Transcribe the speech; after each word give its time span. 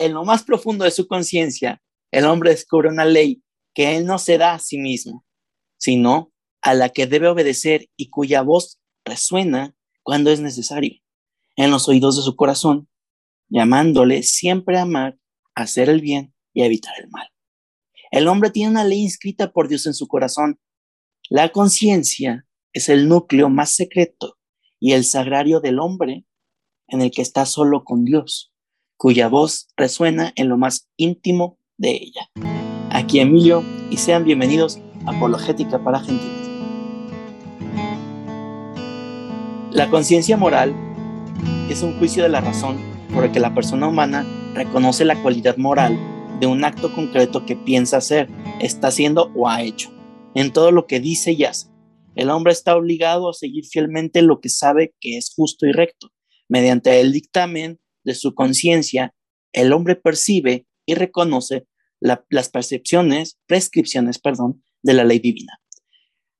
en 0.00 0.14
lo 0.14 0.24
más 0.24 0.42
profundo 0.42 0.84
de 0.84 0.90
su 0.90 1.06
conciencia, 1.06 1.82
el 2.10 2.24
hombre 2.24 2.50
descubre 2.50 2.88
una 2.88 3.04
ley 3.04 3.42
que 3.74 3.96
él 3.96 4.06
no 4.06 4.18
se 4.18 4.38
da 4.38 4.54
a 4.54 4.58
sí 4.58 4.78
mismo, 4.78 5.24
sino 5.76 6.32
a 6.62 6.74
la 6.74 6.88
que 6.88 7.06
debe 7.06 7.28
obedecer 7.28 7.88
y 7.96 8.10
cuya 8.10 8.42
voz 8.42 8.80
resuena 9.04 9.74
cuando 10.02 10.30
es 10.30 10.40
necesario, 10.40 11.00
en 11.56 11.70
los 11.70 11.88
oídos 11.88 12.16
de 12.16 12.22
su 12.22 12.34
corazón, 12.34 12.88
llamándole 13.48 14.22
siempre 14.22 14.78
a 14.78 14.82
amar, 14.82 15.18
hacer 15.54 15.88
el 15.88 16.00
bien 16.00 16.34
y 16.52 16.62
evitar 16.62 16.94
el 16.98 17.08
mal. 17.10 17.28
El 18.10 18.26
hombre 18.28 18.50
tiene 18.50 18.70
una 18.70 18.84
ley 18.84 19.02
inscrita 19.02 19.52
por 19.52 19.68
Dios 19.68 19.86
en 19.86 19.94
su 19.94 20.08
corazón. 20.08 20.58
La 21.28 21.50
conciencia 21.50 22.46
es 22.72 22.88
el 22.88 23.08
núcleo 23.08 23.50
más 23.50 23.74
secreto 23.74 24.38
y 24.80 24.92
el 24.92 25.04
sagrario 25.04 25.60
del 25.60 25.78
hombre 25.78 26.24
en 26.88 27.02
el 27.02 27.10
que 27.10 27.22
está 27.22 27.44
solo 27.44 27.84
con 27.84 28.04
Dios, 28.04 28.47
cuya 28.98 29.28
voz 29.28 29.68
resuena 29.76 30.32
en 30.34 30.48
lo 30.48 30.58
más 30.58 30.88
íntimo 30.96 31.56
de 31.76 31.90
ella. 31.92 32.28
Aquí 32.90 33.20
Emilio 33.20 33.62
y 33.90 33.96
sean 33.96 34.24
bienvenidos 34.24 34.80
a 35.06 35.12
Apologética 35.12 35.82
para 35.82 36.00
Gentiles. 36.00 36.48
La 39.70 39.88
conciencia 39.88 40.36
moral 40.36 40.74
es 41.70 41.82
un 41.82 41.96
juicio 41.98 42.24
de 42.24 42.28
la 42.28 42.40
razón 42.40 42.76
por 43.14 43.24
el 43.24 43.30
que 43.30 43.38
la 43.38 43.54
persona 43.54 43.86
humana 43.86 44.26
reconoce 44.54 45.04
la 45.04 45.22
cualidad 45.22 45.56
moral 45.56 45.96
de 46.40 46.48
un 46.48 46.64
acto 46.64 46.92
concreto 46.92 47.46
que 47.46 47.54
piensa 47.54 47.98
hacer, 47.98 48.28
está 48.60 48.88
haciendo 48.88 49.30
o 49.36 49.48
ha 49.48 49.62
hecho, 49.62 49.92
en 50.34 50.52
todo 50.52 50.72
lo 50.72 50.86
que 50.86 50.98
dice 50.98 51.32
y 51.32 51.44
hace. 51.44 51.68
El 52.16 52.30
hombre 52.30 52.52
está 52.52 52.76
obligado 52.76 53.30
a 53.30 53.34
seguir 53.34 53.64
fielmente 53.64 54.22
lo 54.22 54.40
que 54.40 54.48
sabe 54.48 54.92
que 54.98 55.16
es 55.18 55.32
justo 55.36 55.66
y 55.66 55.72
recto. 55.72 56.10
Mediante 56.48 57.00
el 57.00 57.12
dictamen 57.12 57.78
de 58.08 58.14
su 58.14 58.34
conciencia, 58.34 59.14
el 59.52 59.72
hombre 59.72 59.96
percibe 59.96 60.66
y 60.86 60.94
reconoce 60.94 61.66
las 62.00 62.48
percepciones, 62.48 63.38
prescripciones, 63.46 64.18
perdón, 64.18 64.62
de 64.82 64.94
la 64.94 65.04
ley 65.04 65.18
divina. 65.18 65.60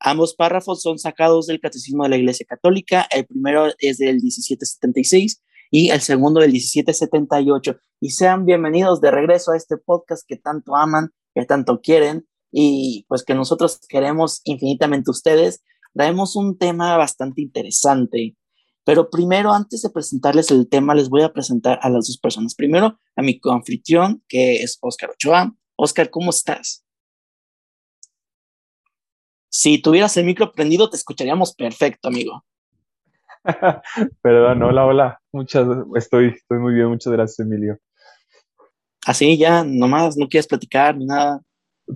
Ambos 0.00 0.34
párrafos 0.34 0.80
son 0.80 0.98
sacados 0.98 1.46
del 1.46 1.60
Catecismo 1.60 2.04
de 2.04 2.10
la 2.10 2.16
Iglesia 2.16 2.46
Católica. 2.48 3.06
El 3.10 3.26
primero 3.26 3.66
es 3.78 3.98
del 3.98 4.16
1776 4.16 5.42
y 5.70 5.90
el 5.90 6.00
segundo 6.00 6.40
del 6.40 6.52
1778. 6.52 7.76
Y 8.00 8.10
sean 8.10 8.46
bienvenidos 8.46 9.00
de 9.00 9.10
regreso 9.10 9.52
a 9.52 9.56
este 9.56 9.76
podcast 9.76 10.24
que 10.26 10.36
tanto 10.36 10.76
aman, 10.76 11.10
que 11.34 11.44
tanto 11.44 11.80
quieren 11.80 12.26
y 12.50 13.04
pues 13.08 13.24
que 13.24 13.34
nosotros 13.34 13.80
queremos 13.88 14.40
infinitamente 14.44 15.10
ustedes. 15.10 15.62
Traemos 15.92 16.36
un 16.36 16.56
tema 16.56 16.96
bastante 16.96 17.42
interesante, 17.42 18.36
pero 18.88 19.10
primero, 19.10 19.52
antes 19.52 19.82
de 19.82 19.90
presentarles 19.90 20.50
el 20.50 20.66
tema, 20.66 20.94
les 20.94 21.10
voy 21.10 21.20
a 21.20 21.30
presentar 21.30 21.78
a 21.82 21.90
las 21.90 22.06
dos 22.06 22.16
personas. 22.16 22.54
Primero, 22.54 22.98
a 23.16 23.20
mi 23.20 23.38
coanfitrión, 23.38 24.24
que 24.26 24.62
es 24.62 24.78
Oscar 24.80 25.10
Ochoa. 25.10 25.54
Oscar, 25.76 26.08
¿cómo 26.08 26.30
estás? 26.30 26.86
Si 29.50 29.82
tuvieras 29.82 30.16
el 30.16 30.24
micro 30.24 30.52
prendido, 30.52 30.88
te 30.88 30.96
escucharíamos 30.96 31.54
perfecto, 31.54 32.08
amigo. 32.08 32.46
Perdón, 34.22 34.62
hola, 34.62 34.86
hola. 34.86 35.20
Muchas, 35.32 35.68
estoy, 35.94 36.28
estoy 36.28 36.58
muy 36.58 36.72
bien, 36.72 36.88
muchas 36.88 37.12
gracias, 37.12 37.40
Emilio. 37.40 37.78
Así 39.04 39.36
ya, 39.36 39.64
nomás, 39.64 40.16
no 40.16 40.28
quieres 40.28 40.46
platicar 40.46 40.96
ni 40.96 41.04
nada. 41.04 41.42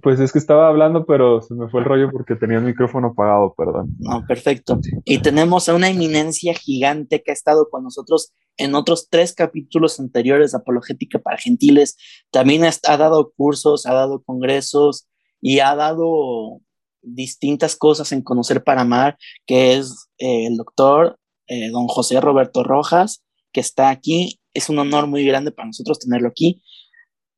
Pues 0.01 0.21
es 0.21 0.33
que 0.33 0.39
estaba 0.39 0.69
hablando, 0.69 1.05
pero 1.05 1.43
se 1.43 1.55
me 1.55 1.69
fue 1.69 1.81
el 1.81 1.87
rollo 1.87 2.11
porque 2.11 2.35
tenía 2.35 2.59
el 2.59 2.65
micrófono 2.65 3.09
apagado, 3.09 3.55
perdón. 3.55 3.95
No, 3.99 4.25
perfecto. 4.27 4.81
Y 5.05 5.19
tenemos 5.19 5.69
a 5.69 5.75
una 5.75 5.91
eminencia 5.91 6.55
gigante 6.55 7.23
que 7.23 7.31
ha 7.31 7.35
estado 7.35 7.69
con 7.69 7.85
nosotros 7.85 8.33
en 8.57 8.75
otros 8.75 9.09
tres 9.11 9.35
capítulos 9.35 10.01
anteriores 10.01 10.53
de 10.53 10.59
Apologética 10.59 11.19
para 11.19 11.37
Gentiles. 11.37 11.97
También 12.31 12.65
ha, 12.65 12.97
dado 12.97 13.33
cursos, 13.37 13.85
ha 13.85 13.93
dado 13.93 14.23
congresos 14.23 15.09
y 15.41 15.59
ha 15.59 15.75
dado 15.75 16.61
distintas 17.03 17.77
cosas 17.77 18.13
en 18.13 18.23
Conocer 18.23 18.65
para 18.65 18.83
Amar, 18.83 19.19
que 19.47 19.75
es 19.75 20.09
eh, 20.19 20.47
el 20.47 20.57
doctor 20.57 21.19
eh, 21.49 21.71
don 21.71 21.87
José 21.89 22.21
Roberto 22.21 22.63
Rojas, 22.63 23.23
que 23.53 23.61
está 23.61 23.91
aquí. 23.91 24.41
Es 24.55 24.69
un 24.69 24.79
honor 24.79 25.07
muy 25.07 25.25
grande 25.25 25.51
para 25.51 25.67
nosotros 25.67 25.99
tenerlo 25.99 26.29
aquí. 26.29 26.63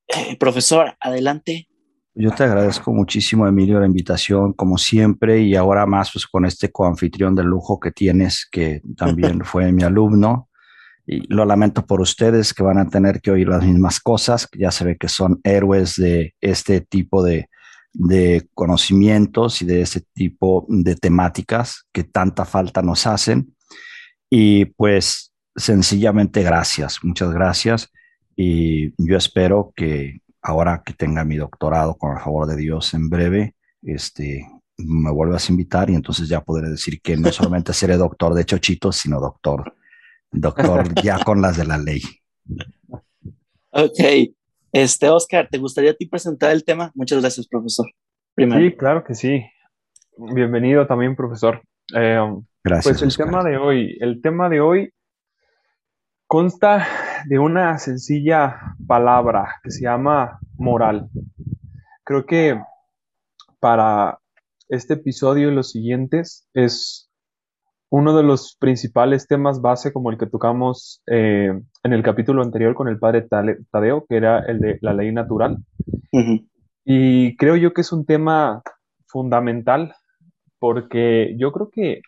Eh, 0.08 0.36
profesor, 0.36 0.96
adelante. 1.00 1.68
Yo 2.16 2.30
te 2.30 2.44
agradezco 2.44 2.92
muchísimo, 2.92 3.48
Emilio, 3.48 3.80
la 3.80 3.86
invitación, 3.86 4.52
como 4.52 4.78
siempre, 4.78 5.40
y 5.40 5.56
ahora 5.56 5.84
más 5.84 6.12
pues, 6.12 6.26
con 6.28 6.44
este 6.44 6.70
coanfitrión 6.70 7.34
de 7.34 7.42
lujo 7.42 7.80
que 7.80 7.90
tienes, 7.90 8.46
que 8.50 8.82
también 8.96 9.44
fue 9.44 9.72
mi 9.72 9.82
alumno. 9.82 10.48
Y 11.06 11.26
lo 11.32 11.44
lamento 11.44 11.84
por 11.84 12.00
ustedes 12.00 12.54
que 12.54 12.62
van 12.62 12.78
a 12.78 12.88
tener 12.88 13.20
que 13.20 13.32
oír 13.32 13.48
las 13.48 13.64
mismas 13.64 13.98
cosas. 13.98 14.48
Ya 14.56 14.70
se 14.70 14.84
ve 14.84 14.96
que 14.96 15.08
son 15.08 15.40
héroes 15.42 15.96
de 15.96 16.34
este 16.40 16.80
tipo 16.80 17.22
de, 17.24 17.48
de 17.92 18.48
conocimientos 18.54 19.60
y 19.60 19.66
de 19.66 19.82
este 19.82 20.02
tipo 20.14 20.66
de 20.68 20.94
temáticas 20.94 21.86
que 21.92 22.04
tanta 22.04 22.44
falta 22.44 22.80
nos 22.80 23.08
hacen. 23.08 23.54
Y 24.30 24.66
pues 24.66 25.32
sencillamente 25.56 26.42
gracias, 26.42 27.00
muchas 27.02 27.32
gracias. 27.32 27.90
Y 28.36 28.90
yo 29.04 29.16
espero 29.16 29.72
que 29.76 30.20
ahora 30.44 30.82
que 30.84 30.92
tenga 30.92 31.24
mi 31.24 31.36
doctorado, 31.36 31.96
con 31.96 32.12
el 32.12 32.22
favor 32.22 32.46
de 32.46 32.56
Dios, 32.56 32.92
en 32.94 33.08
breve, 33.08 33.54
este, 33.82 34.46
me 34.76 35.10
vuelvas 35.10 35.48
a 35.48 35.52
invitar 35.52 35.88
y 35.88 35.94
entonces 35.94 36.28
ya 36.28 36.42
podré 36.42 36.68
decir 36.68 37.00
que 37.00 37.16
no 37.16 37.32
solamente 37.32 37.72
seré 37.72 37.96
doctor 37.96 38.34
de 38.34 38.44
chochitos, 38.44 38.96
sino 38.96 39.18
doctor, 39.18 39.74
doctor 40.30 40.94
ya 41.02 41.18
con 41.24 41.40
las 41.40 41.56
de 41.56 41.64
la 41.64 41.78
ley. 41.78 42.02
Ok. 43.70 44.30
Este, 44.70 45.08
Oscar, 45.08 45.48
¿te 45.50 45.58
gustaría 45.58 45.92
a 45.92 45.94
ti 45.94 46.06
presentar 46.06 46.50
el 46.52 46.64
tema? 46.64 46.92
Muchas 46.94 47.20
gracias, 47.20 47.48
profesor. 47.48 47.86
Sí, 48.36 48.76
claro 48.76 49.02
que 49.02 49.14
sí. 49.14 49.44
Bienvenido 50.16 50.86
también, 50.86 51.16
profesor. 51.16 51.62
Eh, 51.94 52.20
Gracias. 52.62 53.00
Pues 53.00 53.18
el 53.18 53.24
tema 53.24 53.44
de 53.44 53.56
hoy, 53.56 53.96
el 54.00 54.20
tema 54.22 54.48
de 54.48 54.60
hoy 54.60 54.92
consta 56.26 56.86
de 57.26 57.38
una 57.38 57.78
sencilla 57.78 58.76
palabra 58.86 59.56
que 59.62 59.70
se 59.70 59.82
llama 59.82 60.38
moral. 60.56 61.08
Creo 62.04 62.26
que 62.26 62.60
para 63.60 64.18
este 64.68 64.94
episodio 64.94 65.50
y 65.50 65.54
los 65.54 65.70
siguientes 65.70 66.48
es 66.54 67.10
uno 67.90 68.16
de 68.16 68.24
los 68.24 68.56
principales 68.58 69.26
temas 69.26 69.60
base 69.60 69.92
como 69.92 70.10
el 70.10 70.18
que 70.18 70.26
tocamos 70.26 71.02
eh, 71.06 71.52
en 71.82 71.92
el 71.92 72.02
capítulo 72.02 72.42
anterior 72.42 72.74
con 72.74 72.88
el 72.88 72.98
padre 72.98 73.26
Tadeo, 73.70 74.04
que 74.08 74.16
era 74.16 74.40
el 74.40 74.58
de 74.58 74.78
la 74.80 74.92
ley 74.92 75.12
natural. 75.12 75.58
Y 76.84 77.36
creo 77.36 77.56
yo 77.56 77.72
que 77.72 77.82
es 77.82 77.92
un 77.92 78.04
tema 78.04 78.62
fundamental 79.06 79.94
porque 80.58 81.36
yo 81.38 81.52
creo 81.52 81.70
que 81.70 82.02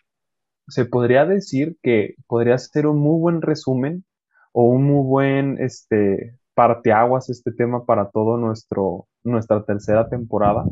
se 0.67 0.85
podría 0.85 1.25
decir 1.25 1.77
que 1.81 2.15
podría 2.27 2.57
ser 2.57 2.87
un 2.87 2.99
muy 2.99 3.19
buen 3.19 3.41
resumen 3.41 4.03
o 4.51 4.63
un 4.63 4.83
muy 4.85 5.05
buen 5.05 5.57
este, 5.59 6.37
parteaguas 6.53 7.29
este 7.29 7.51
tema 7.51 7.85
para 7.85 8.09
nuestro 8.13 9.07
nuestra 9.23 9.63
tercera 9.63 10.09
temporada, 10.09 10.63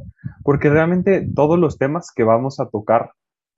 porque 0.43 0.69
realmente 0.69 1.27
todos 1.35 1.59
los 1.59 1.77
temas 1.77 2.11
que 2.15 2.23
vamos 2.23 2.59
a 2.59 2.69
tocar 2.69 3.11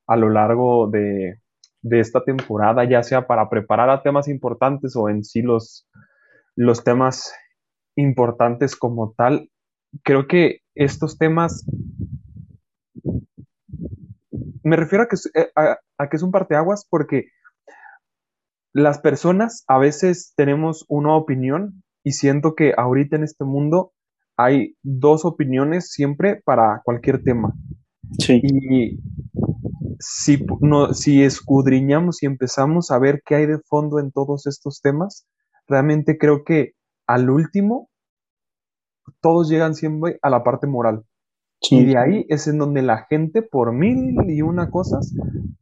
a 0.08 0.16
lo 0.16 0.30
largo 0.30 0.88
de, 0.88 1.40
de 1.82 2.00
esta 2.00 2.24
temporada, 2.24 2.84
ya 2.84 3.04
sea 3.04 3.28
para 3.28 3.50
preparar 3.50 3.90
a 3.90 4.02
temas 4.02 4.28
importantes 4.28 4.96
o 4.96 5.10
en 5.10 5.24
sí 5.24 5.42
los, 5.42 5.88
los 6.56 6.84
temas 6.84 7.34
importantes 7.96 8.76
como 8.76 9.14
tal, 9.16 9.50
creo 10.04 10.28
que 10.28 10.62
estos 10.76 11.18
temas 11.18 11.66
me 14.64 14.76
refiero 14.76 15.04
a 15.04 15.08
que, 15.08 15.16
eh, 15.34 15.50
a, 15.56 16.10
que 16.10 16.18
es 16.18 16.24
un 16.24 16.32
parteaguas 16.32 16.86
porque 16.90 17.28
las 18.78 19.00
personas 19.00 19.64
a 19.68 19.80
veces 19.80 20.34
tenemos 20.36 20.86
una 20.88 21.16
opinión 21.16 21.84
y 22.04 22.12
siento 22.12 22.54
que 22.54 22.76
ahorita 22.78 23.16
en 23.16 23.24
este 23.24 23.44
mundo 23.44 23.92
hay 24.38 24.76
dos 24.84 25.26
opiniones 25.26 25.90
siempre 25.90 26.44
para 26.46 26.84
cualquier 26.86 27.24
tema. 27.24 27.56
Sí. 28.20 28.40
Y 28.44 29.00
si, 30.00 30.46
no, 30.62 30.94
si 30.94 31.24
escudriñamos 31.24 32.22
y 32.22 32.28
empezamos 32.28 32.92
a 32.92 33.00
ver 33.00 33.24
qué 33.26 33.34
hay 33.34 33.46
de 33.48 33.58
fondo 33.68 33.98
en 33.98 34.12
todos 34.12 34.46
estos 34.46 34.80
temas, 34.80 35.26
realmente 35.68 36.20
creo 36.20 36.44
que 36.44 36.74
al 37.08 37.32
último 37.32 37.90
todos 39.22 39.50
llegan 39.50 39.74
siempre 39.74 40.20
a 40.22 40.30
la 40.30 40.44
parte 40.44 40.68
moral. 40.68 41.04
Y 41.60 41.86
de 41.86 41.98
ahí 41.98 42.26
es 42.30 42.48
en 42.48 42.60
donde 42.60 42.82
la 42.82 43.06
gente, 43.10 43.42
por 43.42 43.74
mil 43.74 44.16
y 44.30 44.42
una 44.42 44.70
cosas, 44.70 45.14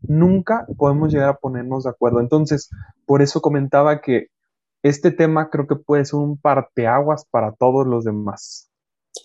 nunca 0.02 0.68
podemos 0.78 1.12
llegar 1.12 1.30
a 1.30 1.38
ponernos 1.38 1.86
de 1.86 1.90
acuerdo. 1.90 2.20
Entonces, 2.20 2.70
por 3.06 3.22
eso 3.22 3.42
comentaba 3.42 4.02
que 4.02 4.28
este 4.84 5.12
tema 5.12 5.50
creo 5.50 5.68
que 5.68 5.76
puede 5.76 6.06
ser 6.06 6.20
un 6.20 6.38
parteaguas 6.38 7.26
para 7.32 7.54
todos 7.54 7.88
los 7.88 8.04
demás. 8.04 8.70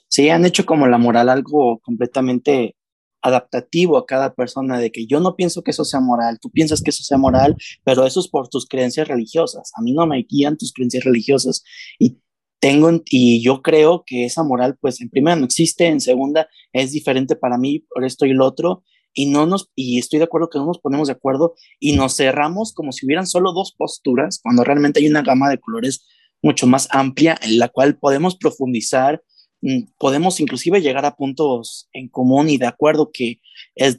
Sí, 0.08 0.30
han 0.30 0.44
hecho 0.44 0.64
como 0.64 0.86
la 0.86 0.98
moral 0.98 1.28
algo 1.28 1.80
completamente 1.80 2.76
adaptativo 3.22 3.98
a 3.98 4.06
cada 4.06 4.34
persona, 4.34 4.78
de 4.78 4.90
que 4.90 5.06
yo 5.06 5.20
no 5.20 5.36
pienso 5.36 5.62
que 5.62 5.72
eso 5.72 5.84
sea 5.84 6.00
moral, 6.00 6.38
tú 6.40 6.50
piensas 6.50 6.80
que 6.82 6.90
eso 6.90 7.02
sea 7.02 7.18
moral, 7.18 7.56
pero 7.84 8.06
eso 8.06 8.20
es 8.20 8.28
por 8.28 8.48
tus 8.48 8.66
creencias 8.66 9.08
religiosas. 9.08 9.72
A 9.76 9.82
mí 9.82 9.92
no 9.92 10.06
me 10.06 10.24
guían 10.26 10.56
tus 10.56 10.72
creencias 10.72 11.04
religiosas 11.04 11.62
y 11.98 12.18
tengo 12.60 12.90
y 13.06 13.42
yo 13.42 13.62
creo 13.62 14.04
que 14.06 14.26
esa 14.26 14.42
moral, 14.42 14.76
pues 14.80 15.00
en 15.00 15.10
primera 15.10 15.36
no 15.36 15.46
existe, 15.46 15.86
en 15.86 16.00
segunda 16.00 16.48
es 16.72 16.92
diferente 16.92 17.34
para 17.34 17.58
mí 17.58 17.80
por 17.92 18.04
esto 18.04 18.26
y 18.26 18.32
lo 18.32 18.46
otro, 18.46 18.84
y 19.12 19.26
no 19.26 19.46
nos, 19.46 19.70
y 19.74 19.98
estoy 19.98 20.18
de 20.18 20.26
acuerdo 20.26 20.50
que 20.50 20.58
no 20.58 20.66
nos 20.66 20.78
ponemos 20.78 21.08
de 21.08 21.14
acuerdo 21.14 21.54
y 21.80 21.96
nos 21.96 22.16
cerramos 22.16 22.72
como 22.72 22.92
si 22.92 23.06
hubieran 23.06 23.26
solo 23.26 23.52
dos 23.52 23.74
posturas, 23.76 24.38
cuando 24.42 24.62
realmente 24.62 25.00
hay 25.00 25.08
una 25.08 25.22
gama 25.22 25.48
de 25.48 25.58
colores 25.58 26.06
mucho 26.42 26.66
más 26.66 26.88
amplia 26.90 27.38
en 27.42 27.58
la 27.58 27.68
cual 27.68 27.98
podemos 27.98 28.36
profundizar, 28.36 29.22
mm, 29.62 29.92
podemos 29.98 30.40
inclusive 30.40 30.80
llegar 30.80 31.04
a 31.04 31.16
puntos 31.16 31.88
en 31.92 32.08
común 32.08 32.48
y 32.48 32.56
de 32.56 32.66
acuerdo 32.66 33.10
que 33.12 33.40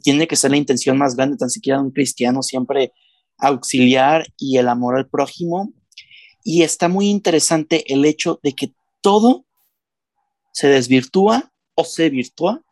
tiene 0.02 0.26
que 0.26 0.36
ser 0.36 0.52
la 0.52 0.56
intención 0.56 0.98
más 0.98 1.16
grande, 1.16 1.36
tan 1.36 1.50
siquiera 1.50 1.78
de 1.78 1.84
un 1.84 1.92
cristiano, 1.92 2.42
siempre 2.42 2.92
auxiliar 3.38 4.26
y 4.38 4.56
el 4.56 4.68
amor 4.68 4.96
al 4.96 5.08
prójimo. 5.08 5.72
Y 6.44 6.62
está 6.62 6.88
muy 6.88 7.08
interesante 7.08 7.92
el 7.92 8.04
hecho 8.04 8.40
de 8.42 8.52
que 8.52 8.72
todo 9.00 9.44
se 10.52 10.68
desvirtúa 10.68 11.52
o 11.74 11.84
se 11.84 12.10
virtúa, 12.10 12.62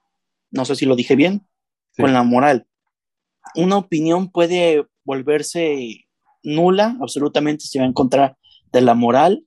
no 0.51 0.65
sé 0.65 0.77
si 0.77 0.87
lo 0.87 0.97
dije 0.97 1.17
bien, 1.17 1.47
con 1.97 2.13
la 2.13 2.23
moral. 2.23 2.67
Una 3.55 3.77
opinión 3.79 4.31
puede 4.31 4.87
volverse 5.05 6.07
nula, 6.43 6.97
absolutamente 7.01 7.67
se 7.67 7.79
va 7.79 7.85
a 7.85 7.89
encontrar 7.89 8.37
de 8.73 8.81
la 8.81 8.95
moral, 8.95 9.45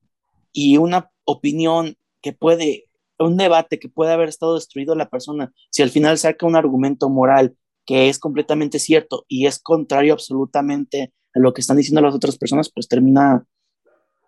y 0.51 0.77
una 0.77 1.11
opinión 1.25 1.97
que 2.21 2.31
puede, 2.33 2.89
un 3.17 3.37
debate 3.37 3.79
que 3.79 3.89
puede 3.89 4.13
haber 4.13 4.29
estado 4.29 4.55
destruido 4.55 4.95
la 4.95 5.09
persona, 5.09 5.51
si 5.71 5.81
al 5.81 5.89
final 5.89 6.17
saca 6.17 6.45
un 6.45 6.55
argumento 6.55 7.09
moral 7.09 7.55
que 7.85 8.07
es 8.07 8.19
completamente 8.19 8.79
cierto 8.79 9.25
y 9.27 9.45
es 9.45 9.59
contrario 9.59 10.13
absolutamente 10.13 11.11
a 11.35 11.39
lo 11.39 11.53
que 11.53 11.61
están 11.61 11.77
diciendo 11.77 12.01
las 12.01 12.15
otras 12.15 12.37
personas, 12.37 12.71
pues 12.73 12.87
termina, 12.87 13.45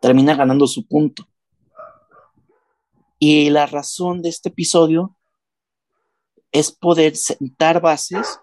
termina 0.05 0.35
ganando 0.35 0.67
su 0.67 0.85
punto. 0.85 1.27
Y 3.17 3.49
la 3.49 3.65
razón 3.65 4.21
de 4.21 4.29
este 4.29 4.49
episodio 4.49 5.17
es 6.51 6.71
poder 6.71 7.15
sentar 7.15 7.81
bases 7.81 8.39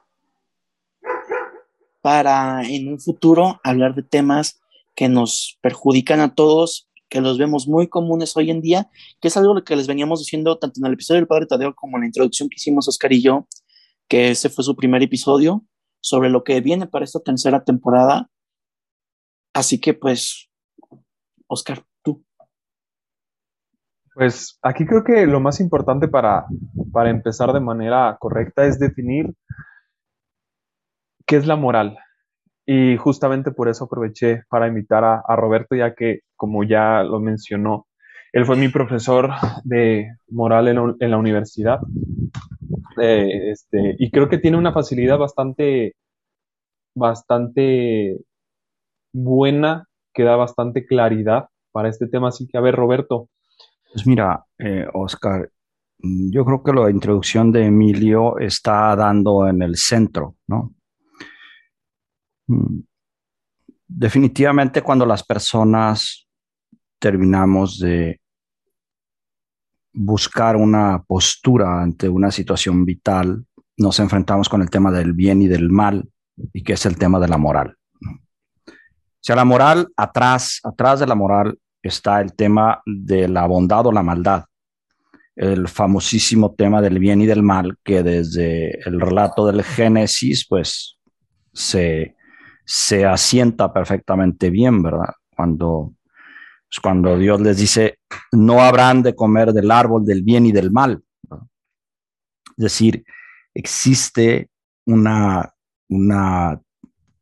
para 2.00 2.64
en 2.64 2.88
un 2.88 2.99
futuro 2.99 3.61
hablar 3.62 3.94
de 3.94 4.03
temas 4.03 4.61
que 4.97 5.09
nos 5.09 5.56
perjudican 5.62 6.19
a 6.19 6.35
todos, 6.35 6.91
que 7.09 7.20
los 7.20 7.38
vemos 7.38 7.69
muy 7.69 7.87
comunes 7.87 8.37
hoy 8.37 8.50
en 8.50 8.61
día, 8.61 8.91
que 9.20 9.29
es 9.29 9.37
algo 9.37 9.55
que 9.62 9.76
les 9.76 9.87
veníamos 9.87 10.19
diciendo 10.19 10.59
tanto 10.59 10.81
en 10.81 10.87
el 10.87 10.94
episodio 10.94 11.20
del 11.20 11.29
Padre 11.29 11.47
Tadeo 11.47 11.76
como 11.76 11.97
en 11.97 12.00
la 12.00 12.06
introducción 12.09 12.49
que 12.49 12.56
hicimos 12.56 12.88
Oscar 12.88 13.12
y 13.12 13.23
yo, 13.23 13.47
que 14.09 14.32
ese 14.32 14.49
fue 14.49 14.64
su 14.64 14.75
primer 14.75 15.00
episodio, 15.00 15.64
sobre 16.00 16.29
lo 16.29 16.43
que 16.43 16.61
viene 16.61 16.88
para 16.88 17.05
esta 17.05 17.20
tercera 17.20 17.62
temporada. 17.62 18.29
Así 19.55 19.79
que 19.79 19.94
pues, 19.94 20.49
Oscar, 21.52 21.84
pues 24.14 24.58
aquí 24.62 24.84
creo 24.87 25.04
que 25.04 25.26
lo 25.26 25.40
más 25.40 25.60
importante 25.60 26.08
para, 26.08 26.46
para 26.93 27.10
empezar 27.10 27.52
de 27.52 27.60
manera 27.60 28.16
correcta 28.20 28.64
es 28.66 28.78
definir 28.78 29.32
qué 31.26 31.37
es 31.37 31.46
la 31.46 31.56
moral. 31.56 31.99
Y 32.66 32.96
justamente 32.96 33.50
por 33.50 33.69
eso 33.69 33.84
aproveché 33.84 34.43
para 34.49 34.69
invitar 34.69 35.02
a, 35.04 35.37
Roberto, 35.37 35.75
ya 35.75 35.94
que, 35.94 36.20
como 36.37 36.62
ya 36.62 37.02
lo 37.02 37.20
mencionó, 37.20 37.87
él 38.32 38.44
fue 38.44 38.56
mi 38.56 38.69
profesor 38.69 39.31
de 39.64 40.08
moral 40.28 40.69
en, 40.69 41.10
la 41.10 41.16
universidad. 41.16 41.81
Eh, 43.00 43.50
este, 43.50 43.96
y 43.99 44.10
creo 44.10 44.28
que 44.28 44.38
tiene 44.38 44.58
una 44.58 44.72
facilidad 44.72 45.19
bastante, 45.19 45.96
bastante 46.94 48.19
buena, 49.12 49.88
que 50.12 50.23
da 50.23 50.37
bastante 50.37 50.87
claridad 50.87 51.47
para 51.73 51.88
este 51.88 52.06
tema. 52.06 52.29
Así 52.29 52.47
que, 52.47 52.59
a 52.59 52.61
ver, 52.61 52.75
Roberto, 52.75 53.29
pues 53.93 54.06
mira, 54.06 54.44
eh, 54.59 54.87
Oscar, 54.94 55.50
mm, 55.99 56.31
yo 56.32 56.44
creo 56.44 56.62
que 56.62 56.73
la 56.73 56.91
introducción 56.91 57.53
de 57.53 57.67
Emilio 57.67 58.38
está 58.38 58.97
dando 58.97 59.47
en 59.47 59.62
el 59.62 59.76
centro, 59.76 60.37
¿no? 60.47 60.75
Mm, 62.47 62.81
definitivamente 63.87 64.82
cuando 64.82 65.05
las 65.05 65.23
personas 65.25 66.26
terminamos 66.99 67.79
de 67.79 68.20
buscar 69.93 70.56
una 70.56 71.03
postura 71.03 71.82
ante 71.82 72.09
una 72.09 72.31
situación 72.31 72.85
vital, 72.87 73.44
nos 73.76 73.99
enfrentamos 74.00 74.49
con 74.49 74.62
el 74.62 74.70
tema 74.70 74.91
del 74.91 75.12
bien 75.12 75.43
y 75.43 75.49
del 75.49 75.70
mal, 75.70 76.09
y 76.53 76.62
que 76.62 76.75
es 76.75 76.87
el 76.87 76.97
tema 76.97 77.20
de 77.20 77.29
la 77.29 77.37
moral. 77.37 77.76
O 79.22 79.24
sea, 79.24 79.36
la 79.36 79.44
moral, 79.44 79.86
atrás, 79.96 80.58
atrás 80.64 80.98
de 80.98 81.06
la 81.06 81.14
moral 81.14 81.56
está 81.80 82.20
el 82.20 82.34
tema 82.34 82.82
de 82.84 83.28
la 83.28 83.46
bondad 83.46 83.86
o 83.86 83.92
la 83.92 84.02
maldad, 84.02 84.46
el 85.36 85.69
famosísimo 85.69 86.54
tema 86.54 86.82
del 86.82 86.98
bien 86.98 87.20
y 87.20 87.26
del 87.26 87.44
mal, 87.44 87.76
que 87.84 88.02
desde 88.02 88.80
el 88.80 89.00
relato 89.00 89.46
del 89.46 89.62
Génesis, 89.62 90.44
pues 90.48 90.98
se, 91.52 92.16
se 92.64 93.06
asienta 93.06 93.72
perfectamente 93.72 94.50
bien, 94.50 94.82
¿verdad? 94.82 95.14
Cuando, 95.36 95.94
pues, 96.68 96.80
cuando 96.82 97.16
Dios 97.16 97.40
les 97.40 97.58
dice, 97.58 98.00
no 98.32 98.60
habrán 98.60 99.04
de 99.04 99.14
comer 99.14 99.52
del 99.52 99.70
árbol 99.70 100.04
del 100.04 100.25
bien 100.25 100.46
y 100.46 100.52
del 100.52 100.72
mal. 100.72 101.00
Es 102.56 102.64
decir, 102.64 103.04
existe 103.54 104.50
una, 104.84 105.48
una 105.88 106.60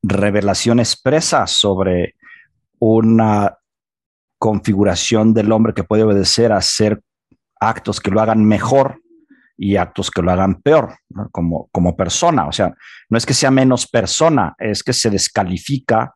revelación 0.02 0.80
expresa 0.80 1.46
sobre 1.46 2.14
una 2.78 3.58
configuración 4.38 5.34
del 5.34 5.52
hombre 5.52 5.74
que 5.74 5.84
puede 5.84 6.02
obedecer 6.02 6.52
a 6.52 6.56
hacer 6.58 7.02
actos 7.60 8.00
que 8.00 8.10
lo 8.10 8.20
hagan 8.20 8.44
mejor 8.44 9.02
y 9.56 9.76
actos 9.76 10.10
que 10.10 10.22
lo 10.22 10.32
hagan 10.32 10.62
peor, 10.62 10.96
como, 11.30 11.68
como 11.70 11.94
persona. 11.94 12.46
O 12.46 12.52
sea, 12.52 12.74
no 13.10 13.18
es 13.18 13.26
que 13.26 13.34
sea 13.34 13.50
menos 13.50 13.86
persona, 13.86 14.54
es 14.58 14.82
que 14.82 14.94
se 14.94 15.10
descalifica, 15.10 16.14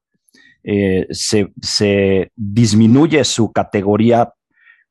eh, 0.63 1.07
se, 1.11 2.33
disminuye 2.35 3.23
su 3.25 3.53
categoría 3.53 4.33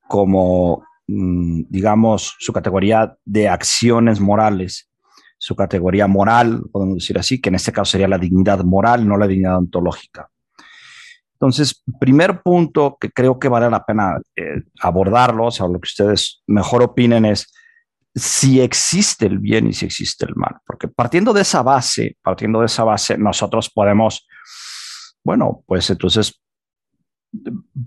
como, 0.08 0.86
mm, 1.08 1.64
digamos, 1.70 2.36
su 2.38 2.54
categoría 2.54 3.18
de 3.26 3.50
acciones 3.50 4.20
morales, 4.20 4.88
su 5.44 5.58
categoría 5.58 6.08
moral, 6.08 6.64
podemos 6.72 7.00
decir 7.00 7.20
así, 7.20 7.42
que 7.42 7.50
en 7.50 7.56
este 7.56 7.74
caso 7.74 7.92
sería 7.92 8.08
la 8.08 8.18
dignidad 8.18 8.64
moral, 8.64 9.06
no 9.06 9.18
la 9.18 9.28
dignidad 9.28 9.58
ontológica. 9.58 10.30
Entonces, 11.34 11.84
primer 12.00 12.42
punto 12.42 12.96
que 12.98 13.12
creo 13.12 13.38
que 13.38 13.50
vale 13.50 13.70
la 13.70 13.86
pena 13.86 14.22
eh, 14.38 14.64
abordarlo, 14.80 15.48
o 15.48 15.52
sea, 15.52 15.68
lo 15.68 15.82
que 15.82 15.88
ustedes 15.88 16.42
mejor 16.48 16.82
opinen 16.82 17.26
es 17.26 17.54
si 18.16 18.62
existe 18.62 19.26
el 19.26 19.40
bien 19.40 19.68
y 19.68 19.74
si 19.74 19.86
existe 19.86 20.26
el 20.26 20.34
mal, 20.38 20.56
porque 20.66 20.88
partiendo 20.88 21.34
de 21.34 21.42
esa 21.42 21.62
base, 21.62 22.16
partiendo 22.22 22.62
de 22.62 22.68
esa 22.68 22.86
base, 22.86 23.18
nosotros 23.18 23.70
podemos, 23.70 24.26
bueno, 25.26 25.62
pues 25.66 25.90
entonces 25.90 26.42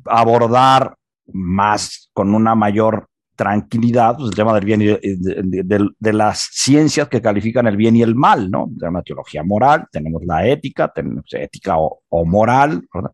abordar 0.05 0.95
más 1.33 2.11
con 2.13 2.35
una 2.35 2.55
mayor 2.55 3.09
tranquilidad, 3.37 4.17
pues 4.17 4.31
el 4.31 4.35
tema 4.35 4.55
del 4.55 4.65
bien 4.65 4.83
y 4.83 4.87
de, 4.87 6.13
las 6.13 6.49
ciencias 6.53 7.09
que 7.09 7.23
califican 7.23 7.67
el 7.67 7.77
bien 7.77 7.95
y 7.97 8.03
el 8.03 8.15
mal, 8.15 8.51
¿no? 8.51 8.69
Tenemos 8.79 9.01
la 9.01 9.03
teología 9.03 9.43
moral, 9.45 9.87
tenemos 9.93 10.23
la 10.25 10.47
ética, 10.47 10.89
tenemos 10.89 11.25
ética 11.33 11.77
o, 11.79 12.25
moral, 12.25 12.83
¿verdad? 12.93 13.13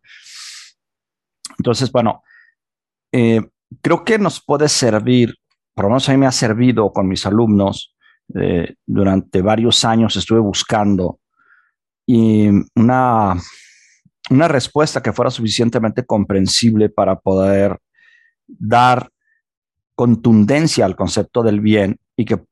Entonces, 1.58 1.90
bueno, 1.92 2.22
eh, 3.12 3.42
creo 3.82 4.04
que 4.04 4.18
nos 4.18 4.42
puede 4.42 4.68
servir, 4.68 5.34
por 5.74 5.84
lo 5.84 5.90
menos 5.90 6.08
a 6.08 6.12
mí 6.12 6.18
me 6.18 6.26
ha 6.26 6.32
servido 6.32 6.92
con 6.92 7.08
mis 7.08 7.26
alumnos, 7.26 7.94
eh, 8.34 8.76
durante 8.86 9.42
varios 9.42 9.84
años 9.84 10.16
estuve 10.16 10.38
buscando 10.38 11.18
y 12.06 12.48
una, 12.74 13.36
una 14.30 14.48
respuesta 14.48 15.02
que 15.02 15.12
fuera 15.12 15.30
suficientemente 15.30 16.06
comprensible 16.06 16.88
para 16.88 17.16
poder 17.18 17.78
dar 18.46 19.11
contundencia 19.94 20.84
al 20.84 20.96
concepto 20.96 21.42
del 21.42 21.60
bien 21.60 21.98
y 22.16 22.24
que, 22.24 22.42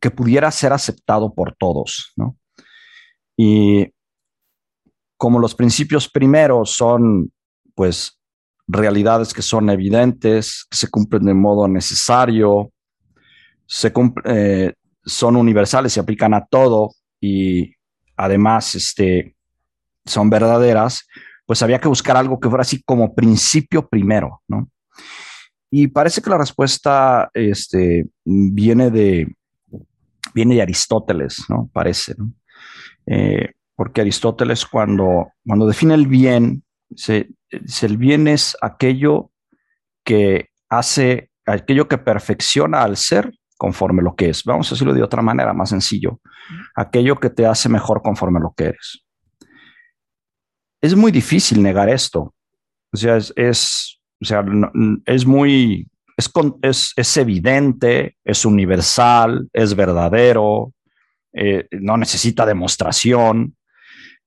que 0.00 0.10
pudiera 0.10 0.50
ser 0.50 0.72
aceptado 0.72 1.34
por 1.34 1.54
todos, 1.56 2.12
¿no? 2.16 2.36
Y 3.36 3.92
como 5.16 5.38
los 5.38 5.54
principios 5.54 6.08
primeros 6.08 6.70
son, 6.70 7.32
pues, 7.74 8.18
realidades 8.66 9.32
que 9.32 9.42
son 9.42 9.70
evidentes, 9.70 10.66
que 10.70 10.76
se 10.76 10.90
cumplen 10.90 11.24
de 11.24 11.34
modo 11.34 11.66
necesario, 11.66 12.70
se 13.66 13.92
eh, 14.24 14.74
son 15.04 15.36
universales, 15.36 15.92
se 15.92 16.00
aplican 16.00 16.34
a 16.34 16.46
todo 16.46 16.90
y 17.20 17.72
además 18.16 18.74
este, 18.74 19.36
son 20.04 20.28
verdaderas, 20.30 21.06
pues 21.46 21.62
había 21.62 21.80
que 21.80 21.88
buscar 21.88 22.16
algo 22.16 22.38
que 22.38 22.48
fuera 22.48 22.62
así 22.62 22.82
como 22.82 23.14
principio 23.14 23.88
primero, 23.88 24.42
¿no? 24.48 24.68
Y 25.70 25.88
parece 25.88 26.22
que 26.22 26.30
la 26.30 26.38
respuesta 26.38 27.30
este, 27.34 28.06
viene, 28.24 28.90
de, 28.90 29.36
viene 30.34 30.54
de 30.54 30.62
Aristóteles, 30.62 31.44
¿no? 31.48 31.68
Parece. 31.72 32.14
Eh, 33.06 33.52
porque 33.74 34.00
Aristóteles 34.00 34.66
cuando, 34.66 35.32
cuando 35.46 35.66
define 35.66 35.94
el 35.94 36.06
bien, 36.06 36.64
se, 36.94 37.28
el 37.82 37.96
bien 37.96 38.28
es 38.28 38.56
aquello 38.60 39.30
que 40.04 40.48
hace 40.68 41.30
aquello 41.46 41.88
que 41.88 41.98
perfecciona 41.98 42.82
al 42.82 42.96
ser 42.96 43.32
conforme 43.56 44.02
lo 44.02 44.14
que 44.14 44.30
es. 44.30 44.44
Vamos 44.44 44.68
a 44.68 44.74
decirlo 44.74 44.94
de 44.94 45.02
otra 45.02 45.22
manera, 45.22 45.52
más 45.52 45.70
sencillo. 45.70 46.20
Aquello 46.76 47.16
que 47.16 47.30
te 47.30 47.46
hace 47.46 47.68
mejor 47.68 48.02
conforme 48.02 48.40
lo 48.40 48.54
que 48.56 48.64
eres. 48.64 49.04
Es 50.80 50.94
muy 50.94 51.10
difícil 51.10 51.62
negar 51.62 51.88
esto. 51.88 52.34
O 52.92 52.96
sea, 52.96 53.16
es, 53.16 53.97
o 54.20 54.24
sea, 54.24 54.44
es 55.06 55.26
muy, 55.26 55.88
es, 56.16 56.30
es, 56.62 56.92
es, 56.96 57.16
evidente, 57.16 58.16
es 58.24 58.44
universal, 58.44 59.48
es 59.52 59.74
verdadero, 59.74 60.72
eh, 61.32 61.68
no 61.70 61.96
necesita 61.96 62.44
demostración, 62.44 63.56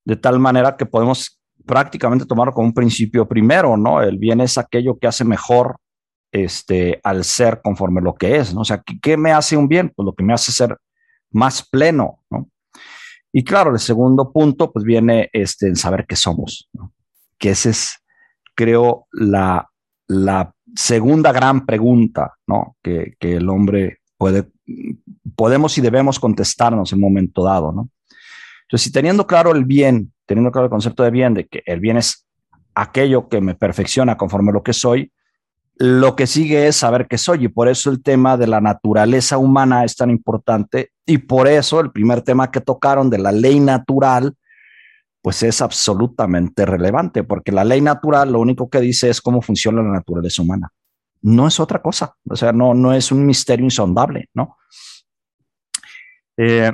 de 0.05 0.15
tal 0.15 0.39
manera 0.39 0.77
que 0.77 0.85
podemos 0.85 1.39
prácticamente 1.65 2.25
tomarlo 2.25 2.53
como 2.53 2.67
un 2.67 2.73
principio 2.73 3.27
primero, 3.27 3.77
¿no? 3.77 4.01
El 4.01 4.17
bien 4.17 4.41
es 4.41 4.57
aquello 4.57 4.97
que 4.97 5.07
hace 5.07 5.23
mejor 5.23 5.77
este, 6.31 6.99
al 7.03 7.23
ser 7.23 7.61
conforme 7.61 8.01
lo 8.01 8.15
que 8.15 8.37
es, 8.37 8.53
¿no? 8.53 8.61
O 8.61 8.65
sea, 8.65 8.81
¿qué, 9.01 9.17
me 9.17 9.31
hace 9.31 9.57
un 9.57 9.67
bien? 9.67 9.91
Pues 9.95 10.05
lo 10.05 10.13
que 10.13 10.23
me 10.23 10.33
hace 10.33 10.51
ser 10.51 10.77
más 11.31 11.67
pleno, 11.67 12.23
¿no? 12.29 12.49
Y 13.33 13.43
claro, 13.43 13.71
el 13.71 13.79
segundo 13.79 14.31
punto, 14.31 14.71
pues 14.71 14.83
viene 14.83 15.29
este, 15.33 15.67
en 15.67 15.75
saber 15.75 16.05
qué 16.07 16.15
somos. 16.15 16.69
Que 17.37 17.51
ese 17.51 17.69
es, 17.69 17.97
creo, 18.55 19.07
la, 19.11 19.70
la 20.11 20.53
segunda 20.75 21.31
gran 21.31 21.65
pregunta, 21.65 22.33
¿no? 22.45 22.75
Que, 22.83 23.15
el 23.21 23.47
hombre 23.47 23.99
puede, 24.17 24.49
podemos 25.35 25.77
y 25.77 25.81
debemos 25.81 26.19
contestarnos 26.19 26.91
en 26.91 26.97
un 26.97 27.03
momento 27.03 27.43
dado, 27.43 27.71
¿no? 27.71 27.89
Entonces, 28.63 28.83
si 28.83 28.91
teniendo 28.91 29.25
claro 29.25 29.51
el 29.51 29.63
bien, 29.63 30.11
teniendo 30.25 30.51
claro 30.51 30.65
el 30.65 30.71
concepto 30.71 31.03
de 31.03 31.11
bien, 31.11 31.33
de 31.33 31.47
que 31.47 31.63
el 31.65 31.79
bien 31.79 31.97
es 31.97 32.25
aquello 32.75 33.29
que 33.29 33.39
me 33.39 33.55
perfecciona 33.55 34.17
conforme 34.17 34.51
a 34.51 34.53
lo 34.53 34.63
que 34.63 34.73
soy, 34.73 35.11
lo 35.77 36.15
que 36.15 36.27
sigue 36.27 36.67
es 36.67 36.75
saber 36.75 37.07
qué 37.07 37.17
soy 37.17 37.45
y 37.45 37.47
por 37.47 37.67
eso 37.67 37.89
el 37.89 38.03
tema 38.03 38.37
de 38.37 38.47
la 38.47 38.61
naturaleza 38.61 39.37
humana 39.37 39.83
es 39.85 39.95
tan 39.95 40.09
importante 40.09 40.91
y 41.05 41.19
por 41.19 41.47
eso 41.47 41.79
el 41.79 41.91
primer 41.91 42.21
tema 42.21 42.51
que 42.51 42.61
tocaron 42.61 43.09
de 43.09 43.17
la 43.17 43.31
ley 43.31 43.59
natural 43.59 44.35
pues 45.21 45.43
es 45.43 45.61
absolutamente 45.61 46.65
relevante 46.65 47.23
porque 47.23 47.51
la 47.51 47.63
ley 47.63 47.81
natural 47.81 48.31
lo 48.31 48.39
único 48.39 48.69
que 48.69 48.79
dice 48.79 49.09
es 49.09 49.21
cómo 49.21 49.41
funciona 49.41 49.81
la 49.81 49.91
naturaleza 49.91 50.41
humana. 50.41 50.69
No 51.21 51.47
es 51.47 51.59
otra 51.59 51.81
cosa, 51.81 52.15
o 52.27 52.35
sea, 52.35 52.51
no, 52.51 52.73
no 52.73 52.93
es 52.93 53.11
un 53.11 53.25
misterio 53.25 53.63
insondable, 53.63 54.29
¿no? 54.33 54.57
Eh, 56.37 56.71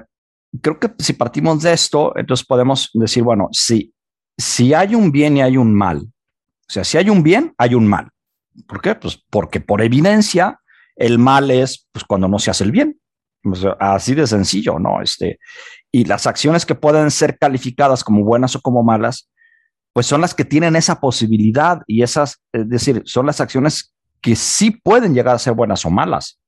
creo 0.62 0.80
que 0.80 0.92
si 1.00 1.14
partimos 1.14 1.62
de 1.64 1.74
esto, 1.74 2.14
entonces 2.16 2.46
podemos 2.46 2.90
decir, 2.94 3.24
bueno, 3.24 3.50
si, 3.52 3.94
si 4.38 4.74
hay 4.74 4.96
un 4.96 5.12
bien 5.12 5.38
y 5.38 5.42
hay 5.42 5.58
un 5.58 5.74
mal, 5.74 6.00
o 6.00 6.72
sea, 6.72 6.84
si 6.84 6.98
hay 6.98 7.10
un 7.10 7.24
bien, 7.24 7.54
hay 7.58 7.76
un 7.76 7.88
mal. 7.88 8.10
¿Por 8.68 8.82
qué? 8.82 8.96
Pues 8.96 9.22
porque 9.30 9.60
por 9.60 9.82
evidencia 9.82 10.60
el 10.96 11.20
mal 11.20 11.52
es 11.52 11.88
pues, 11.92 12.04
cuando 12.06 12.28
no 12.28 12.40
se 12.40 12.52
hace 12.52 12.64
el 12.64 12.72
bien. 12.72 13.00
así 13.80 14.16
de 14.16 14.28
sencillo, 14.28 14.80
¿no? 14.80 15.02
Este, 15.02 15.40
y 15.92 16.06
las 16.06 16.28
acciones 16.28 16.66
que 16.66 16.76
pueden 16.76 17.12
ser 17.12 17.38
calificadas 17.38 18.04
como 18.04 18.24
buenas 18.24 18.56
o 18.56 18.62
como 18.62 18.84
malas, 18.84 19.30
pues 19.94 20.06
son 20.06 20.22
las 20.22 20.34
que 20.34 20.46
tienen 20.46 20.76
esa 20.76 21.00
posibilidad 21.00 21.82
y 21.88 22.04
esas, 22.04 22.42
es 22.52 22.70
decir, 22.70 23.02
son 23.06 23.26
las 23.26 23.42
acciones 23.42 23.94
que 24.22 24.36
sí 24.36 24.72
pueden 24.72 25.14
llegar 25.14 25.36
a 25.36 25.40
ser 25.40 25.54
buenas 25.54 25.86
o 25.86 25.90
malas. 25.90 26.40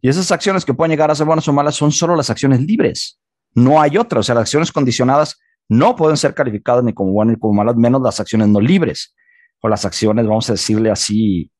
Y 0.00 0.08
esas 0.08 0.32
acciones 0.32 0.64
que 0.64 0.72
pueden 0.72 0.90
llegar 0.90 1.10
a 1.10 1.14
ser 1.14 1.26
buenas 1.26 1.46
o 1.48 1.52
malas 1.52 1.74
son 1.74 1.92
solo 1.92 2.16
las 2.16 2.30
acciones 2.30 2.60
libres. 2.60 3.18
No 3.54 3.80
hay 3.80 3.98
otras. 3.98 4.20
O 4.20 4.22
sea, 4.22 4.34
las 4.34 4.42
acciones 4.42 4.72
condicionadas 4.72 5.38
no 5.68 5.94
pueden 5.94 6.16
ser 6.16 6.34
calificadas 6.34 6.82
ni 6.82 6.94
como 6.94 7.12
buenas 7.12 7.34
ni 7.34 7.40
como 7.40 7.54
malas, 7.54 7.76
menos 7.76 8.00
las 8.00 8.18
acciones 8.18 8.48
no 8.48 8.60
libres 8.60 9.14
o 9.60 9.68
las 9.68 9.84
acciones, 9.84 10.26
vamos 10.26 10.48
a 10.48 10.54
decirle 10.54 10.90
así, 10.90 11.50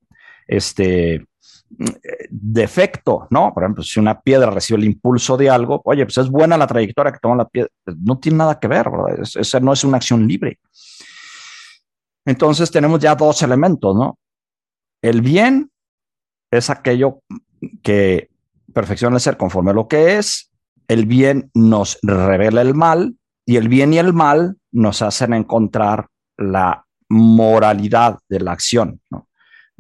este, 0.46 1.26
defecto, 2.28 3.26
¿no? 3.30 3.54
Por 3.54 3.62
ejemplo, 3.62 3.82
si 3.82 4.00
una 4.00 4.20
piedra 4.20 4.50
recibe 4.50 4.80
el 4.80 4.86
impulso 4.86 5.36
de 5.36 5.48
algo, 5.48 5.80
oye, 5.84 6.04
pues 6.04 6.18
es 6.18 6.28
buena 6.28 6.58
la 6.58 6.66
trayectoria 6.66 7.12
que 7.12 7.20
toma 7.20 7.36
la 7.36 7.48
piedra, 7.48 7.70
no 7.98 8.18
tiene 8.18 8.38
nada 8.38 8.58
que 8.58 8.68
ver, 8.68 8.90
¿verdad? 8.90 9.24
No 9.62 9.72
es 9.72 9.84
una 9.84 9.96
acción 9.96 10.26
libre. 10.26 10.58
Entonces 12.26 12.70
tenemos 12.70 13.00
ya 13.00 13.14
dos 13.14 13.42
elementos, 13.42 13.96
¿no? 13.96 14.18
El 15.00 15.22
bien 15.22 15.70
es 16.50 16.68
aquello 16.68 17.22
que 17.82 18.28
perfecciona 18.74 19.16
el 19.16 19.20
ser 19.20 19.36
conforme 19.36 19.70
a 19.70 19.74
lo 19.74 19.88
que 19.88 20.18
es, 20.18 20.50
el 20.88 21.06
bien 21.06 21.50
nos 21.54 21.98
revela 22.02 22.62
el 22.62 22.74
mal 22.74 23.16
y 23.46 23.56
el 23.56 23.68
bien 23.68 23.94
y 23.94 23.98
el 23.98 24.12
mal 24.12 24.56
nos 24.72 25.02
hacen 25.02 25.34
encontrar 25.34 26.08
la 26.36 26.84
moralidad 27.08 28.18
de 28.28 28.40
la 28.40 28.52
acción, 28.52 29.00
¿no? 29.10 29.26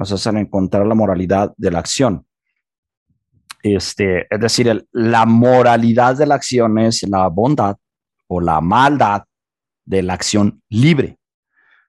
Nos 0.00 0.12
hacen 0.12 0.38
encontrar 0.38 0.86
la 0.86 0.94
moralidad 0.94 1.52
de 1.58 1.70
la 1.70 1.78
acción. 1.78 2.26
Este, 3.62 4.26
es 4.34 4.40
decir, 4.40 4.88
la 4.92 5.26
moralidad 5.26 6.16
de 6.16 6.24
la 6.24 6.36
acción 6.36 6.78
es 6.78 7.06
la 7.06 7.28
bondad 7.28 7.76
o 8.26 8.40
la 8.40 8.62
maldad 8.62 9.24
de 9.84 10.02
la 10.02 10.14
acción 10.14 10.62
libre. 10.70 11.18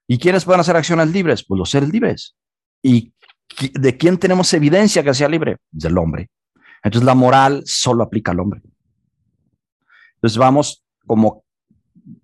¿Y 0.08 0.18
quiénes 0.18 0.44
pueden 0.44 0.60
hacer 0.60 0.76
acciones 0.76 1.08
libres? 1.08 1.46
Pues 1.48 1.58
los 1.58 1.70
seres 1.70 1.88
libres. 1.88 2.36
¿Y 2.84 3.14
de 3.80 3.96
quién 3.96 4.18
tenemos 4.18 4.54
evidencia 4.54 5.04
que 5.04 5.14
sea 5.14 5.30
libre? 5.30 5.60
Del 5.72 5.98
hombre. 5.98 6.30
Entonces 6.84 7.06
la 7.06 7.16
moral 7.16 7.64
solo 7.66 8.04
aplica 8.04 8.34
al 8.34 8.42
hombre. 8.42 8.62
Entonces 10.16 10.38
vamos 10.38 10.84
como 11.08 11.46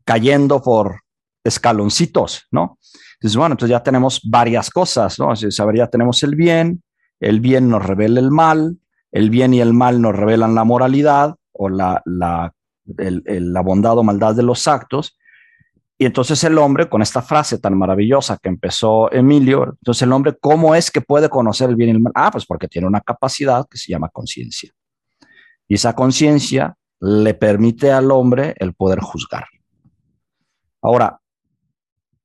cayendo 0.04 0.62
por 0.62 1.00
escaloncitos, 1.46 2.46
¿no? 2.52 2.78
Entonces, 3.20 3.38
bueno, 3.38 3.54
entonces 3.54 3.72
ya 3.72 3.82
tenemos 3.82 4.22
varias 4.24 4.70
cosas, 4.70 5.18
¿no? 5.18 5.36
saber, 5.36 5.78
ya 5.78 5.88
tenemos 5.88 6.22
el 6.22 6.36
bien, 6.36 6.84
el 7.20 7.40
bien 7.40 7.68
nos 7.68 7.84
revela 7.84 8.20
el 8.20 8.30
mal, 8.30 8.78
el 9.12 9.32
bien 9.32 9.54
y 9.56 9.62
el 9.62 9.74
mal 9.74 10.02
nos 10.02 10.16
revelan 10.16 10.54
la 10.54 10.64
moralidad 10.64 11.36
o 11.52 11.70
la, 11.70 12.02
la, 12.06 12.54
la 12.86 13.62
bondad 13.62 13.98
o 13.98 14.04
maldad 14.04 14.36
de 14.36 14.44
los 14.44 14.68
actos. 14.68 15.18
Y 15.98 16.06
entonces 16.06 16.44
el 16.44 16.60
hombre, 16.60 16.88
con 16.88 17.02
esta 17.02 17.24
frase 17.24 17.58
tan 17.58 17.76
maravillosa 17.76 18.38
que 18.38 18.50
empezó 18.50 19.12
Emilio, 19.12 19.64
entonces 19.80 20.04
el 20.04 20.14
hombre, 20.14 20.38
¿cómo 20.40 20.76
es 20.76 20.92
que 20.92 21.02
puede 21.02 21.28
conocer 21.28 21.72
el 21.72 21.76
bien 21.76 21.90
y 21.90 21.94
el 21.94 22.00
mal? 22.00 22.14
Ah, 22.16 22.30
pues 22.30 22.46
porque 22.46 22.68
tiene 22.68 22.88
una 22.88 23.02
capacidad 23.02 23.66
que 23.68 23.80
se 23.80 23.92
llama 23.92 24.10
conciencia. 24.10 24.72
Y 25.68 25.74
esa 25.74 25.94
conciencia 25.94 26.76
le 27.00 27.34
permite 27.34 27.92
al 27.92 28.12
hombre 28.12 28.54
el 28.60 28.76
poder 28.76 29.00
juzgar. 29.00 29.46
Ahora, 30.84 31.20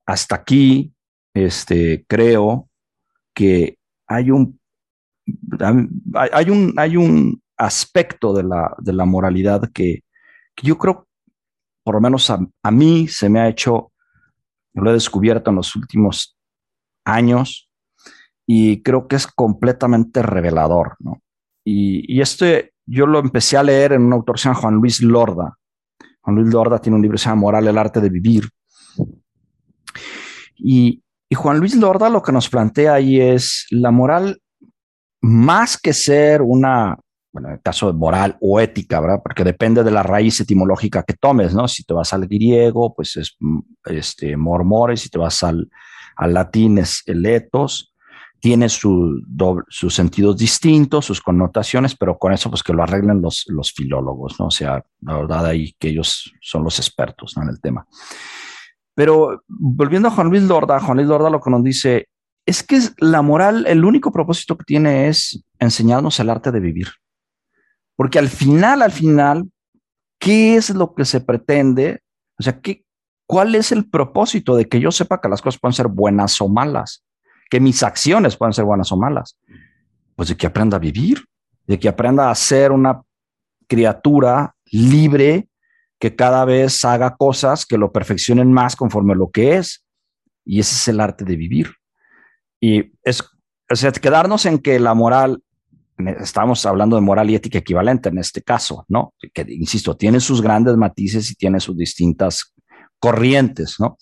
hasta 0.07 0.37
aquí, 0.37 0.95
este, 1.35 2.05
creo 2.09 2.69
que 3.35 3.79
hay 4.07 4.31
un, 4.31 4.61
hay 6.31 6.51
un, 6.51 6.75
hay 6.77 6.97
un 6.97 7.43
aspecto 7.57 8.33
de 8.35 8.43
la, 8.43 8.75
de 8.79 8.93
la 8.93 9.05
moralidad 9.05 9.71
que, 9.73 10.01
yo 10.63 10.77
creo, 10.79 11.09
por 11.85 11.95
lo 11.95 12.01
menos 12.01 12.31
a, 12.31 12.71
mí, 12.71 13.09
se 13.09 13.29
me 13.29 13.41
ha 13.41 13.49
hecho, 13.49 13.93
lo 14.75 14.91
he 14.91 14.93
descubierto 14.93 15.51
en 15.51 15.57
los 15.57 15.75
últimos 15.75 16.37
años 17.05 17.71
y 18.47 18.83
creo 18.83 19.09
que 19.09 19.17
es 19.17 19.27
completamente 19.27 20.23
revelador, 20.23 20.97
¿no? 20.99 21.23
Y, 21.65 22.13
y 22.13 22.21
este 22.21 22.73
yo 22.87 23.07
lo 23.07 23.19
empecé 23.19 23.57
a 23.57 23.63
leer 23.63 23.93
en 23.93 24.03
un 24.03 24.13
autor 24.13 24.39
se 24.39 24.49
llama 24.49 24.61
Juan 24.61 24.75
Luis 24.75 25.03
Lorda. 25.03 25.57
Juan 26.21 26.37
Luis 26.37 26.53
Lorda 26.53 26.79
tiene 26.79 26.97
un 26.97 27.03
libro 27.03 27.17
que 27.17 27.23
se 27.23 27.29
llama 27.29 27.43
Moral, 27.43 27.67
el 27.69 27.79
arte 27.79 28.01
de 28.01 28.09
vivir. 28.09 28.49
Y, 30.63 31.03
Juan 31.35 31.61
Luis 31.61 31.75
Lorda 31.75 32.11
lo 32.11 32.23
que 32.23 32.31
nos 32.31 32.51
plantea 32.51 32.93
ahí 32.93 33.19
es 33.19 33.67
la 33.71 33.91
moral, 33.91 34.43
más 35.23 35.79
que 35.79 35.95
ser 35.95 36.43
una, 36.43 36.99
bueno, 37.33 37.49
en 37.49 37.55
el 37.55 37.63
caso 37.63 37.87
de 37.87 37.99
moral 37.99 38.37
o 38.43 38.61
ética, 38.61 39.01
¿verdad? 39.01 39.21
Porque 39.25 39.43
depende 39.43 39.83
de 39.83 39.91
la 39.91 40.03
raíz 40.03 40.39
etimológica 40.41 41.03
que 41.05 41.15
tomes, 41.15 41.55
¿no? 41.55 41.67
Si 41.69 41.85
te 41.85 41.95
vas 41.95 42.13
al 42.13 42.27
griego, 42.27 42.95
pues 42.95 43.17
es 43.17 43.39
este, 43.87 44.37
mormores, 44.37 45.01
si 45.01 45.09
te 45.09 45.17
vas 45.17 45.43
al, 45.43 45.71
al 46.17 46.35
latín 46.35 46.77
es 46.77 47.03
el 47.07 47.25
etos, 47.25 47.95
tiene 48.43 48.69
su 48.69 49.23
sus 49.69 49.95
sentidos 49.95 50.37
distintos, 50.37 51.07
sus 51.07 51.23
connotaciones, 51.23 51.97
pero 51.97 52.19
con 52.19 52.33
eso 52.33 52.51
pues 52.51 52.63
que 52.63 52.75
lo 52.75 52.83
arreglen 52.83 53.23
los, 53.23 53.45
los 53.47 53.73
filólogos, 53.73 54.39
¿no? 54.39 54.47
O 54.47 54.51
sea, 54.51 54.85
la 55.01 55.17
verdad 55.17 55.47
ahí 55.47 55.75
que 55.79 55.89
ellos 55.89 56.31
son 56.41 56.65
los 56.65 56.79
expertos 56.79 57.37
en 57.37 57.49
el 57.49 57.61
tema. 57.61 57.87
Pero 58.95 59.43
volviendo 59.49 60.09
a 60.09 60.11
Juan 60.11 60.29
Luis 60.29 60.43
Lorda, 60.43 60.81
Juan 60.81 60.99
Luis 60.99 61.09
Lorda 61.09 61.31
lo 61.31 61.41
que 61.41 61.51
nos 61.51 61.63
dice 61.65 62.09
es 62.45 62.63
que 62.63 62.81
la 62.99 63.23
moral, 63.23 63.67
el 63.67 63.85
único 63.85 64.13
propósito 64.13 64.57
que 64.59 64.65
tiene 64.65 65.09
es 65.09 65.43
enseñarnos 65.59 66.19
el 66.21 66.31
arte 66.31 66.51
de 66.51 66.61
vivir. 66.61 66.89
Porque 67.97 68.19
al 68.19 68.29
final, 68.29 68.83
al 68.83 68.91
final, 68.91 69.51
¿qué 70.19 70.57
es 70.57 70.71
lo 70.71 70.95
que 70.95 71.05
se 71.05 71.21
pretende? 71.21 72.01
O 72.39 72.43
sea, 72.43 72.61
¿qué, 72.61 72.85
¿cuál 73.27 73.55
es 73.55 73.71
el 73.71 73.89
propósito 73.89 74.57
de 74.57 74.69
que 74.69 74.81
yo 74.81 74.91
sepa 74.91 75.21
que 75.21 75.29
las 75.29 75.41
cosas 75.41 75.61
pueden 75.61 75.75
ser 75.75 75.89
buenas 75.89 76.41
o 76.41 76.49
malas? 76.49 77.05
Que 77.49 77.61
mis 77.61 77.83
acciones 77.83 78.37
pueden 78.37 78.53
ser 78.53 78.65
buenas 78.65 78.91
o 78.93 78.97
malas. 78.97 79.39
Pues 80.17 80.29
de 80.29 80.37
que 80.37 80.47
aprenda 80.47 80.77
a 80.77 80.81
vivir, 80.81 81.25
de 81.67 81.79
que 81.79 81.89
aprenda 81.89 82.31
a 82.31 82.35
ser 82.35 82.73
una 82.73 83.03
criatura 83.69 84.55
libre 84.67 85.49
que 86.03 86.17
cada 86.17 86.45
vez 86.45 86.85
haga 86.85 87.15
cosas 87.15 87.65
que 87.65 87.79
lo 87.79 87.93
perfeccionen 87.93 88.53
más 88.53 88.75
conforme 88.75 89.13
a 89.13 89.17
lo 89.17 89.31
que 89.31 89.59
es. 89.59 89.85
Y 90.45 90.59
ese 90.59 90.75
es 90.75 90.89
el 90.89 90.99
arte 90.99 91.25
de 91.25 91.37
vivir. 91.37 91.77
Y 92.61 92.91
es, 93.05 93.23
o 93.71 93.77
sea, 93.77 93.93
quedarnos 93.93 94.45
en 94.47 94.59
que 94.59 94.81
la 94.81 94.95
moral, 94.95 95.45
estamos 96.21 96.67
hablando 96.67 96.97
de 96.97 97.03
moral 97.03 97.31
y 97.31 97.37
ética 97.37 97.59
equivalente 97.59 98.09
en 98.09 98.19
este 98.19 98.43
caso, 98.43 98.85
¿no? 98.89 99.15
Que, 99.33 99.47
insisto, 99.49 99.97
tiene 99.97 100.19
sus 100.19 100.43
grandes 100.43 100.77
matices 100.77 101.31
y 101.31 101.37
tiene 101.37 101.61
sus 101.61 101.77
distintas 101.77 102.53
corrientes, 102.99 103.77
¿no? 103.79 103.97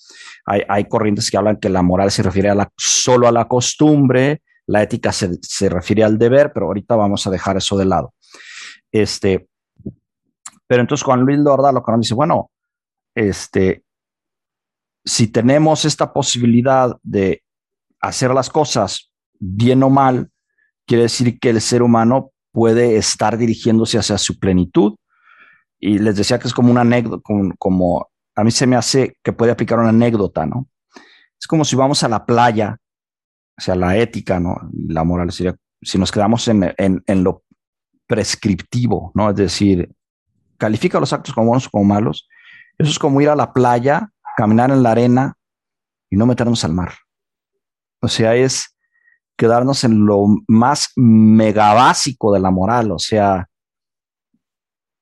Hay, 0.46 0.62
hay 0.70 0.86
corrientes 0.86 1.30
que 1.30 1.36
hablan 1.36 1.58
que 1.58 1.68
la 1.68 1.82
moral 1.82 2.10
se 2.10 2.22
refiere 2.22 2.48
a 2.48 2.54
la, 2.54 2.72
solo 2.78 3.28
a 3.28 3.32
la 3.32 3.46
costumbre, 3.46 4.40
la 4.66 4.82
ética 4.82 5.12
se, 5.12 5.38
se 5.42 5.68
refiere 5.68 6.02
al 6.02 6.16
deber, 6.16 6.52
pero 6.54 6.64
ahorita 6.64 6.96
vamos 6.96 7.26
a 7.26 7.30
dejar 7.30 7.58
eso 7.58 7.76
de 7.76 7.84
lado. 7.84 8.14
Este, 8.90 9.49
pero 10.70 10.82
entonces 10.82 11.04
Juan 11.04 11.22
Luis 11.22 11.40
Lorda 11.40 11.72
lo 11.72 11.82
que 11.82 11.90
nos 11.90 12.02
dice, 12.02 12.14
bueno, 12.14 12.52
este, 13.16 13.82
si 15.04 15.26
tenemos 15.26 15.84
esta 15.84 16.12
posibilidad 16.12 16.96
de 17.02 17.42
hacer 18.00 18.30
las 18.30 18.50
cosas 18.50 19.10
bien 19.40 19.82
o 19.82 19.90
mal, 19.90 20.30
quiere 20.86 21.02
decir 21.02 21.40
que 21.40 21.50
el 21.50 21.60
ser 21.60 21.82
humano 21.82 22.30
puede 22.52 22.96
estar 22.96 23.36
dirigiéndose 23.36 23.98
hacia 23.98 24.16
su 24.16 24.38
plenitud. 24.38 24.94
Y 25.80 25.98
les 25.98 26.14
decía 26.14 26.38
que 26.38 26.46
es 26.46 26.54
como 26.54 26.70
una 26.70 26.82
anécdota, 26.82 27.20
como, 27.58 28.08
a 28.36 28.44
mí 28.44 28.52
se 28.52 28.68
me 28.68 28.76
hace 28.76 29.16
que 29.24 29.32
puede 29.32 29.50
aplicar 29.50 29.80
una 29.80 29.88
anécdota, 29.88 30.46
¿no? 30.46 30.68
Es 31.36 31.48
como 31.48 31.64
si 31.64 31.74
vamos 31.74 32.04
a 32.04 32.08
la 32.08 32.24
playa, 32.24 32.76
o 33.58 33.60
sea, 33.60 33.74
la 33.74 33.96
ética, 33.96 34.38
¿no? 34.38 34.56
La 34.86 35.02
moral 35.02 35.32
sería, 35.32 35.56
si 35.82 35.98
nos 35.98 36.12
quedamos 36.12 36.46
en, 36.46 36.72
en 36.78 37.24
lo 37.24 37.42
prescriptivo, 38.06 39.10
¿no? 39.16 39.30
Es 39.30 39.36
decir, 39.36 39.92
califica 40.60 41.00
los 41.00 41.12
actos 41.12 41.34
como 41.34 41.48
buenos 41.48 41.66
o 41.66 41.70
como 41.70 41.84
malos. 41.84 42.28
Eso 42.78 42.90
es 42.90 42.98
como 42.98 43.20
ir 43.20 43.30
a 43.30 43.34
la 43.34 43.52
playa 43.52 44.10
caminar 44.36 44.70
en 44.70 44.82
la 44.82 44.92
arena 44.92 45.34
y 46.08 46.16
no 46.16 46.26
meternos 46.26 46.64
al 46.64 46.72
mar. 46.72 46.92
O 48.00 48.08
sea, 48.08 48.34
es 48.36 48.76
quedarnos 49.36 49.84
en 49.84 50.04
lo 50.06 50.26
más 50.48 50.90
mega 50.96 51.72
básico 51.74 52.32
de 52.32 52.40
la 52.40 52.50
moral. 52.50 52.92
O 52.92 52.98
sea, 52.98 53.48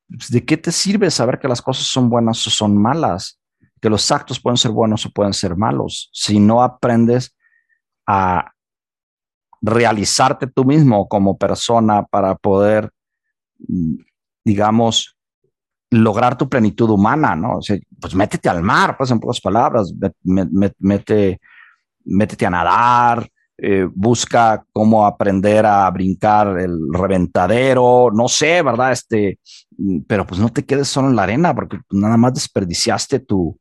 ¿de 0.09 0.45
qué 0.45 0.57
te 0.57 0.73
sirve 0.73 1.11
saber 1.11 1.38
que 1.38 1.49
las 1.49 1.61
cosas 1.61 1.87
son 1.87 2.09
buenas 2.09 2.47
o 2.47 2.50
son 2.50 2.77
malas? 2.77 3.41
Que 3.81 3.91
los 3.91 4.11
actos 4.11 4.41
pueden 4.41 4.57
ser 4.57 4.71
buenos 4.71 5.07
o 5.07 5.11
pueden 5.11 5.33
ser 5.33 5.57
malos. 5.57 6.11
Si 6.12 6.38
no 6.41 6.62
aprendes 6.62 7.37
a 8.07 8.53
realizarte 9.61 10.47
tú 10.47 10.65
mismo 10.65 11.09
como 11.09 11.37
persona 11.37 12.05
para 12.05 12.37
poder, 12.37 12.91
mm, 13.59 13.97
digamos, 14.45 15.18
lograr 15.90 16.37
tu 16.37 16.49
plenitud 16.49 16.90
humana, 16.90 17.35
¿no? 17.35 17.59
O 17.59 17.62
sea, 17.62 17.78
pues 18.00 18.14
métete 18.14 18.49
al 18.49 18.62
mar, 18.62 18.97
pues 18.97 19.11
en 19.11 19.21
pocas 19.21 19.40
palabras, 19.40 19.92
mete, 20.23 21.40
métete 22.04 22.47
a 22.47 22.50
nadar, 22.50 23.28
eh, 23.57 23.88
busca 23.92 24.62
cómo 24.73 25.04
aprender 25.04 25.66
a 25.66 25.90
brincar 25.90 26.59
el 26.59 26.78
reventadero, 26.92 28.11
no 28.12 28.28
sé, 28.28 28.62
¿verdad? 28.62 28.92
Este, 28.92 29.38
pero 30.07 30.26
pues 30.26 30.40
no 30.40 30.50
te 30.50 30.64
quedes 30.64 30.88
solo 30.88 31.09
en 31.09 31.16
la 31.16 31.25
arena, 31.25 31.54
porque 31.54 31.80
nada 31.90 32.16
más 32.16 32.35
desperdiciaste 32.35 33.21
tu, 33.21 33.59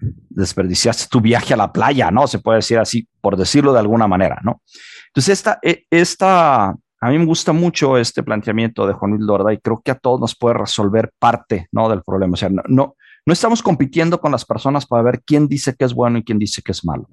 desperdiciaste 0.00 1.06
tu 1.10 1.20
viaje 1.20 1.54
a 1.54 1.56
la 1.56 1.72
playa, 1.72 2.10
¿no? 2.10 2.26
Se 2.26 2.38
puede 2.38 2.58
decir 2.58 2.78
así, 2.78 3.08
por 3.20 3.36
decirlo 3.36 3.72
de 3.72 3.80
alguna 3.80 4.06
manera, 4.06 4.38
¿no? 4.44 4.62
Entonces, 5.08 5.38
esta, 5.38 5.58
e, 5.62 5.84
esta 5.90 6.74
a 7.00 7.08
mí 7.08 7.18
me 7.18 7.24
gusta 7.24 7.52
mucho 7.52 7.96
este 7.96 8.22
planteamiento 8.22 8.86
de 8.86 8.92
Juan 8.92 9.12
Luis 9.12 9.26
y 9.54 9.58
creo 9.58 9.80
que 9.82 9.90
a 9.90 9.98
todos 9.98 10.20
nos 10.20 10.36
puede 10.36 10.58
resolver 10.58 11.12
parte 11.18 11.68
¿no? 11.72 11.88
del 11.88 12.02
problema. 12.02 12.34
O 12.34 12.36
sea, 12.36 12.50
no, 12.50 12.62
no, 12.68 13.32
estamos 13.32 13.62
compitiendo 13.62 14.20
con 14.20 14.32
las 14.32 14.44
personas 14.44 14.86
para 14.86 15.02
ver 15.02 15.22
quién 15.24 15.48
dice 15.48 15.74
que 15.74 15.86
es 15.86 15.94
bueno 15.94 16.18
y 16.18 16.24
quién 16.24 16.38
dice 16.38 16.60
que 16.62 16.72
es 16.72 16.84
malo. 16.84 17.08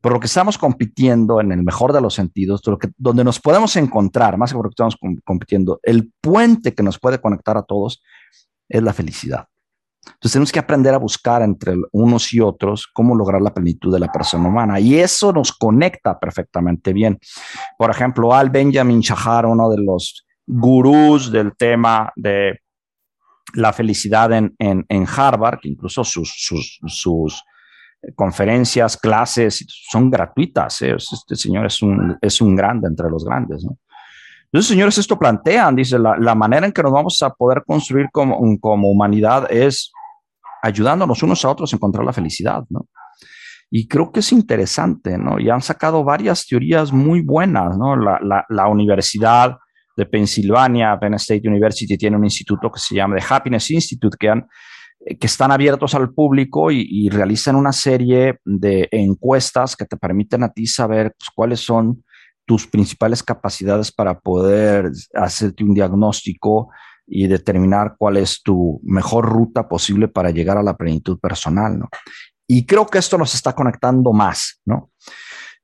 Pero 0.00 0.14
lo 0.14 0.20
que 0.20 0.26
estamos 0.26 0.58
compitiendo 0.58 1.40
en 1.40 1.52
el 1.52 1.62
mejor 1.62 1.92
de 1.92 2.00
los 2.00 2.14
sentidos, 2.14 2.60
donde 2.96 3.22
nos 3.22 3.38
podemos 3.38 3.76
encontrar, 3.76 4.36
más 4.36 4.50
que 4.50 4.56
lo 4.56 4.64
que 4.64 4.70
estamos 4.70 4.96
compitiendo, 5.24 5.78
el 5.84 6.12
puente 6.20 6.74
que 6.74 6.82
nos 6.82 6.98
puede 6.98 7.20
conectar 7.20 7.56
a 7.56 7.62
todos 7.62 8.02
es 8.68 8.82
la 8.82 8.92
felicidad. 8.92 9.46
Entonces 10.04 10.32
tenemos 10.32 10.52
que 10.52 10.58
aprender 10.58 10.94
a 10.94 10.98
buscar 10.98 11.42
entre 11.42 11.76
unos 11.92 12.32
y 12.32 12.40
otros 12.40 12.86
cómo 12.92 13.14
lograr 13.14 13.42
la 13.42 13.52
plenitud 13.52 13.92
de 13.92 14.00
la 14.00 14.10
persona 14.10 14.48
humana 14.48 14.80
y 14.80 14.98
eso 14.98 15.32
nos 15.32 15.52
conecta 15.52 16.18
perfectamente 16.18 16.92
bien. 16.92 17.18
Por 17.78 17.90
ejemplo, 17.90 18.34
Al 18.34 18.50
Benjamin 18.50 19.00
Shahar, 19.00 19.46
uno 19.46 19.68
de 19.70 19.78
los 19.78 20.26
gurús 20.46 21.30
del 21.30 21.54
tema 21.56 22.12
de 22.16 22.60
la 23.54 23.72
felicidad 23.72 24.32
en, 24.32 24.54
en, 24.58 25.06
Harvard, 25.06 25.58
que 25.60 25.68
incluso 25.68 26.04
sus, 26.04 26.32
sus, 26.36 26.78
sus, 26.86 27.42
conferencias, 28.14 28.96
clases 28.96 29.64
son 29.68 30.10
gratuitas. 30.10 30.80
¿eh? 30.82 30.96
Este 30.96 31.36
señor 31.36 31.66
es 31.66 31.82
un, 31.82 32.16
es 32.20 32.40
un 32.40 32.56
grande 32.56 32.88
entre 32.88 33.10
los 33.10 33.24
grandes. 33.24 33.64
¿no? 33.64 33.76
Entonces, 34.52 34.68
señores, 34.68 34.98
esto 34.98 35.16
plantean, 35.16 35.76
dice, 35.76 35.98
la, 35.98 36.16
la, 36.18 36.34
manera 36.34 36.66
en 36.66 36.72
que 36.72 36.82
nos 36.82 36.92
vamos 36.92 37.22
a 37.22 37.30
poder 37.30 37.62
construir 37.64 38.06
como, 38.10 38.36
como 38.58 38.90
humanidad 38.90 39.46
es 39.50 39.92
ayudándonos 40.62 41.22
unos 41.22 41.44
a 41.44 41.50
otros 41.50 41.72
a 41.72 41.76
encontrar 41.76 42.04
la 42.04 42.12
felicidad, 42.12 42.64
¿no? 42.68 42.88
Y 43.70 43.86
creo 43.86 44.10
que 44.10 44.18
es 44.18 44.32
interesante, 44.32 45.16
¿no? 45.16 45.38
Y 45.38 45.48
han 45.48 45.62
sacado 45.62 46.02
varias 46.02 46.44
teorías 46.46 46.92
muy 46.92 47.20
buenas, 47.20 47.78
¿no? 47.78 47.94
La, 47.94 48.18
la, 48.20 48.44
la 48.48 48.66
Universidad 48.66 49.56
de 49.96 50.06
Pensilvania, 50.06 50.98
Penn 50.98 51.14
State 51.14 51.46
University, 51.46 51.96
tiene 51.96 52.16
un 52.16 52.24
instituto 52.24 52.72
que 52.72 52.80
se 52.80 52.96
llama 52.96 53.16
The 53.16 53.24
Happiness 53.28 53.70
Institute, 53.70 54.16
que, 54.18 54.30
han, 54.30 54.48
que 54.98 55.26
están 55.28 55.52
abiertos 55.52 55.94
al 55.94 56.12
público 56.12 56.72
y, 56.72 56.84
y, 56.90 57.08
realizan 57.10 57.54
una 57.54 57.70
serie 57.70 58.40
de 58.44 58.88
encuestas 58.90 59.76
que 59.76 59.84
te 59.84 59.96
permiten 59.96 60.42
a 60.42 60.52
ti 60.52 60.66
saber 60.66 61.14
pues, 61.16 61.30
cuáles 61.32 61.60
son 61.60 62.02
tus 62.46 62.66
principales 62.66 63.22
capacidades 63.22 63.92
para 63.92 64.18
poder 64.18 64.90
hacerte 65.14 65.64
un 65.64 65.74
diagnóstico 65.74 66.70
y 67.06 67.26
determinar 67.26 67.96
cuál 67.98 68.16
es 68.16 68.42
tu 68.42 68.80
mejor 68.84 69.28
ruta 69.28 69.68
posible 69.68 70.08
para 70.08 70.30
llegar 70.30 70.56
a 70.56 70.62
la 70.62 70.76
plenitud 70.76 71.18
personal, 71.18 71.78
¿no? 71.78 71.88
Y 72.46 72.66
creo 72.66 72.86
que 72.86 72.98
esto 72.98 73.16
nos 73.16 73.34
está 73.34 73.52
conectando 73.52 74.12
más, 74.12 74.60
¿no? 74.64 74.90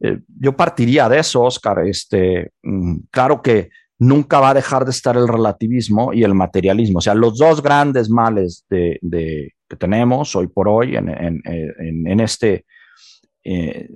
Eh, 0.00 0.20
yo 0.40 0.56
partiría 0.56 1.08
de 1.08 1.18
eso, 1.18 1.42
Oscar. 1.42 1.86
Este, 1.86 2.52
mm, 2.62 2.96
claro 3.10 3.42
que 3.42 3.70
nunca 3.98 4.40
va 4.40 4.50
a 4.50 4.54
dejar 4.54 4.84
de 4.84 4.90
estar 4.90 5.16
el 5.16 5.26
relativismo 5.26 6.12
y 6.12 6.22
el 6.22 6.34
materialismo. 6.34 6.98
O 6.98 7.00
sea, 7.00 7.14
los 7.14 7.38
dos 7.38 7.62
grandes 7.62 8.10
males 8.10 8.64
de, 8.68 8.98
que 9.68 9.76
tenemos 9.76 10.36
hoy 10.36 10.48
por 10.48 10.68
hoy 10.68 10.96
en, 10.96 11.08
en, 11.08 11.42
en, 12.06 12.20
este 12.20 12.66
eh, 13.42 13.88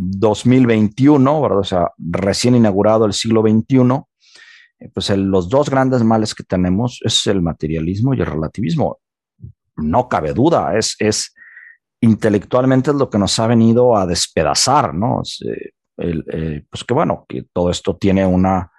2021, 0.00 1.42
¿verdad? 1.42 1.58
O 1.58 1.64
sea, 1.64 1.90
recién 1.98 2.54
inaugurado 2.54 3.04
el 3.04 3.12
siglo 3.12 3.42
XXI, 3.42 3.78
eh, 4.78 4.90
pues 4.94 5.10
los 5.10 5.48
dos 5.48 5.68
grandes 5.68 6.04
males 6.04 6.34
que 6.34 6.44
tenemos 6.44 7.00
es 7.04 7.26
el 7.26 7.42
materialismo 7.42 8.14
y 8.14 8.20
el 8.20 8.26
relativismo. 8.26 9.00
No 9.76 10.08
cabe 10.08 10.32
duda, 10.32 10.76
es, 10.78 10.94
es 11.00 11.34
intelectualmente 12.00 12.92
lo 12.92 13.10
que 13.10 13.18
nos 13.18 13.38
ha 13.40 13.48
venido 13.48 13.96
a 13.96 14.06
despedazar, 14.06 14.94
¿no? 14.94 15.22
Eh, 15.44 15.72
eh, 16.32 16.64
pues 16.70 16.84
que 16.84 16.94
bueno, 16.94 17.26
que 17.28 17.46
todo 17.52 17.70
esto 17.70 17.96
tiene 17.96 18.24
una, 18.24 18.70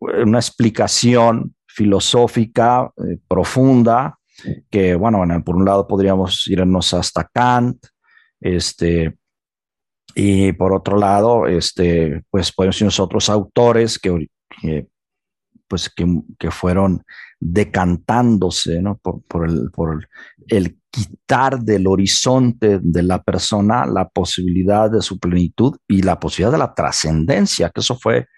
una 0.00 0.38
explicación 0.38 1.54
filosófica 1.66 2.90
profunda, 3.28 4.18
que 4.70 4.94
bueno, 4.94 5.22
por 5.44 5.56
un 5.56 5.66
lado 5.66 5.86
podríamos 5.86 6.46
irnos 6.46 6.94
hasta 6.94 7.24
Kant, 7.24 7.84
este, 8.40 9.18
y 10.14 10.52
por 10.52 10.72
otro 10.72 10.96
lado, 10.96 11.46
este, 11.46 12.22
pues 12.30 12.52
podemos 12.52 12.80
ir 12.80 12.88
otros 12.98 13.28
autores 13.28 13.98
que, 13.98 14.28
pues 15.68 15.90
que, 15.90 16.50
fueron 16.50 17.02
decantándose 17.40 18.80
¿no? 18.80 18.96
por, 18.98 19.22
por, 19.24 19.48
el, 19.48 19.70
por 19.70 20.08
el 20.48 20.78
quitar 20.90 21.58
del 21.60 21.86
horizonte 21.86 22.78
de 22.80 23.02
la 23.02 23.22
persona 23.22 23.84
la 23.86 24.08
posibilidad 24.08 24.90
de 24.90 25.02
su 25.02 25.18
plenitud 25.18 25.76
y 25.88 26.02
la 26.02 26.20
posibilidad 26.20 26.52
de 26.52 26.58
la 26.58 26.74
trascendencia, 26.74 27.70
que 27.70 27.80
eso 27.80 27.96
fue, 27.96 28.28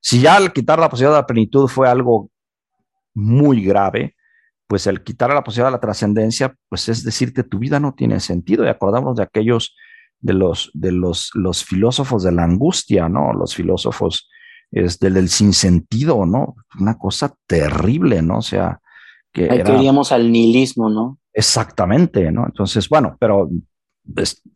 si 0.00 0.20
ya 0.20 0.36
al 0.36 0.52
quitar 0.52 0.78
la 0.78 0.90
posibilidad 0.90 1.16
de 1.16 1.22
la 1.22 1.26
plenitud 1.26 1.68
fue 1.68 1.88
algo 1.88 2.30
muy 3.14 3.64
grave, 3.64 4.16
pues 4.66 4.86
el 4.86 5.02
quitar 5.02 5.30
la 5.30 5.44
posibilidad 5.44 5.68
de 5.68 5.76
la 5.76 5.80
trascendencia, 5.80 6.54
pues 6.68 6.88
es 6.88 7.04
decir 7.04 7.32
que 7.32 7.42
tu 7.42 7.58
vida 7.58 7.78
no 7.78 7.94
tiene 7.94 8.20
sentido. 8.20 8.64
Y 8.64 8.68
acordamos 8.68 9.16
de 9.16 9.22
aquellos 9.22 9.76
de 10.22 10.32
los, 10.32 10.70
de 10.72 10.92
los, 10.92 11.30
los 11.34 11.64
filósofos 11.64 12.22
de 12.22 12.32
la 12.32 12.44
angustia, 12.44 13.08
¿no? 13.08 13.32
Los 13.32 13.54
filósofos 13.54 14.30
es 14.70 14.98
del, 14.98 15.28
sinsentido, 15.28 16.24
¿no? 16.24 16.54
Una 16.78 16.96
cosa 16.96 17.34
terrible, 17.46 18.22
¿no? 18.22 18.38
O 18.38 18.42
sea, 18.42 18.80
que... 19.32 19.50
Ahí 19.50 19.88
al 20.10 20.32
nihilismo, 20.32 20.88
¿no? 20.88 21.18
Exactamente, 21.32 22.30
¿no? 22.30 22.46
Entonces, 22.46 22.88
bueno, 22.88 23.16
pero 23.18 23.50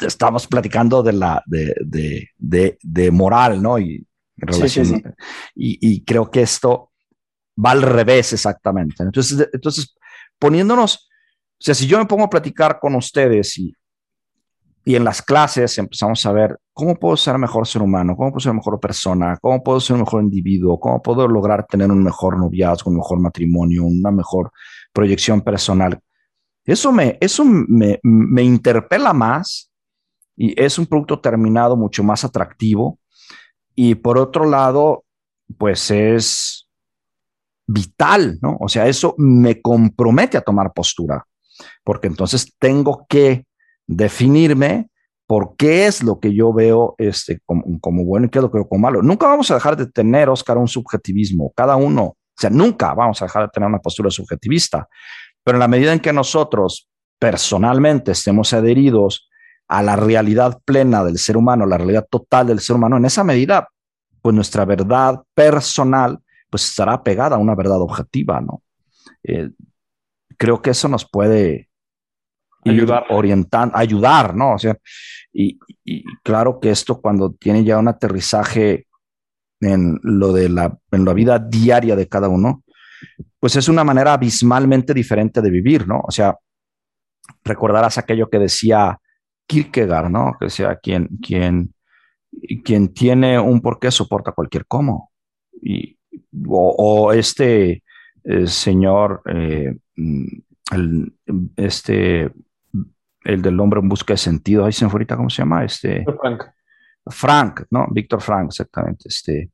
estamos 0.00 0.46
platicando 0.46 1.02
de 1.02 1.12
la, 1.12 1.42
de, 1.46 1.74
de, 1.84 2.30
de, 2.38 2.78
de 2.80 3.10
moral, 3.10 3.60
¿no? 3.60 3.78
Y, 3.78 4.06
relación, 4.36 5.02
Y, 5.54 5.78
y, 5.80 6.04
creo 6.04 6.30
que 6.30 6.42
esto 6.42 6.92
va 7.62 7.72
al 7.72 7.82
revés 7.82 8.32
exactamente. 8.32 9.02
Entonces, 9.02 9.48
entonces, 9.52 9.96
poniéndonos, 10.38 11.08
o 11.58 11.64
sea, 11.64 11.74
si 11.74 11.86
yo 11.86 11.98
me 11.98 12.06
pongo 12.06 12.24
a 12.24 12.30
platicar 12.30 12.78
con 12.78 12.94
ustedes 12.94 13.58
y, 13.58 13.74
y 14.88 14.94
en 14.94 15.02
las 15.02 15.20
clases 15.20 15.76
empezamos 15.78 16.24
a 16.26 16.32
ver 16.32 16.60
cómo 16.72 16.94
puedo 16.94 17.16
ser 17.16 17.36
mejor 17.38 17.66
ser 17.66 17.82
humano, 17.82 18.16
cómo 18.16 18.30
puedo 18.30 18.40
ser 18.40 18.54
mejor 18.54 18.78
persona, 18.78 19.36
cómo 19.42 19.60
puedo 19.60 19.80
ser 19.80 19.94
un 19.94 20.02
mejor 20.02 20.22
individuo, 20.22 20.78
cómo 20.78 21.02
puedo 21.02 21.26
lograr 21.26 21.66
tener 21.66 21.90
un 21.90 22.04
mejor 22.04 22.38
noviazgo, 22.38 22.92
un 22.92 22.98
mejor 22.98 23.18
matrimonio, 23.18 23.82
una 23.82 24.12
mejor 24.12 24.52
proyección 24.92 25.40
personal. 25.40 25.98
Eso 26.64 26.92
me, 26.92 27.18
eso 27.20 27.44
me, 27.44 27.98
me 28.04 28.44
interpela 28.44 29.12
más 29.12 29.72
y 30.36 30.54
es 30.62 30.78
un 30.78 30.86
producto 30.86 31.18
terminado 31.18 31.76
mucho 31.76 32.04
más 32.04 32.22
atractivo. 32.22 33.00
Y 33.74 33.96
por 33.96 34.18
otro 34.18 34.48
lado, 34.48 35.04
pues 35.58 35.90
es 35.90 36.68
vital, 37.66 38.38
¿no? 38.40 38.56
O 38.60 38.68
sea, 38.68 38.86
eso 38.86 39.16
me 39.18 39.60
compromete 39.60 40.36
a 40.36 40.42
tomar 40.42 40.72
postura, 40.72 41.26
porque 41.82 42.06
entonces 42.06 42.54
tengo 42.60 43.04
que 43.08 43.45
definirme 43.86 44.88
por 45.26 45.56
qué 45.56 45.86
es 45.86 46.02
lo 46.02 46.20
que 46.20 46.34
yo 46.34 46.52
veo 46.52 46.94
este, 46.98 47.40
como, 47.44 48.04
bueno 48.04 48.26
y 48.26 48.30
qué 48.30 48.38
es 48.38 48.42
lo 48.42 48.50
que 48.50 48.58
veo 48.58 48.68
como 48.68 48.82
malo. 48.82 49.02
Nunca 49.02 49.26
vamos 49.26 49.50
a 49.50 49.54
dejar 49.54 49.76
de 49.76 49.86
tener, 49.86 50.28
Oscar, 50.28 50.56
un 50.56 50.68
subjetivismo, 50.68 51.52
cada 51.56 51.76
uno, 51.76 52.02
o 52.04 52.38
sea, 52.38 52.50
nunca 52.50 52.94
vamos 52.94 53.20
a 53.22 53.24
dejar 53.24 53.44
de 53.44 53.48
tener 53.48 53.68
una 53.68 53.78
postura 53.78 54.10
subjetivista, 54.10 54.88
pero 55.42 55.56
en 55.56 55.60
la 55.60 55.68
medida 55.68 55.92
en 55.92 56.00
que 56.00 56.12
nosotros 56.12 56.88
personalmente 57.18 58.12
estemos 58.12 58.52
adheridos 58.52 59.28
a 59.68 59.82
la 59.82 59.96
realidad 59.96 60.60
plena 60.64 61.02
del 61.02 61.18
ser 61.18 61.36
humano, 61.36 61.66
la 61.66 61.78
realidad 61.78 62.06
total 62.08 62.48
del 62.48 62.60
ser 62.60 62.76
humano, 62.76 62.96
en 62.96 63.04
esa 63.04 63.24
medida, 63.24 63.68
pues 64.22 64.34
nuestra 64.34 64.64
verdad 64.64 65.22
personal, 65.34 66.20
pues 66.50 66.68
estará 66.68 67.02
pegada 67.02 67.36
a 67.36 67.38
una 67.38 67.54
verdad 67.54 67.80
objetiva, 67.80 68.40
¿no? 68.40 68.62
Eh, 69.24 69.50
creo 70.36 70.62
que 70.62 70.70
eso 70.70 70.88
nos 70.88 71.08
puede 71.08 71.68
ayudar, 72.68 73.04
orientar, 73.10 73.70
ayudar, 73.74 74.34
¿no? 74.34 74.54
O 74.54 74.58
sea, 74.58 74.76
y, 75.32 75.58
claro 76.22 76.58
que 76.60 76.70
esto 76.70 77.00
cuando 77.00 77.32
tiene 77.32 77.64
ya 77.64 77.78
un 77.78 77.88
aterrizaje 77.88 78.86
en 79.60 79.98
lo 80.02 80.32
de 80.32 80.48
la, 80.48 80.76
en 80.90 81.04
la 81.04 81.12
vida 81.12 81.38
diaria 81.38 81.96
de 81.96 82.08
cada 82.08 82.28
uno, 82.28 82.64
pues 83.38 83.56
es 83.56 83.68
una 83.68 83.84
manera 83.84 84.14
abismalmente 84.14 84.94
diferente 84.94 85.40
de 85.40 85.50
vivir, 85.50 85.86
¿no? 85.86 86.00
O 86.06 86.10
sea, 86.10 86.36
recordarás 87.44 87.98
aquello 87.98 88.28
que 88.28 88.38
decía 88.38 88.98
Kierkegaard, 89.46 90.10
¿no? 90.10 90.36
Que 90.38 90.46
decía, 90.46 90.78
quien, 90.82 91.08
quien, 91.22 91.74
quien 92.64 92.92
tiene 92.92 93.38
un 93.38 93.60
porqué 93.60 93.90
soporta 93.90 94.32
cualquier 94.32 94.66
cómo. 94.66 95.12
Y, 95.62 95.96
o, 96.48 97.12
este 97.12 97.82
eh, 98.24 98.46
señor, 98.46 99.22
eh, 99.26 99.76
el, 100.72 101.14
este 101.56 102.32
el 103.26 103.42
del 103.42 103.58
hombre 103.60 103.80
en 103.80 103.88
busca 103.88 104.14
de 104.14 104.18
sentido, 104.18 104.64
ahí 104.64 104.72
se 104.72 104.84
me 104.84 104.92
ahorita 104.92 105.16
cómo 105.16 105.30
se 105.30 105.42
llama, 105.42 105.64
este... 105.64 106.04
Frank. 106.20 106.44
Frank, 107.08 107.62
¿no? 107.70 107.86
Víctor 107.90 108.20
Frank, 108.20 108.46
exactamente. 108.46 109.08
Este, 109.08 109.50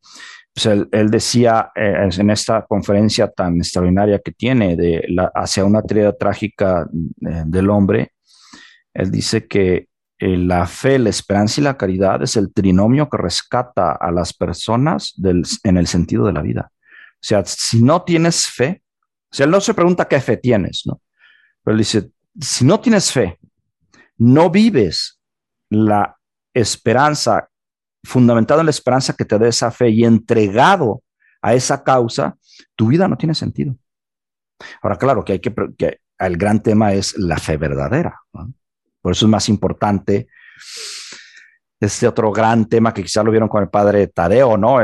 pues 0.55 0.67
él, 0.67 1.11
decía 1.11 1.71
eh, 1.75 2.09
en 2.19 2.31
esta 2.31 2.65
conferencia 2.67 3.29
tan 3.29 3.57
extraordinaria 3.57 4.21
que 4.21 4.33
tiene 4.33 4.77
de 4.77 5.05
la, 5.09 5.31
hacia 5.35 5.65
una 5.65 5.83
teoría 5.83 6.13
trágica 6.13 6.87
eh, 7.27 7.43
del 7.47 7.71
hombre, 7.71 8.13
él 8.95 9.11
dice 9.11 9.47
que 9.47 9.89
eh, 10.19 10.37
la 10.37 10.67
fe, 10.67 10.99
la 10.99 11.11
esperanza 11.11 11.61
y 11.61 11.65
la 11.65 11.77
caridad 11.77 12.23
es 12.23 12.37
el 12.37 12.53
trinomio 12.53 13.09
que 13.09 13.17
rescata 13.17 13.93
a 13.93 14.11
las 14.11 14.33
personas 14.33 15.15
del, 15.17 15.43
en 15.65 15.77
el 15.79 15.87
sentido 15.87 16.27
de 16.27 16.33
la 16.33 16.43
vida. 16.43 16.71
O 16.71 17.25
sea, 17.25 17.43
si 17.45 17.83
no 17.83 18.03
tienes 18.03 18.47
fe, 18.47 18.83
o 19.31 19.35
sea, 19.35 19.45
él 19.45 19.51
no 19.51 19.61
se 19.61 19.75
pregunta 19.75 20.07
qué 20.07 20.21
fe 20.21 20.37
tienes, 20.37 20.83
¿no? 20.85 21.01
Pero 21.65 21.73
él 21.73 21.79
dice, 21.79 22.11
si 22.39 22.65
no 22.65 22.79
tienes 22.81 23.11
fe, 23.11 23.39
no 24.23 24.51
vives 24.51 25.21
la 25.69 26.17
esperanza, 26.55 27.49
fundamentado 28.05 28.61
en 28.61 28.67
la 28.67 28.71
esperanza 28.71 29.15
que 29.15 29.25
te 29.25 29.39
dé 29.39 29.49
esa 29.49 29.71
fe 29.73 29.91
y 29.91 30.05
entregado 30.05 31.03
a 31.41 31.55
esa 31.55 31.83
causa, 31.83 32.37
tu 32.77 32.87
vida 32.87 33.09
no 33.09 33.17
tiene 33.17 33.35
sentido. 33.35 33.77
Ahora, 34.81 34.97
claro 34.97 35.25
que 35.25 35.33
hay 35.33 35.41
que, 35.41 35.53
que 35.77 35.99
el 36.19 36.37
gran 36.37 36.63
tema 36.63 36.93
es 36.93 37.19
la 37.19 37.37
fe 37.37 37.57
verdadera. 37.57 38.21
Por 39.01 39.13
eso 39.13 39.27
es 39.27 39.31
más 39.31 39.49
importante 39.49 40.29
este 41.81 42.07
otro 42.07 42.31
gran 42.31 42.67
tema 42.67 42.95
que 42.95 43.03
quizás 43.03 43.25
lo 43.25 43.33
vieron 43.33 43.49
con 43.49 43.65
el 43.65 43.71
padre 43.71 44.07
Tadeo, 44.07 44.57
¿no? 44.57 44.79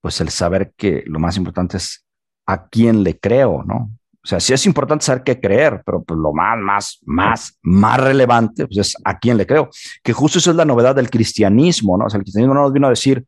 pues 0.00 0.20
el 0.22 0.30
saber 0.30 0.72
que 0.74 1.02
lo 1.06 1.18
más 1.18 1.36
importante 1.36 1.76
es 1.76 2.06
a 2.46 2.66
quién 2.66 3.02
le 3.02 3.18
creo, 3.18 3.62
¿no? 3.62 3.90
O 4.24 4.26
sea, 4.28 4.40
sí 4.40 4.52
es 4.52 4.66
importante 4.66 5.04
saber 5.04 5.22
qué 5.22 5.40
creer, 5.40 5.82
pero 5.86 6.02
pues, 6.02 6.18
lo 6.18 6.32
más, 6.32 6.58
más, 6.58 6.98
más, 7.06 7.58
más 7.62 8.00
relevante 8.00 8.66
pues, 8.66 8.78
es 8.78 8.96
a 9.04 9.18
quién 9.18 9.36
le 9.36 9.46
creo. 9.46 9.70
Que 10.02 10.12
justo 10.12 10.38
eso 10.38 10.50
es 10.50 10.56
la 10.56 10.64
novedad 10.64 10.94
del 10.94 11.10
cristianismo, 11.10 11.96
¿no? 11.96 12.06
O 12.06 12.10
sea, 12.10 12.18
el 12.18 12.24
cristianismo 12.24 12.54
no 12.54 12.62
nos 12.62 12.72
vino 12.72 12.88
a 12.88 12.90
decir, 12.90 13.24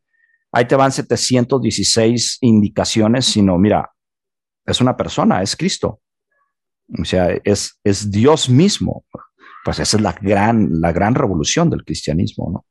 ahí 0.53 0.67
te 0.67 0.77
van 0.77 0.93
716 0.93 2.39
indicaciones, 2.41 3.27
sino, 3.27 3.57
mira, 3.57 3.91
es 4.67 4.81
una 4.81 4.97
persona, 4.97 5.43
es 5.43 5.57
Cristo. 5.57 6.01
O 6.99 7.05
sea, 7.05 7.29
es, 7.45 7.79
es 7.85 8.11
Dios 8.11 8.49
mismo. 8.49 9.05
Pues 9.65 9.79
esa 9.79 9.97
es 9.97 10.03
la 10.03 10.13
gran, 10.13 10.81
la 10.81 10.93
gran 10.93 11.15
revolución 11.15 11.71
del 11.71 11.85
cristianismo, 11.85 12.51
¿no? 12.53 12.67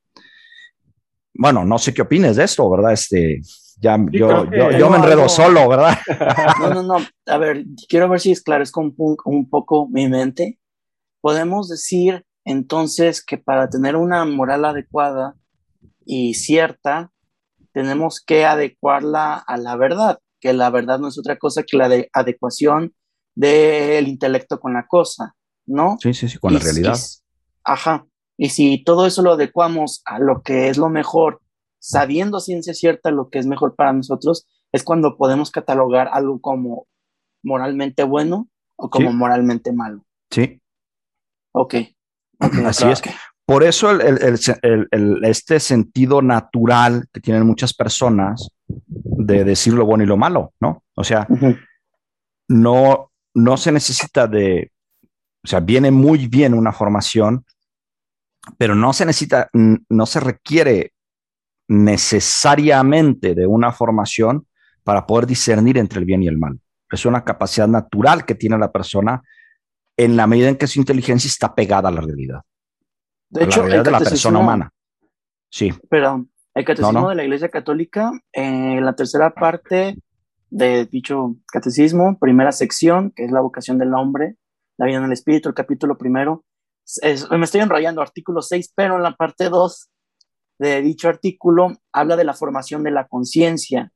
Bueno, 1.33 1.63
no 1.63 1.77
sé 1.77 1.93
qué 1.93 2.01
opines 2.01 2.35
de 2.35 2.43
esto, 2.43 2.69
¿verdad? 2.69 2.91
Este, 2.91 3.39
ya 3.81 3.97
yo, 4.11 4.45
yo, 4.51 4.89
me 4.89 4.97
enredo 4.97 5.29
solo, 5.29 5.67
¿verdad? 5.69 5.97
No, 6.59 6.73
no, 6.73 6.83
no. 6.83 7.05
A 7.27 7.37
ver, 7.37 7.65
quiero 7.87 8.09
ver 8.09 8.19
si 8.19 8.31
esclarezco 8.31 8.81
un, 8.81 8.95
un 9.25 9.49
poco 9.49 9.87
mi 9.87 10.07
mente. 10.07 10.59
Podemos 11.21 11.69
decir 11.69 12.25
entonces 12.45 13.23
que 13.23 13.37
para 13.37 13.69
tener 13.69 13.95
una 13.95 14.25
moral 14.25 14.65
adecuada 14.65 15.35
y 16.05 16.33
cierta, 16.33 17.11
tenemos 17.71 18.23
que 18.25 18.45
adecuarla 18.45 19.35
a 19.35 19.57
la 19.57 19.75
verdad, 19.75 20.19
que 20.39 20.53
la 20.53 20.69
verdad 20.69 20.99
no 20.99 21.07
es 21.07 21.19
otra 21.19 21.37
cosa 21.37 21.63
que 21.63 21.77
la 21.77 21.89
adecuación 22.13 22.93
del 23.35 24.07
intelecto 24.07 24.59
con 24.59 24.73
la 24.73 24.85
cosa, 24.87 25.35
¿no? 25.65 25.97
Sí, 26.01 26.13
sí, 26.13 26.27
sí, 26.27 26.37
con 26.37 26.53
la 26.53 26.59
realidad. 26.59 26.97
ajá. 27.63 28.05
Y 28.37 28.49
si 28.49 28.83
todo 28.83 29.05
eso 29.05 29.21
lo 29.21 29.33
adecuamos 29.33 30.01
a 30.05 30.17
lo 30.17 30.41
que 30.41 30.69
es 30.69 30.77
lo 30.77 30.89
mejor 30.89 31.41
sabiendo 31.79 32.39
ciencia 32.39 32.73
cierta 32.73 33.11
lo 33.11 33.29
que 33.29 33.39
es 33.39 33.47
mejor 33.47 33.75
para 33.75 33.93
nosotros, 33.93 34.47
es 34.71 34.83
cuando 34.83 35.17
podemos 35.17 35.51
catalogar 35.51 36.09
algo 36.11 36.39
como 36.39 36.87
moralmente 37.43 38.03
bueno 38.03 38.49
o 38.75 38.89
como 38.89 39.11
moralmente 39.11 39.73
malo. 39.73 40.05
Sí. 40.29 40.61
Ok. 41.53 41.75
Así 42.39 42.87
es. 42.87 43.01
Por 43.45 43.63
eso 43.63 43.97
este 43.99 45.59
sentido 45.59 46.21
natural 46.21 47.07
que 47.11 47.19
tienen 47.19 47.47
muchas 47.47 47.73
personas 47.73 48.49
de 48.67 49.43
decir 49.43 49.73
lo 49.73 49.85
bueno 49.85 50.03
y 50.03 50.07
lo 50.07 50.17
malo, 50.17 50.53
¿no? 50.59 50.83
O 50.95 51.03
sea, 51.03 51.27
no, 52.47 53.11
no 53.33 53.57
se 53.57 53.71
necesita 53.71 54.27
de, 54.27 54.71
o 55.43 55.47
sea, 55.47 55.61
viene 55.61 55.89
muy 55.89 56.27
bien 56.27 56.53
una 56.53 56.71
formación, 56.71 57.43
pero 58.57 58.75
no 58.75 58.93
se 58.93 59.05
necesita, 59.07 59.49
no 59.53 60.05
se 60.05 60.19
requiere 60.19 60.93
necesariamente 61.69 63.35
de 63.35 63.47
una 63.47 63.71
formación 63.71 64.47
para 64.83 65.05
poder 65.05 65.27
discernir 65.27 65.77
entre 65.77 65.99
el 65.99 66.05
bien 66.05 66.23
y 66.23 66.27
el 66.27 66.37
mal. 66.37 66.59
Es 66.91 67.05
una 67.05 67.23
capacidad 67.23 67.67
natural 67.67 68.25
que 68.25 68.35
tiene 68.35 68.57
la 68.57 68.71
persona 68.71 69.21
en 69.95 70.17
la 70.17 70.25
medida 70.25 70.49
en 70.49 70.55
que 70.55 70.65
su 70.65 70.79
inteligencia 70.79 71.27
está 71.27 71.53
pegada 71.53 71.89
a 71.89 71.91
la 71.91 72.01
realidad. 72.01 72.41
De 73.29 73.43
hecho, 73.43 73.67
la 73.67 73.83
de 73.83 73.91
la 73.91 73.99
persona 73.99 74.39
humana. 74.39 74.73
Sí. 75.51 75.71
Perdón, 75.89 76.31
el 76.55 76.65
catecismo 76.65 77.09
de 77.09 77.15
la 77.15 77.23
Iglesia 77.23 77.49
Católica, 77.49 78.11
en 78.31 78.83
la 78.83 78.95
tercera 78.95 79.29
parte 79.35 79.97
de 80.49 80.85
dicho 80.85 81.35
catecismo, 81.51 82.17
primera 82.17 82.51
sección, 82.51 83.11
que 83.15 83.25
es 83.25 83.31
la 83.31 83.41
vocación 83.41 83.77
del 83.77 83.93
hombre, 83.93 84.37
la 84.77 84.87
vida 84.87 84.97
en 84.97 85.03
el 85.03 85.11
espíritu, 85.11 85.49
el 85.49 85.55
capítulo 85.55 85.99
primero, 85.99 86.45
me 87.03 87.43
estoy 87.43 87.61
enrollando, 87.61 88.01
artículo 88.01 88.41
6, 88.41 88.73
pero 88.75 88.95
en 88.95 89.03
la 89.03 89.15
parte 89.15 89.49
2 89.49 89.89
de 90.59 90.81
dicho 90.81 91.07
artículo 91.07 91.77
habla 91.91 92.15
de 92.15 92.25
la 92.25 92.33
formación 92.33 92.83
de 92.83 92.91
la 92.91 93.07
conciencia 93.07 93.91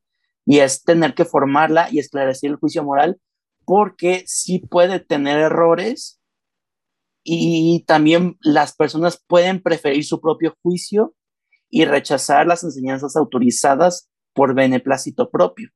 y 0.46 0.60
es 0.60 0.84
tener 0.84 1.14
que 1.14 1.26
formarla 1.26 1.90
y 1.92 2.00
esclarecer 2.00 2.52
el 2.52 2.56
juicio 2.56 2.84
moral 2.84 3.20
porque 3.66 4.24
sí 4.26 4.60
puede 4.60 5.00
tener 5.00 5.40
errores 5.40 6.20
y 7.24 7.84
también 7.88 8.38
las 8.42 8.76
personas 8.76 9.24
pueden 9.28 9.62
preferir 9.62 10.04
su 10.04 10.20
propio 10.20 10.58
juicio 10.62 11.16
y 11.70 11.86
rechazar 11.86 12.46
las 12.46 12.64
enseñanzas 12.64 13.16
autorizadas 13.16 14.10
por 14.34 14.54
beneplácito 14.54 15.30
propio. 15.30 15.70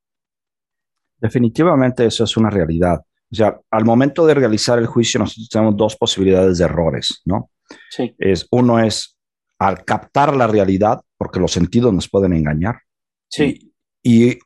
Definitivamente 1.18 2.04
eso 2.04 2.24
es 2.24 2.36
una 2.36 2.50
realidad. 2.50 3.00
O 3.30 3.34
sea, 3.34 3.58
al 3.70 3.84
momento 3.84 4.26
de 4.26 4.34
realizar 4.34 4.78
el 4.78 4.86
juicio 4.86 5.20
nosotros 5.20 5.48
tenemos 5.50 5.76
dos 5.76 5.96
posibilidades 5.96 6.58
de 6.58 6.64
errores, 6.64 7.22
¿no? 7.24 7.50
Sí. 7.90 8.14
Es, 8.18 8.46
uno 8.50 8.78
es 8.78 9.17
al 9.58 9.84
captar 9.84 10.36
la 10.36 10.46
realidad, 10.46 11.00
porque 11.16 11.40
los 11.40 11.52
sentidos 11.52 11.92
nos 11.92 12.08
pueden 12.08 12.32
engañar. 12.32 12.80
Sí. 13.28 13.72
Y, 14.02 14.38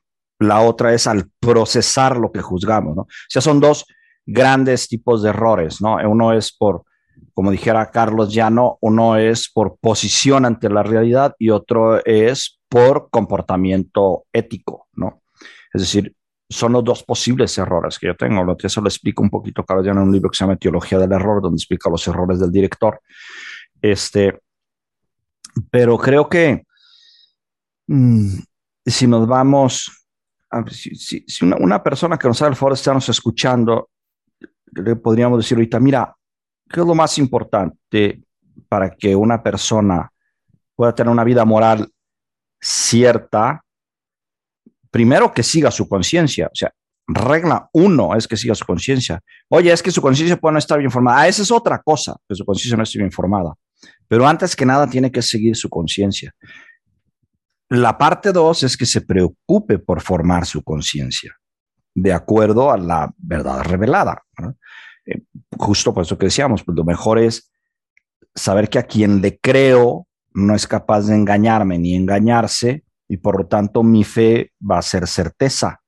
la 0.42 0.60
otra 0.60 0.92
es 0.92 1.06
al 1.06 1.30
procesar 1.38 2.16
lo 2.16 2.32
que 2.32 2.42
juzgamos, 2.42 2.96
¿no? 2.96 3.02
O 3.02 3.08
sea, 3.28 3.40
son 3.40 3.60
dos 3.60 3.86
grandes 4.26 4.88
tipos 4.88 5.22
de 5.22 5.30
errores, 5.30 5.80
¿no? 5.80 5.98
Uno 6.04 6.32
es 6.32 6.52
por 6.52 6.82
como 7.34 7.50
dijera 7.50 7.90
Carlos 7.90 8.32
Llano, 8.34 8.78
uno 8.80 9.16
es 9.16 9.50
por 9.50 9.76
posición 9.78 10.44
ante 10.44 10.68
la 10.68 10.82
realidad 10.82 11.34
y 11.38 11.50
otro 11.50 12.04
es 12.04 12.60
por 12.68 13.08
comportamiento 13.10 14.24
ético, 14.32 14.88
¿no? 14.94 15.22
Es 15.72 15.82
decir, 15.82 16.14
son 16.50 16.72
los 16.72 16.84
dos 16.84 17.02
posibles 17.02 17.56
errores 17.56 17.98
que 17.98 18.08
yo 18.08 18.16
tengo. 18.16 18.56
Eso 18.62 18.80
lo 18.82 18.88
explico 18.88 19.22
un 19.22 19.30
poquito 19.30 19.64
Carlos 19.64 19.86
Llano 19.86 20.02
en 20.02 20.08
un 20.08 20.12
libro 20.12 20.30
que 20.30 20.36
se 20.36 20.44
llama 20.44 20.56
Teología 20.56 20.98
del 20.98 21.12
Error, 21.12 21.40
donde 21.40 21.56
explica 21.56 21.88
los 21.88 22.06
errores 22.06 22.38
del 22.38 22.52
director. 22.52 23.00
Este, 23.80 24.38
pero 25.70 25.98
creo 25.98 26.28
que 26.28 26.64
mm, 27.86 28.38
si 28.84 29.06
nos 29.06 29.26
vamos, 29.26 29.90
si, 30.70 31.24
una, 31.42 31.82
persona 31.82 32.18
que 32.18 32.28
nos 32.28 32.38
sabe 32.38 32.50
el 32.50 32.56
favor 32.56 32.72
de 32.72 32.80
estarnos 32.80 33.08
escuchando, 33.08 33.90
le 34.72 34.96
podríamos 34.96 35.38
decir 35.38 35.56
ahorita, 35.56 35.80
mira, 35.80 36.14
¿qué 36.68 36.80
es 36.80 36.86
lo 36.86 36.94
más 36.94 37.18
importante 37.18 38.22
para 38.68 38.90
que 38.90 39.14
una 39.14 39.42
persona 39.42 40.10
pueda 40.74 40.94
tener 40.94 41.10
una 41.10 41.24
vida 41.24 41.44
moral 41.44 41.90
cierta? 42.60 43.62
Primero 44.90 45.32
que 45.32 45.42
siga 45.42 45.70
su 45.70 45.88
conciencia, 45.88 46.46
o 46.46 46.54
sea, 46.54 46.72
regla 47.06 47.68
uno 47.72 48.14
es 48.14 48.26
que 48.26 48.36
siga 48.36 48.54
su 48.54 48.64
conciencia. 48.64 49.20
Oye, 49.48 49.72
es 49.72 49.82
que 49.82 49.90
su 49.90 50.00
conciencia 50.00 50.36
puede 50.36 50.54
no 50.54 50.58
estar 50.58 50.78
bien 50.78 50.90
formada. 50.90 51.20
Ah, 51.20 51.28
esa 51.28 51.42
es 51.42 51.50
otra 51.50 51.80
cosa, 51.82 52.16
que 52.28 52.34
su 52.34 52.44
conciencia 52.44 52.76
no 52.76 52.82
esté 52.82 52.98
bien 52.98 53.12
formada. 53.12 53.54
Pero 54.08 54.26
antes 54.26 54.54
que 54.54 54.66
nada 54.66 54.86
tiene 54.88 55.10
que 55.10 55.22
seguir 55.22 55.56
su 55.56 55.68
conciencia. 55.68 56.34
La 57.68 57.96
parte 57.96 58.32
dos 58.32 58.62
es 58.62 58.76
que 58.76 58.84
se 58.84 59.00
preocupe 59.00 59.78
por 59.78 60.02
formar 60.02 60.44
su 60.44 60.62
conciencia 60.62 61.34
de 61.94 62.12
acuerdo 62.12 62.70
a 62.70 62.76
la 62.76 63.12
verdad 63.18 63.62
revelada. 63.62 64.22
Eh, 65.06 65.22
justo 65.56 65.92
por 65.92 66.04
eso 66.04 66.18
que 66.18 66.26
decíamos, 66.26 66.62
pues 66.64 66.76
lo 66.76 66.84
mejor 66.84 67.18
es 67.18 67.50
saber 68.34 68.68
que 68.68 68.78
a 68.78 68.84
quien 68.84 69.20
le 69.20 69.38
creo 69.38 70.06
no 70.34 70.54
es 70.54 70.66
capaz 70.66 71.06
de 71.06 71.14
engañarme 71.14 71.78
ni 71.78 71.94
engañarse 71.94 72.84
y 73.08 73.18
por 73.18 73.38
lo 73.38 73.46
tanto 73.46 73.82
mi 73.82 74.04
fe 74.04 74.52
va 74.58 74.78
a 74.78 74.82
ser 74.82 75.06
certeza. 75.06 75.80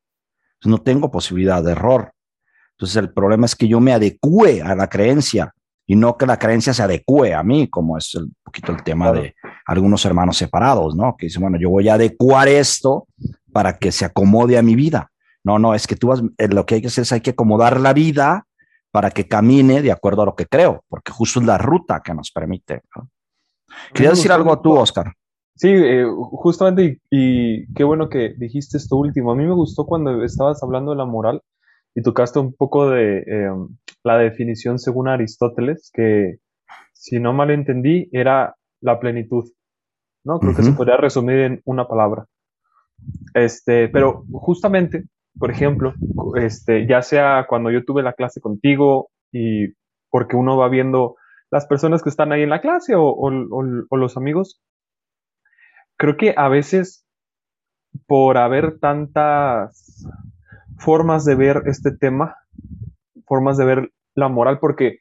No 0.64 0.78
tengo 0.78 1.10
posibilidad 1.10 1.62
de 1.62 1.72
error. 1.72 2.12
Entonces 2.72 2.96
el 2.96 3.12
problema 3.12 3.46
es 3.46 3.54
que 3.54 3.68
yo 3.68 3.80
me 3.80 3.92
adecue 3.92 4.62
a 4.62 4.74
la 4.74 4.88
creencia 4.88 5.54
y 5.86 5.96
no 5.96 6.16
que 6.16 6.26
la 6.26 6.38
creencia 6.38 6.72
se 6.72 6.82
adecue 6.82 7.34
a 7.34 7.42
mí, 7.42 7.68
como 7.68 7.98
es 7.98 8.14
un 8.14 8.34
poquito 8.42 8.72
el 8.72 8.82
tema 8.82 9.12
de 9.12 9.34
algunos 9.66 10.04
hermanos 10.04 10.36
separados, 10.36 10.94
¿no? 10.94 11.16
Que 11.16 11.26
dicen, 11.26 11.42
bueno, 11.42 11.58
yo 11.58 11.70
voy 11.70 11.88
a 11.88 11.94
adecuar 11.94 12.48
esto 12.48 13.06
para 13.52 13.78
que 13.78 13.92
se 13.92 14.04
acomode 14.04 14.56
a 14.56 14.62
mi 14.62 14.74
vida. 14.74 15.10
No, 15.42 15.58
no, 15.58 15.74
es 15.74 15.86
que 15.86 15.96
tú 15.96 16.08
vas, 16.08 16.22
eh, 16.38 16.48
lo 16.48 16.64
que 16.64 16.76
hay 16.76 16.80
que 16.80 16.86
hacer 16.86 17.02
es 17.02 17.12
hay 17.12 17.20
que 17.20 17.30
acomodar 17.30 17.78
la 17.80 17.92
vida 17.92 18.46
para 18.90 19.10
que 19.10 19.28
camine 19.28 19.82
de 19.82 19.92
acuerdo 19.92 20.22
a 20.22 20.26
lo 20.26 20.34
que 20.34 20.46
creo, 20.46 20.84
porque 20.88 21.12
justo 21.12 21.40
es 21.40 21.46
la 21.46 21.58
ruta 21.58 22.00
que 22.00 22.14
nos 22.14 22.30
permite. 22.30 22.82
Quería 23.92 24.10
decir 24.10 24.32
algo 24.32 24.58
tú, 24.60 24.72
Oscar. 24.72 25.12
Sí, 25.56 25.68
eh, 25.68 26.06
justamente, 26.32 27.00
y, 27.10 27.66
qué 27.74 27.84
bueno 27.84 28.08
que 28.08 28.34
dijiste 28.38 28.76
esto 28.76 28.96
último. 28.96 29.32
A 29.32 29.36
mí 29.36 29.44
me 29.44 29.54
gustó 29.54 29.84
cuando 29.84 30.24
estabas 30.24 30.62
hablando 30.62 30.92
de 30.92 30.96
la 30.96 31.04
moral 31.04 31.42
y 31.94 32.02
tocaste 32.02 32.38
un 32.38 32.52
poco 32.54 32.90
de 32.90 33.24
em, 33.26 33.68
la 34.04 34.18
definición 34.18 34.78
según 34.78 35.08
Aristóteles, 35.08 35.90
que 35.92 36.36
si 36.92 37.18
no 37.18 37.32
mal 37.32 37.50
entendí, 37.50 38.08
era 38.12 38.54
la 38.80 39.00
plenitud. 39.00 39.44
¿no? 40.24 40.38
Creo 40.38 40.54
que 40.54 40.62
se 40.62 40.72
podría 40.72 40.96
resumir 40.96 41.38
en 41.40 41.62
una 41.64 41.86
palabra. 41.86 42.26
Este, 43.34 43.88
pero 43.88 44.24
justamente, 44.32 45.04
por 45.38 45.50
ejemplo, 45.50 45.94
este, 46.36 46.86
ya 46.86 47.02
sea 47.02 47.46
cuando 47.48 47.70
yo 47.70 47.84
tuve 47.84 48.02
la 48.02 48.14
clase 48.14 48.40
contigo 48.40 49.10
y 49.32 49.72
porque 50.10 50.36
uno 50.36 50.56
va 50.56 50.68
viendo 50.68 51.16
las 51.50 51.66
personas 51.66 52.02
que 52.02 52.08
están 52.08 52.32
ahí 52.32 52.42
en 52.42 52.50
la 52.50 52.60
clase 52.60 52.94
o, 52.94 53.04
o 53.10 53.96
los 53.96 54.16
amigos, 54.16 54.62
creo 55.96 56.16
que 56.16 56.34
a 56.36 56.48
veces 56.48 57.04
por 58.06 58.38
haber 58.38 58.78
tantas 58.78 60.06
formas 60.78 61.24
de 61.24 61.34
ver 61.34 61.62
este 61.66 61.92
tema, 61.96 62.36
formas 63.26 63.56
de 63.56 63.64
ver 63.64 63.90
la 64.14 64.28
moral, 64.28 64.58
porque 64.60 64.98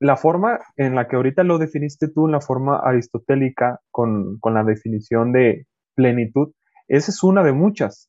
la 0.00 0.16
forma 0.16 0.60
en 0.76 0.94
la 0.94 1.08
que 1.08 1.16
ahorita 1.16 1.42
lo 1.42 1.58
definiste 1.58 2.08
tú, 2.08 2.26
en 2.26 2.32
la 2.32 2.40
forma 2.40 2.78
aristotélica, 2.78 3.80
con, 3.90 4.38
la 4.44 4.64
definición 4.64 5.32
de 5.32 5.66
plenitud, 5.94 6.52
esa 6.86 7.10
es 7.10 7.22
una 7.22 7.42
de 7.42 7.52
muchas. 7.52 8.08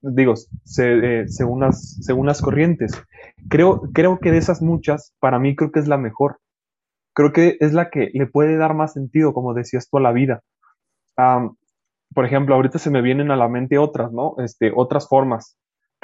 Digo, 0.00 0.34
eh, 0.78 1.24
según, 1.28 1.60
las, 1.60 1.98
según 2.04 2.26
las 2.26 2.42
corrientes. 2.42 3.00
Creo, 3.48 3.82
creo 3.92 4.18
que 4.18 4.32
de 4.32 4.38
esas 4.38 4.60
muchas, 4.60 5.14
para 5.20 5.38
mí 5.38 5.54
creo 5.54 5.70
que 5.70 5.78
es 5.78 5.88
la 5.88 5.96
mejor. 5.96 6.40
Creo 7.14 7.32
que 7.32 7.56
es 7.60 7.72
la 7.72 7.88
que 7.88 8.10
le 8.12 8.26
puede 8.26 8.56
dar 8.56 8.74
más 8.74 8.92
sentido, 8.92 9.32
como 9.32 9.54
decías 9.54 9.88
tú, 9.88 9.98
a 9.98 10.00
la 10.00 10.12
vida. 10.12 10.42
por 12.14 12.26
ejemplo, 12.26 12.54
ahorita 12.54 12.78
se 12.78 12.90
me 12.90 13.02
vienen 13.02 13.30
a 13.30 13.36
la 13.36 13.48
mente 13.48 13.78
otras, 13.78 14.12
¿no? 14.12 14.34
Este, 14.38 14.72
otras 14.74 15.08
formas 15.08 15.56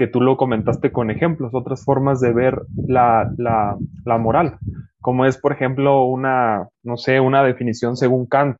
que 0.02 0.08
tú 0.08 0.20
lo 0.20 0.36
comentaste 0.36 0.90
con 0.90 1.12
ejemplos, 1.12 1.54
otras 1.54 1.84
formas 1.84 2.18
de 2.20 2.32
ver 2.32 2.62
la, 2.88 3.78
moral, 4.18 4.58
como 5.00 5.26
es, 5.26 5.38
por 5.38 5.52
ejemplo, 5.52 6.06
una, 6.06 6.66
no 6.82 6.96
sé, 6.96 7.20
una 7.20 7.44
definición 7.44 7.96
según 7.96 8.26
Kant, 8.26 8.56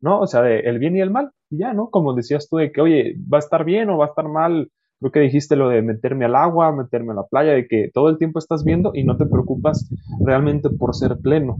¿no? 0.00 0.18
O 0.18 0.26
sea, 0.26 0.42
de 0.42 0.58
el 0.58 0.80
bien 0.80 0.96
y 0.96 1.00
el 1.00 1.12
mal, 1.12 1.30
y 1.48 1.58
ya, 1.58 1.74
¿no? 1.74 1.90
Como 1.90 2.12
decías 2.14 2.48
tú 2.48 2.56
de 2.56 2.72
que, 2.72 2.80
oye, 2.80 3.14
va 3.32 3.38
a 3.38 3.44
estar 3.46 3.64
bien 3.64 3.88
o 3.88 3.98
va 3.98 4.06
a 4.06 4.08
estar 4.08 4.28
mal, 4.28 4.68
creo 4.98 5.12
que 5.12 5.20
dijiste 5.20 5.54
lo 5.54 5.68
de 5.68 5.80
meterme 5.80 6.24
al 6.24 6.34
agua, 6.34 6.72
meterme 6.72 7.12
a 7.12 7.16
la 7.18 7.26
playa, 7.30 7.52
de 7.52 7.68
que 7.68 7.88
todo 7.94 8.08
el 8.08 8.18
tiempo 8.18 8.40
estás 8.40 8.64
viendo 8.64 8.90
y 8.92 9.04
no 9.04 9.16
te 9.16 9.26
preocupas 9.26 9.88
realmente 10.26 10.70
por 10.70 10.96
ser 10.96 11.18
pleno, 11.22 11.58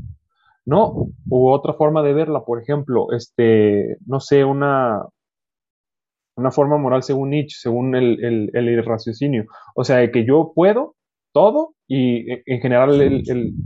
¿no? 0.64 1.07
U 1.29 1.51
otra 1.51 1.75
forma 1.75 2.03
de 2.03 2.14
verla, 2.14 2.40
por 2.40 2.61
ejemplo, 2.61 3.12
este, 3.12 3.97
no 4.07 4.19
sé, 4.19 4.45
una, 4.45 5.05
una 6.40 6.50
forma 6.50 6.76
moral 6.79 7.03
según 7.03 7.31
Nietzsche, 7.31 7.59
según 7.61 7.94
el, 7.94 8.50
el, 8.53 8.85
raciocinio. 8.85 9.46
O 9.74 9.85
sea, 9.85 9.96
de 9.98 10.11
que 10.11 10.24
yo 10.24 10.53
puedo 10.55 10.96
todo 11.33 11.74
y 11.87 12.31
e, 12.31 12.42
en 12.46 12.61
general 12.61 13.00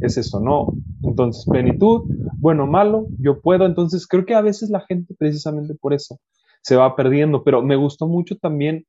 es 0.00 0.16
eso, 0.16 0.40
¿no? 0.40 0.72
Entonces, 1.02 1.46
plenitud, 1.48 2.02
bueno, 2.38 2.66
malo, 2.66 3.06
yo 3.18 3.40
puedo. 3.40 3.66
Entonces, 3.66 4.06
creo 4.06 4.26
que 4.26 4.34
a 4.34 4.42
veces 4.42 4.70
la 4.70 4.80
gente 4.80 5.14
precisamente 5.18 5.74
por 5.74 5.94
eso 5.94 6.18
se 6.62 6.76
va 6.76 6.96
perdiendo, 6.96 7.44
pero 7.44 7.62
me 7.62 7.76
gustó 7.76 8.06
mucho 8.06 8.36
también 8.36 8.86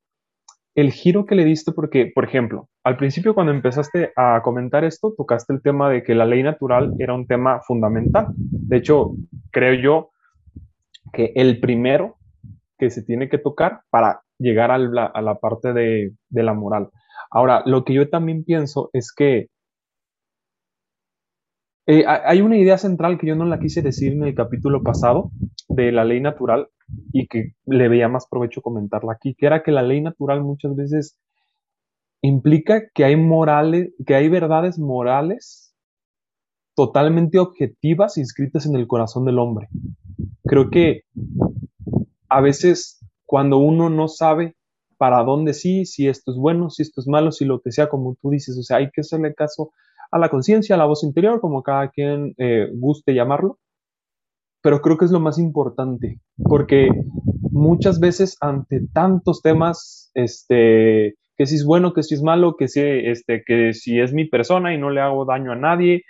el 0.76 0.91
giro 0.91 1.26
que 1.26 1.36
le 1.36 1.45
diste 1.45 1.71
porque, 1.71 2.12
por 2.13 2.26
ejemplo, 2.26 2.69
al 2.84 2.98
principio 2.98 3.34
cuando 3.34 3.54
empezaste 3.54 4.12
a 4.15 4.41
comentar 4.43 4.84
esto, 4.84 5.13
tocaste 5.15 5.54
el 5.54 5.62
tema 5.62 5.89
de 5.89 6.04
que 6.04 6.15
la 6.15 6.26
ley 6.26 6.43
natural 6.43 6.93
era 7.00 7.13
un 7.13 7.26
tema 7.28 7.62
fundamental. 7.62 8.28
De 8.36 8.78
hecho, 8.78 9.12
creo 9.52 9.74
yo 9.82 10.10
que 11.13 11.32
el 11.36 11.62
primero 11.62 12.17
que 12.78 12.90
se 12.90 13.04
tiene 13.04 13.30
que 13.30 13.38
tocar 13.38 13.82
para 13.90 14.22
llegar 14.38 14.72
a 14.72 14.78
la, 14.78 15.36
parte 15.40 15.74
de, 15.74 16.14
la 16.30 16.54
moral. 16.54 16.90
Ahora, 17.32 17.64
lo 17.66 17.84
que 17.84 17.94
yo 17.94 18.10
también 18.10 18.44
pienso 18.44 18.90
es 18.94 19.14
que 19.16 19.48
eh, 21.88 22.04
hay 22.08 22.42
una 22.42 22.58
idea 22.58 22.78
central 22.78 23.20
que 23.20 23.28
yo 23.28 23.36
no 23.36 23.46
la 23.46 23.60
quise 23.60 23.82
decir 23.82 24.14
en 24.14 24.24
el 24.24 24.34
capítulo 24.34 24.82
pasado 24.82 25.32
de 25.70 25.92
la 25.92 26.04
ley 26.04 26.20
natural 26.20 26.70
y 27.14 27.28
que 27.28 27.54
le 27.66 27.88
veía 27.90 28.08
más 28.08 28.28
provecho 28.28 28.62
comentarla 28.62 29.14
aquí, 29.14 29.36
que 29.36 29.46
era 29.46 29.62
que 29.62 29.72
la 29.72 29.84
ley 29.84 30.02
natural 30.02 30.44
muchas 30.44 30.76
veces 30.76 31.20
implica 32.22 32.90
que 32.94 33.06
hay 33.06 33.16
morales, 33.16 33.94
que 34.06 34.16
hay 34.16 34.30
verdades 34.30 34.80
morales 34.80 35.76
totalmente 36.76 37.40
objetivas 37.40 38.18
inscritas 38.18 38.66
en 38.66 38.76
el 38.76 38.88
corazón 38.88 39.26
del 39.26 39.40
hombre. 39.40 39.70
Creo 40.44 40.70
que 40.70 41.04
a 42.30 42.42
veces 42.42 43.00
cuando 43.26 43.58
uno 43.58 43.90
no 43.90 44.08
sabe 44.08 44.56
para 44.98 45.24
dónde 45.24 45.54
sí, 45.54 45.86
si 45.86 46.08
esto 46.08 46.32
es 46.32 46.38
bueno, 46.38 46.70
si 46.70 46.84
esto 46.84 47.02
es 47.02 47.08
malo, 47.08 47.32
si 47.32 47.46
lo 47.46 47.62
que 47.62 47.72
sea, 47.72 47.90
como 47.90 48.16
tú 48.22 48.30
dices, 48.30 48.58
o 48.58 48.64
sea, 48.64 48.78
hay 48.78 48.90
que 48.92 49.02
hacerle 49.02 49.34
caso 49.34 49.72
a 50.12 50.20
la 50.20 50.30
conciencia, 50.30 50.76
a 50.76 50.78
la 50.78 50.86
voz 50.86 51.04
interior, 51.04 51.42
como 51.42 51.64
cada 51.64 51.90
quien 51.90 52.34
eh, 52.38 52.70
guste 52.74 53.14
llamarlo, 53.14 53.60
pero 54.62 54.82
creo 54.82 54.98
que 54.98 55.06
es 55.06 55.12
lo 55.12 55.20
más 55.20 55.38
importante, 55.38 56.20
porque 56.44 56.90
muchas 57.52 58.00
veces 58.00 58.38
ante 58.42 58.82
tantos 58.94 59.42
temas, 59.42 60.12
este, 60.14 61.16
que 61.38 61.46
si 61.46 61.56
es 61.56 61.66
bueno, 61.66 61.94
que 61.94 62.04
si 62.04 62.16
es 62.16 62.24
malo, 62.24 62.56
que 62.58 62.68
si, 62.68 62.82
este, 62.82 63.44
que 63.46 63.74
si 63.74 64.00
es 64.00 64.14
mi 64.14 64.26
persona 64.26 64.74
y 64.74 64.78
no 64.78 64.90
le 64.90 65.02
hago 65.02 65.26
daño 65.26 65.52
a 65.52 65.56
nadie, 65.56 66.04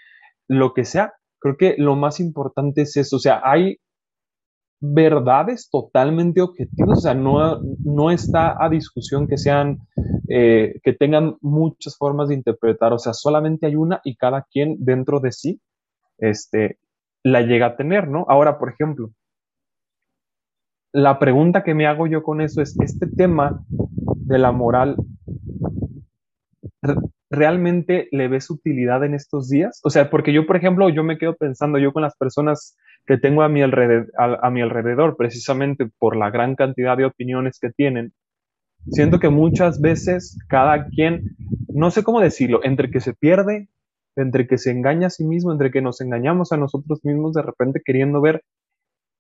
lo 0.48 0.74
que 0.74 0.86
sea, 0.86 1.14
creo 1.40 1.58
que 1.58 1.76
lo 1.78 1.96
más 1.96 2.20
importante 2.20 2.84
es 2.84 2.96
eso, 2.98 3.18
o 3.18 3.20
sea, 3.20 3.42
hay 3.44 3.78
verdades 4.94 5.70
totalmente 5.70 6.42
objetivas, 6.42 7.00
o 7.00 7.02
sea, 7.02 7.14
no, 7.14 7.60
no 7.84 8.12
está 8.12 8.56
a 8.64 8.70
discusión 8.70 9.28
que 9.28 9.38
sean, 9.38 9.80
eh, 10.30 10.80
que 10.84 10.94
tengan 10.94 11.38
muchas 11.42 11.98
formas 11.98 12.30
de 12.30 12.36
interpretar, 12.36 12.94
o 12.94 13.00
sea, 13.00 13.14
solamente 13.14 13.66
hay 13.66 13.76
una 13.76 14.02
y 14.04 14.16
cada 14.16 14.44
quien 14.44 14.78
dentro 14.80 15.20
de 15.20 15.32
sí 15.32 15.60
este, 16.18 16.80
la 17.24 17.42
llega 17.42 17.68
a 17.68 17.76
tener, 17.76 18.08
¿no? 18.08 18.26
Ahora, 18.28 18.58
por 18.58 18.70
ejemplo, 18.70 19.12
la 20.92 21.20
pregunta 21.20 21.64
que 21.64 21.74
me 21.74 21.88
hago 21.88 22.08
yo 22.08 22.24
con 22.24 22.42
eso 22.42 22.62
es, 22.62 22.80
este 22.80 23.08
tema 23.08 23.64
de 23.70 24.38
la 24.40 24.52
moral 24.52 24.96
¿realmente 27.30 28.08
le 28.12 28.28
ves 28.28 28.50
utilidad 28.50 29.04
en 29.04 29.14
estos 29.14 29.50
días? 29.50 29.80
O 29.84 29.90
sea, 29.90 30.10
porque 30.10 30.34
yo, 30.34 30.46
por 30.46 30.56
ejemplo, 30.56 30.90
yo 30.90 31.04
me 31.04 31.18
quedo 31.18 31.36
pensando, 31.36 31.78
yo 31.78 31.94
con 31.94 32.04
las 32.04 32.16
personas 32.16 32.78
que 33.06 33.18
tengo 33.18 33.44
a 33.44 33.50
mi 33.50 33.62
alrededor, 33.62 34.12
a, 34.18 34.50
mi 34.50 34.62
alrededor 34.62 35.16
precisamente 35.16 35.88
por 36.00 36.16
la 36.16 36.30
gran 36.32 36.56
cantidad 36.56 36.98
de 36.98 37.06
opiniones 37.06 37.60
que 37.60 37.70
tienen, 37.70 38.14
siento 38.90 39.20
que 39.20 39.30
muchas 39.30 39.80
veces 39.80 40.40
cada 40.48 40.88
quien, 40.88 41.36
no 41.70 41.92
sé 41.92 42.04
cómo 42.04 42.20
decirlo, 42.20 42.62
entre 42.64 42.90
que 42.90 43.00
se 43.00 43.14
pierde, 43.14 43.70
entre 44.16 44.48
que 44.48 44.58
se 44.58 44.72
engaña 44.72 45.08
a 45.08 45.12
sí 45.12 45.24
mismo, 45.26 45.52
entre 45.52 45.72
que 45.72 45.82
nos 45.82 46.02
engañamos 46.02 46.52
a 46.52 46.58
nosotros 46.58 47.04
mismos 47.04 47.34
de 47.34 47.44
repente 47.44 47.82
queriendo 47.84 48.22
ver 48.22 48.44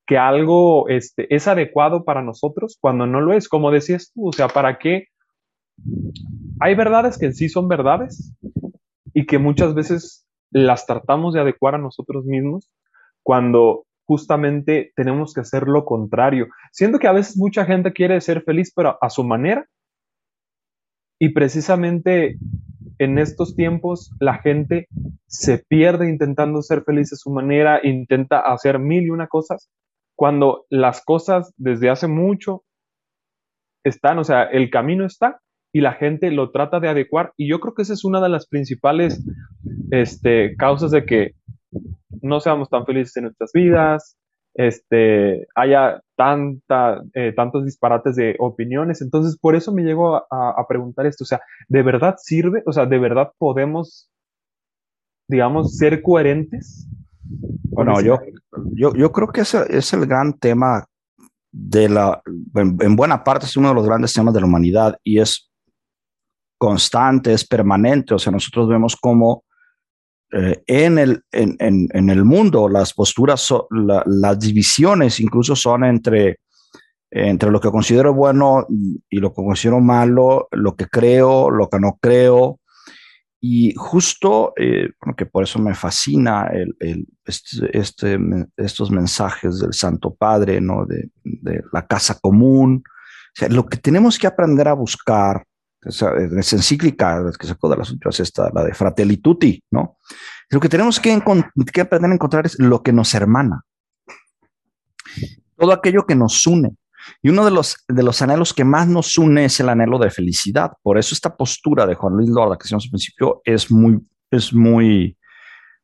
que 0.08 0.18
algo 0.18 0.88
este, 0.88 1.34
es 1.34 1.48
adecuado 1.48 2.06
para 2.06 2.22
nosotros 2.22 2.78
cuando 2.80 3.08
no 3.08 3.22
lo 3.22 3.34
es, 3.34 3.50
como 3.50 3.72
decías 3.72 4.12
tú, 4.14 4.30
o 4.30 4.34
sea, 4.34 4.48
¿para 4.48 4.78
qué? 4.78 5.08
Hay 6.60 6.76
verdades 6.76 7.18
que 7.18 7.26
en 7.26 7.34
sí 7.34 7.50
son 7.50 7.68
verdades 7.68 8.34
y 9.14 9.26
que 9.26 9.40
muchas 9.40 9.74
veces 9.74 10.26
las 10.52 10.86
tratamos 10.86 11.34
de 11.34 11.42
adecuar 11.42 11.76
a 11.76 11.80
nosotros 11.80 12.26
mismos 12.26 12.70
cuando 13.26 13.86
justamente 14.08 14.94
tenemos 14.96 15.34
que 15.34 15.42
hacer 15.42 15.64
lo 15.64 15.84
contrario. 15.84 16.48
Siento 16.72 17.00
que 17.00 17.08
a 17.08 17.12
veces 17.12 17.38
mucha 17.38 17.66
gente 17.66 17.92
quiere 17.92 18.22
ser 18.22 18.44
feliz, 18.44 18.72
pero 18.74 19.00
a 19.02 19.10
su 19.10 19.24
manera. 19.24 19.66
Y 21.20 21.30
precisamente 21.30 22.38
en 23.00 23.18
estos 23.18 23.56
tiempos 23.56 24.12
la 24.20 24.38
gente 24.38 24.88
se 25.28 25.58
pierde 25.58 26.08
intentando 26.08 26.62
ser 26.62 26.84
feliz 26.84 27.12
a 27.14 27.16
su 27.16 27.32
manera, 27.32 27.80
intenta 27.84 28.42
hacer 28.42 28.78
mil 28.78 29.04
y 29.06 29.10
una 29.10 29.28
cosas, 29.28 29.72
cuando 30.16 30.66
las 30.70 31.04
cosas 31.04 31.52
desde 31.58 31.90
hace 31.90 32.08
mucho 32.08 32.64
están, 33.84 34.20
o 34.20 34.24
sea, 34.24 34.44
el 34.44 34.70
camino 34.70 35.04
está 35.04 35.40
y 35.74 35.82
la 35.82 35.94
gente 35.94 36.30
lo 36.30 36.52
trata 36.52 36.80
de 36.80 36.90
adecuar. 36.90 37.34
Y 37.38 37.50
yo 37.50 37.60
creo 37.60 37.74
que 37.74 37.82
esa 37.82 37.94
es 37.94 38.06
una 38.06 38.22
de 38.22 38.30
las 38.30 38.48
principales 38.48 39.26
este, 39.90 40.56
causas 40.58 40.92
de 40.92 41.06
que 41.06 41.34
no 42.22 42.40
seamos 42.40 42.70
tan 42.70 42.86
felices 42.86 43.16
en 43.18 43.24
nuestras 43.26 43.52
vidas, 43.54 44.18
este, 44.56 45.48
haya 45.54 46.02
tanta, 46.16 47.04
eh, 47.14 47.34
tantos 47.36 47.66
disparates 47.66 48.16
de 48.16 48.36
opiniones. 48.40 49.02
Entonces, 49.02 49.38
por 49.38 49.56
eso 49.56 49.74
me 49.74 49.84
llego 49.84 50.16
a, 50.16 50.66
preguntar 50.68 51.06
esto, 51.06 51.24
o 51.24 51.28
sea, 51.28 51.42
¿de 51.68 51.84
verdad 51.84 52.16
sirve? 52.18 52.64
O 52.66 52.72
sea, 52.72 52.86
¿de 52.86 52.98
verdad 52.98 53.32
podemos, 53.38 54.10
digamos, 55.28 55.78
ser 55.78 56.02
coherentes? 56.02 56.88
Bueno, 57.64 58.00
yo, 58.02 58.20
yo, 58.74 58.94
yo, 58.94 59.12
creo 59.12 59.28
que 59.28 59.42
ese 59.42 59.66
es 59.70 59.92
el 59.94 60.06
gran 60.06 60.34
tema 60.40 60.86
de 61.52 61.90
la, 61.90 62.22
en, 62.56 62.96
buena 62.96 63.24
parte 63.24 63.46
es 63.46 63.56
uno 63.56 63.70
de 63.70 63.76
los 63.76 63.86
grandes 63.86 64.14
temas 64.14 64.34
de 64.34 64.42
la 64.42 64.46
humanidad 64.46 64.98
y 65.04 65.20
es 65.20 65.50
constante, 66.58 67.34
es 67.34 67.48
permanente. 67.48 68.14
O 68.14 68.20
sea, 68.20 68.32
nosotros 68.32 68.68
vemos 68.68 68.96
cómo 68.96 69.45
eh, 70.32 70.64
en, 70.68 70.98
el, 70.98 71.24
en, 71.32 71.56
en, 71.60 72.10
el 72.10 72.26
mundo 72.26 72.68
las 72.68 72.94
posturas, 72.94 73.54
las 73.70 74.40
divisiones 74.40 75.20
incluso 75.20 75.56
son 75.56 75.84
entre, 75.84 76.40
entre 77.12 77.52
lo 77.52 77.62
que 77.62 77.70
considero 77.70 78.14
bueno 78.14 78.66
y 79.10 79.18
lo 79.18 79.30
que 79.30 79.44
considero 79.44 79.80
malo, 79.80 80.48
lo 80.52 80.76
que 80.76 80.88
creo, 80.88 81.50
lo 81.50 81.70
que 81.70 81.80
no 81.80 81.98
creo. 82.02 82.60
Y 83.40 83.74
justo, 83.76 84.54
eh, 84.58 84.90
que 85.16 85.28
por 85.28 85.44
eso 85.44 85.60
me 85.60 85.76
fascina 85.76 86.48
el, 86.48 86.76
el, 86.80 87.06
este, 87.24 87.78
este, 87.78 88.20
estos 88.58 88.90
mensajes 88.90 89.60
del 89.60 89.74
Santo 89.74 90.16
Padre, 90.16 90.60
¿no? 90.60 90.86
de, 90.86 91.12
de 91.24 91.62
la 91.72 91.86
casa 91.86 92.18
común. 92.20 92.84
O 92.88 93.32
sea, 93.36 93.50
lo 93.50 93.68
que 93.68 93.78
tenemos 93.78 94.18
que 94.18 94.26
aprender 94.26 94.68
a 94.68 94.74
buscar 94.74 95.46
esa, 95.86 96.14
esa 96.16 96.56
encíclica 96.56 97.24
que 97.40 97.48
sacó 97.48 97.70
de 97.70 97.78
las 97.78 97.92
últimas, 97.92 98.20
esta, 98.20 98.50
la 98.54 98.64
de 98.64 98.74
Fratelli 98.74 99.18
Tutti, 99.18 99.64
¿no? 99.72 99.98
Lo 100.50 100.60
que 100.60 100.70
tenemos 100.70 101.00
que, 101.00 101.22
que 101.74 101.82
aprender 101.82 102.12
a 102.12 102.14
encontrar 102.14 102.46
es 102.46 102.60
lo 102.60 102.84
que 102.84 102.94
nos 102.94 103.14
hermana, 103.14 103.62
todo 105.58 105.72
aquello 105.72 106.06
que 106.06 106.16
nos 106.16 106.46
une. 106.46 106.76
Y 107.22 107.30
uno 107.30 107.46
de 107.46 107.52
los, 107.52 107.78
de 107.88 108.04
los 108.04 108.22
anhelos 108.22 108.54
que 108.54 108.64
más 108.64 108.88
nos 108.88 109.18
une 109.18 109.46
es 109.46 109.60
el 109.60 109.70
anhelo 109.70 110.00
de 110.00 110.10
felicidad. 110.10 110.72
Por 110.82 110.98
eso 110.98 111.14
esta 111.14 111.36
postura 111.36 111.86
de 111.86 111.94
Juan 111.94 112.14
Luis 112.14 112.30
Lorda, 112.30 112.58
que 112.58 112.64
decíamos 112.64 112.86
al 112.86 112.92
principio, 112.92 113.42
es 113.44 113.70
muy, 113.70 114.00
es 114.32 114.54
muy 114.54 115.16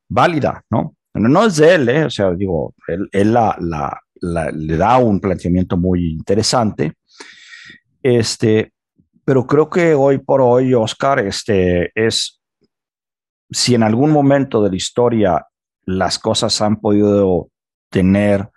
válida, 0.09 0.63
¿no? 0.69 0.95
No 1.13 1.45
es 1.45 1.57
de 1.57 1.75
él, 1.75 1.89
¿eh? 1.89 2.05
o 2.05 2.09
sea, 2.09 2.31
digo, 2.31 2.73
él, 2.87 3.07
él 3.11 3.33
la, 3.33 3.55
la, 3.59 4.01
le 4.51 4.77
da 4.77 4.97
un 4.97 5.19
planteamiento 5.19 5.75
muy 5.77 6.11
interesante. 6.11 6.93
Este, 8.01 8.71
pero 9.25 9.45
creo 9.45 9.69
que 9.69 9.93
hoy 9.93 10.17
por 10.17 10.41
hoy, 10.41 10.73
Oscar, 10.73 11.19
este, 11.19 11.91
es, 11.95 12.41
si 13.49 13.75
en 13.75 13.84
algún 13.84 14.12
momento 14.12 14.63
de 14.63 14.69
la 14.69 14.75
historia 14.75 15.45
las 15.86 16.19
cosas 16.19 16.62
han 16.62 16.77
podido 16.77 17.49
tener 17.89 18.49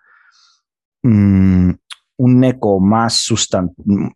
mm, 1.02 1.70
un 2.16 2.44
eco 2.44 2.78
más 2.78 3.26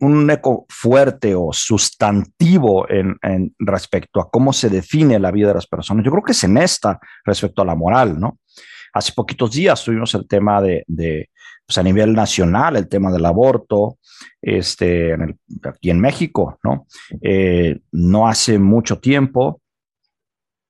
un 0.01 0.31
eco 0.31 0.67
fuerte 0.69 1.35
o 1.35 1.53
sustantivo 1.53 2.89
en, 2.89 3.17
en, 3.23 3.55
respecto 3.59 4.21
a 4.21 4.31
cómo 4.31 4.53
se 4.53 4.71
define 4.71 5.19
la 5.19 5.33
vida 5.33 5.49
de 5.49 5.55
las 5.55 5.67
personas. 5.67 6.05
Yo 6.05 6.13
creo 6.13 6.23
que 6.23 6.33
es 6.33 6.45
en 6.45 6.59
esta 6.59 7.01
respecto 7.25 7.63
a 7.63 7.65
la 7.65 7.75
moral, 7.75 8.21
¿no? 8.21 8.39
Hace 8.93 9.13
poquitos 9.13 9.53
días 9.53 9.83
tuvimos 9.85 10.15
el 10.15 10.27
tema 10.27 10.61
de, 10.61 10.85
pues 11.67 11.79
a 11.79 11.83
nivel 11.83 12.15
nacional, 12.15 12.77
el 12.77 12.89
tema 12.89 13.11
del 13.13 13.25
aborto, 13.25 13.99
este, 14.41 15.15
aquí 15.65 15.91
en 15.91 16.01
México, 16.01 16.59
¿no? 16.63 16.87
Eh, 17.21 17.81
no 17.93 18.29
hace 18.29 18.59
mucho 18.59 18.99
tiempo, 18.99 19.61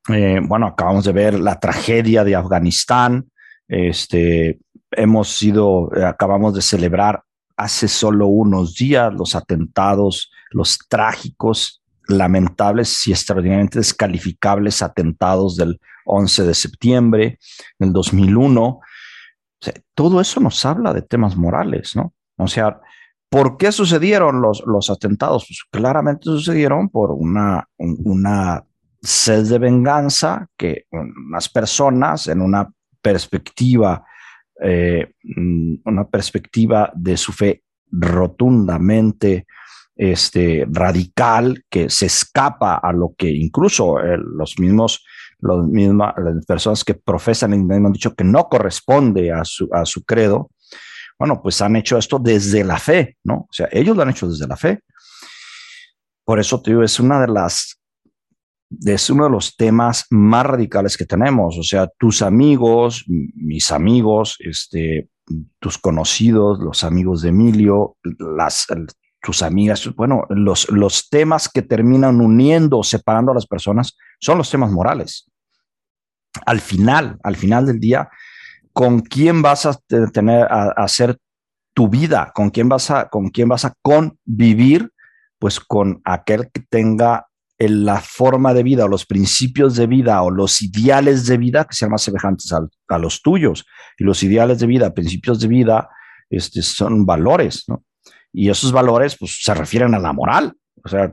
eh, 0.08 0.40
bueno, 0.42 0.66
acabamos 0.66 1.04
de 1.04 1.12
ver 1.12 1.38
la 1.38 1.60
tragedia 1.60 2.24
de 2.24 2.34
Afganistán, 2.34 3.28
este, 3.68 4.58
hemos 4.90 5.28
sido, 5.28 5.90
acabamos 6.04 6.54
de 6.54 6.62
celebrar 6.62 7.22
hace 7.56 7.88
solo 7.88 8.26
unos 8.28 8.74
días 8.74 9.12
los 9.12 9.34
atentados, 9.34 10.30
los 10.50 10.78
trágicos, 10.88 11.82
lamentables 12.08 13.06
y 13.06 13.12
extraordinariamente 13.12 13.78
descalificables 13.78 14.80
atentados 14.80 15.56
del 15.56 15.78
11 16.08 16.44
de 16.44 16.54
septiembre 16.54 17.38
del 17.78 17.92
2001 17.92 18.80
todo 19.94 20.20
eso 20.20 20.40
nos 20.40 20.64
habla 20.64 20.92
de 20.92 21.02
temas 21.02 21.36
morales, 21.36 21.96
¿no? 21.96 22.14
O 22.36 22.46
sea, 22.46 22.80
¿por 23.28 23.56
qué 23.56 23.72
sucedieron 23.72 24.40
los, 24.40 24.62
los 24.66 24.90
atentados? 24.90 25.46
Pues 25.48 25.64
claramente 25.70 26.24
sucedieron 26.24 26.88
por 26.88 27.10
una, 27.10 27.66
una 27.76 28.64
sed 29.02 29.48
de 29.48 29.58
venganza 29.58 30.46
que 30.56 30.86
unas 30.90 31.48
personas 31.48 32.28
en 32.28 32.40
una 32.40 32.68
perspectiva, 33.02 34.04
eh, 34.62 35.12
mm, 35.22 35.74
una 35.84 36.08
perspectiva 36.08 36.92
de 36.94 37.16
su 37.16 37.32
fe 37.32 37.62
rotundamente 37.90 39.46
este, 39.96 40.64
radical 40.70 41.64
que 41.68 41.90
se 41.90 42.06
escapa 42.06 42.76
a 42.76 42.92
lo 42.92 43.14
que 43.16 43.30
incluso 43.30 43.98
eh, 43.98 44.16
los 44.16 44.58
mismos 44.60 45.04
los 45.40 45.66
mismas, 45.68 46.14
las 46.18 46.44
personas 46.44 46.84
que 46.84 46.94
profesan 46.94 47.52
el 47.52 47.70
han 47.70 47.92
dicho 47.92 48.14
que 48.14 48.24
no 48.24 48.48
corresponde 48.48 49.32
a 49.32 49.44
su, 49.44 49.68
a 49.72 49.84
su 49.84 50.04
credo, 50.04 50.50
bueno, 51.18 51.40
pues 51.42 51.60
han 51.60 51.76
hecho 51.76 51.98
esto 51.98 52.18
desde 52.18 52.62
la 52.64 52.78
fe, 52.78 53.16
¿no? 53.24 53.34
O 53.34 53.48
sea, 53.52 53.68
ellos 53.72 53.96
lo 53.96 54.02
han 54.02 54.10
hecho 54.10 54.28
desde 54.28 54.46
la 54.46 54.56
fe. 54.56 54.80
Por 56.24 56.38
eso 56.38 56.60
te 56.62 56.70
digo, 56.70 56.82
es 56.82 57.00
una 57.00 57.20
de 57.20 57.28
las, 57.28 57.80
es 58.84 59.10
uno 59.10 59.24
de 59.24 59.30
los 59.30 59.56
temas 59.56 60.04
más 60.10 60.46
radicales 60.46 60.96
que 60.96 61.06
tenemos. 61.06 61.58
O 61.58 61.62
sea, 61.62 61.88
tus 61.98 62.22
amigos, 62.22 63.04
mis 63.06 63.72
amigos, 63.72 64.36
este, 64.40 65.08
tus 65.58 65.78
conocidos, 65.78 66.60
los 66.60 66.84
amigos 66.84 67.22
de 67.22 67.30
Emilio, 67.30 67.96
las, 68.18 68.66
tus 69.28 69.42
amigas, 69.42 69.94
bueno, 69.94 70.24
los, 70.30 70.70
los 70.70 71.10
temas 71.10 71.50
que 71.50 71.60
terminan 71.60 72.18
uniendo, 72.18 72.82
separando 72.82 73.32
a 73.32 73.34
las 73.34 73.46
personas, 73.46 73.94
son 74.18 74.38
los 74.38 74.50
temas 74.50 74.70
morales. 74.70 75.30
Al 76.46 76.62
final, 76.62 77.18
al 77.22 77.36
final 77.36 77.66
del 77.66 77.78
día, 77.78 78.08
¿con 78.72 79.00
quién 79.00 79.42
vas 79.42 79.66
a 79.66 79.78
tener 80.14 80.44
a, 80.50 80.70
hacer 80.78 81.18
tu 81.74 81.90
vida? 81.90 82.32
¿Con 82.34 82.48
quién 82.48 82.70
vas 82.70 82.90
a, 82.90 83.10
con 83.10 83.28
quién 83.28 83.50
vas 83.50 83.66
a 83.66 83.74
convivir? 83.82 84.90
Pues 85.38 85.60
con 85.60 86.00
aquel 86.06 86.50
que 86.50 86.62
tenga 86.66 87.26
la 87.58 88.00
forma 88.00 88.54
de 88.54 88.62
vida 88.62 88.86
o 88.86 88.88
los 88.88 89.04
principios 89.04 89.76
de 89.76 89.88
vida 89.88 90.22
o 90.22 90.30
los 90.30 90.62
ideales 90.62 91.26
de 91.26 91.36
vida 91.36 91.66
que 91.66 91.74
sean 91.74 91.90
más 91.90 92.00
semejantes 92.00 92.50
a, 92.54 92.66
a 92.88 92.96
los 92.96 93.20
tuyos. 93.20 93.66
Y 93.98 94.04
los 94.04 94.22
ideales 94.22 94.58
de 94.60 94.68
vida, 94.68 94.94
principios 94.94 95.38
de 95.38 95.48
vida, 95.48 95.90
este, 96.30 96.62
son 96.62 97.04
valores, 97.04 97.64
¿no? 97.68 97.84
Y 98.32 98.50
esos 98.50 98.72
valores 98.72 99.16
pues, 99.18 99.38
se 99.42 99.54
refieren 99.54 99.94
a 99.94 99.98
la 99.98 100.12
moral, 100.12 100.54
o 100.84 100.88
sea, 100.88 101.12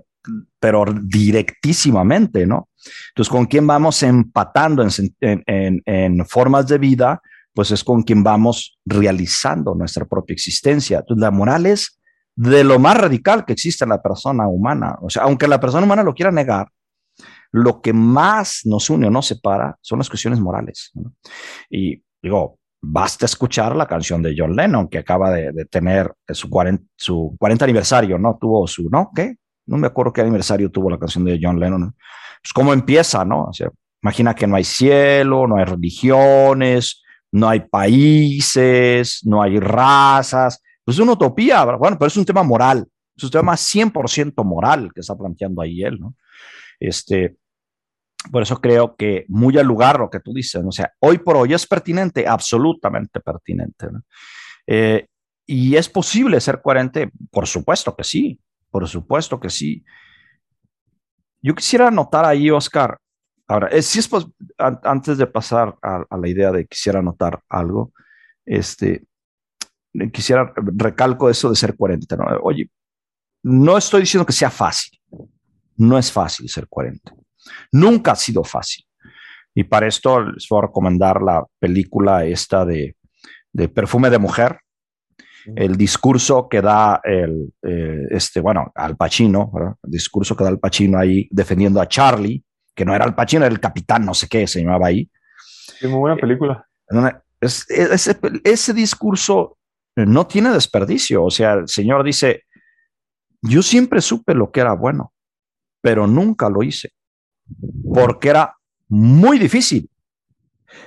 pero 0.59 0.85
directísimamente, 1.03 2.45
¿no? 2.45 2.69
Entonces, 3.09 3.31
¿con 3.31 3.45
quién 3.45 3.65
vamos 3.67 4.01
empatando 4.03 4.83
en, 4.83 5.83
en, 5.85 6.25
formas 6.25 6.67
de 6.67 6.77
vida? 6.77 7.21
Pues 7.53 7.71
es 7.71 7.83
con 7.83 8.03
quien 8.03 8.23
vamos 8.23 8.77
realizando 8.85 9.75
nuestra 9.75 10.05
propia 10.05 10.33
existencia. 10.33 10.99
Entonces, 10.99 11.21
la 11.21 11.31
moral 11.31 11.65
es 11.65 11.99
de 12.35 12.63
lo 12.63 12.79
más 12.79 12.97
radical 12.97 13.45
que 13.45 13.53
existe 13.53 13.85
en 13.85 13.89
la 13.89 14.01
persona 14.01 14.47
humana. 14.47 14.97
O 15.01 15.09
sea, 15.09 15.23
aunque 15.23 15.47
la 15.47 15.59
persona 15.59 15.85
humana 15.85 16.03
lo 16.03 16.13
quiera 16.13 16.31
negar, 16.31 16.67
lo 17.51 17.81
que 17.81 17.93
más 17.93 18.61
nos 18.65 18.89
une 18.89 19.07
o 19.07 19.11
nos 19.11 19.27
separa 19.27 19.77
son 19.81 19.99
las 19.99 20.09
cuestiones 20.09 20.39
morales. 20.39 20.91
Y 21.69 22.03
digo, 22.21 22.59
basta 22.87 23.25
escuchar 23.25 23.75
la 23.75 23.87
canción 23.87 24.21
de 24.21 24.35
John 24.37 24.55
Lennon, 24.55 24.87
que 24.87 24.99
acaba 24.99 25.31
de, 25.31 25.65
tener 25.65 26.13
su 26.29 26.49
40, 26.49 26.83
su 26.95 27.35
40 27.39 27.65
aniversario, 27.65 28.19
¿no? 28.19 28.37
Tuvo 28.39 28.67
su, 28.67 28.89
¿no? 28.89 29.11
¿Qué? 29.15 29.35
No 29.65 29.77
me 29.77 29.87
acuerdo 29.87 30.13
qué 30.13 30.21
aniversario 30.21 30.69
tuvo 30.69 30.89
la 30.89 30.99
canción 30.99 31.25
de 31.25 31.39
John 31.41 31.59
Lennon. 31.59 31.95
Pues 32.41 32.53
cómo 32.53 32.73
empieza, 32.73 33.25
¿no? 33.25 33.45
O 33.45 33.51
imagina 34.03 34.35
que 34.35 34.45
no 34.45 34.55
hay 34.55 34.63
cielo, 34.63 35.47
no 35.47 35.57
hay 35.57 35.65
religiones, 35.65 37.03
no 37.31 37.49
hay 37.49 37.61
países, 37.61 39.21
no 39.23 39.41
hay 39.41 39.59
razas. 39.59 40.61
Pues 40.83 40.97
es 40.97 41.01
una 41.01 41.13
utopía, 41.13 41.63
bueno, 41.63 41.97
pero 41.97 42.07
es 42.07 42.17
un 42.17 42.25
tema 42.25 42.43
moral, 42.43 42.87
es 43.17 43.23
un 43.23 43.31
tema 43.31 43.53
100% 43.53 44.43
moral 44.43 44.91
que 44.93 45.01
está 45.01 45.15
planteando 45.15 45.61
ahí 45.61 45.81
él, 45.81 45.99
¿no? 45.99 46.13
Este, 46.79 47.35
por 48.31 48.41
eso 48.41 48.59
creo 48.59 48.95
que 48.95 49.25
muy 49.27 49.57
al 49.57 49.65
lugar 49.65 49.99
lo 49.99 50.09
que 50.09 50.19
tú 50.19 50.33
dices, 50.33 50.61
o 50.65 50.71
sea, 50.71 50.91
hoy 50.99 51.17
por 51.17 51.37
hoy 51.37 51.53
es 51.53 51.65
pertinente, 51.65 52.27
absolutamente 52.27 53.19
pertinente. 53.19 53.87
Eh, 54.67 55.07
¿Y 55.45 55.75
es 55.75 55.89
posible 55.89 56.39
ser 56.41 56.61
coherente? 56.61 57.11
Por 57.31 57.47
supuesto 57.47 57.95
que 57.95 58.03
sí, 58.03 58.39
por 58.71 58.87
supuesto 58.87 59.39
que 59.39 59.49
sí. 59.49 59.83
Yo 61.41 61.53
quisiera 61.53 61.87
anotar 61.87 62.25
ahí, 62.25 62.49
Oscar, 62.49 62.97
ahora, 63.47 63.67
eh, 63.67 63.81
si 63.81 63.99
es 63.99 64.09
antes 64.57 65.17
de 65.17 65.27
pasar 65.27 65.75
a, 65.81 66.17
la 66.17 66.27
idea 66.27 66.51
de 66.51 66.65
quisiera 66.65 66.99
anotar 66.99 67.41
algo, 67.47 67.93
este, 68.43 69.05
quisiera 70.11 70.51
recalco 70.55 71.29
eso 71.29 71.49
de 71.49 71.55
ser 71.55 71.77
coherente. 71.77 72.17
¿no? 72.17 72.25
Oye, 72.41 72.71
no 73.43 73.77
estoy 73.77 74.01
diciendo 74.01 74.25
que 74.25 74.33
sea 74.33 74.49
fácil, 74.49 74.99
no 75.77 75.97
es 75.97 76.11
fácil 76.11 76.49
ser 76.49 76.67
coherente 76.67 77.11
Nunca 77.71 78.11
ha 78.11 78.15
sido 78.15 78.43
fácil. 78.43 78.85
Y 79.55 79.63
para 79.63 79.87
esto 79.87 80.21
les 80.21 80.47
voy 80.49 80.59
a 80.59 80.67
recomendar 80.67 81.21
la 81.21 81.43
película 81.59 82.25
esta 82.25 82.65
de, 82.65 82.95
Perfume 83.73 84.09
de 84.09 84.19
Mujer, 84.19 84.59
el 85.55 85.77
discurso 85.77 86.49
que 86.49 86.61
da 86.61 86.99
el, 87.03 87.53
eh, 87.61 88.05
este, 88.09 88.41
bueno, 88.41 88.71
Al 88.75 88.97
Pacino, 88.97 89.49
el 89.81 89.91
discurso 89.91 90.35
que 90.35 90.43
da 90.43 90.49
Al 90.49 90.59
Pacino 90.59 90.99
ahí 90.99 91.29
defendiendo 91.31 91.79
a 91.79 91.87
Charlie, 91.87 92.43
que 92.75 92.83
no 92.83 92.93
era 92.93 93.05
Al 93.05 93.15
Pacino, 93.15 93.45
era 93.45 93.53
el 93.53 93.61
capitán, 93.61 94.05
no 94.05 94.13
sé 94.13 94.27
qué, 94.27 94.45
se 94.45 94.61
llamaba 94.61 94.87
ahí. 94.87 95.09
Es 95.79 95.89
muy 95.89 95.99
buena 95.99 96.17
película. 96.17 96.67
ese, 97.39 98.17
ese 98.43 98.73
discurso 98.73 99.57
no 99.95 100.27
tiene 100.27 100.49
desperdicio, 100.49 101.23
o 101.23 101.31
sea, 101.31 101.53
el 101.53 101.69
señor 101.69 102.03
dice, 102.03 102.43
yo 103.41 103.61
siempre 103.61 104.01
supe 104.01 104.33
lo 104.33 104.51
que 104.51 104.59
era 104.59 104.73
bueno, 104.73 105.13
pero 105.81 106.07
nunca 106.07 106.49
lo 106.49 106.61
hice 106.61 106.91
porque 107.93 108.29
era 108.29 108.55
muy 108.87 109.39
difícil. 109.39 109.89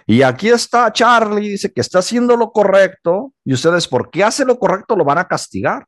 Y 0.06 0.22
aquí 0.22 0.48
está 0.48 0.92
Charlie, 0.92 1.50
dice 1.50 1.72
que 1.72 1.80
está 1.80 2.00
haciendo 2.00 2.36
lo 2.36 2.50
correcto 2.52 3.32
y 3.44 3.54
ustedes, 3.54 3.88
porque 3.88 4.24
hace 4.24 4.44
lo 4.44 4.58
correcto, 4.58 4.96
lo 4.96 5.04
van 5.04 5.18
a 5.18 5.26
castigar. 5.26 5.86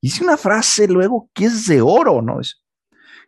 Dice 0.00 0.24
una 0.24 0.36
frase 0.36 0.86
luego 0.88 1.30
que 1.32 1.46
es 1.46 1.66
de 1.66 1.80
oro, 1.80 2.22
¿no? 2.22 2.40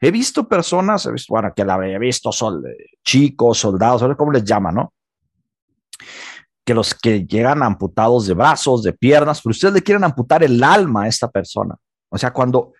he 0.00 0.10
visto 0.10 0.46
personas, 0.46 1.06
he 1.06 1.12
visto, 1.12 1.32
bueno, 1.32 1.52
que 1.54 1.64
la 1.64 1.76
he 1.86 1.98
visto 1.98 2.30
sol, 2.30 2.64
chicos, 3.04 3.58
soldados, 3.58 4.16
¿cómo 4.16 4.32
les 4.32 4.44
llaman, 4.44 4.74
no? 4.76 4.92
Que 6.64 6.74
los 6.74 6.94
que 6.94 7.26
llegan 7.26 7.62
amputados 7.62 8.26
de 8.26 8.34
brazos, 8.34 8.82
de 8.82 8.92
piernas, 8.92 9.40
pero 9.42 9.50
ustedes 9.50 9.74
le 9.74 9.82
quieren 9.82 10.04
amputar 10.04 10.44
el 10.44 10.62
alma 10.62 11.04
a 11.04 11.08
esta 11.08 11.28
persona. 11.28 11.74
O 12.10 12.18
sea, 12.18 12.32
cuando, 12.32 12.72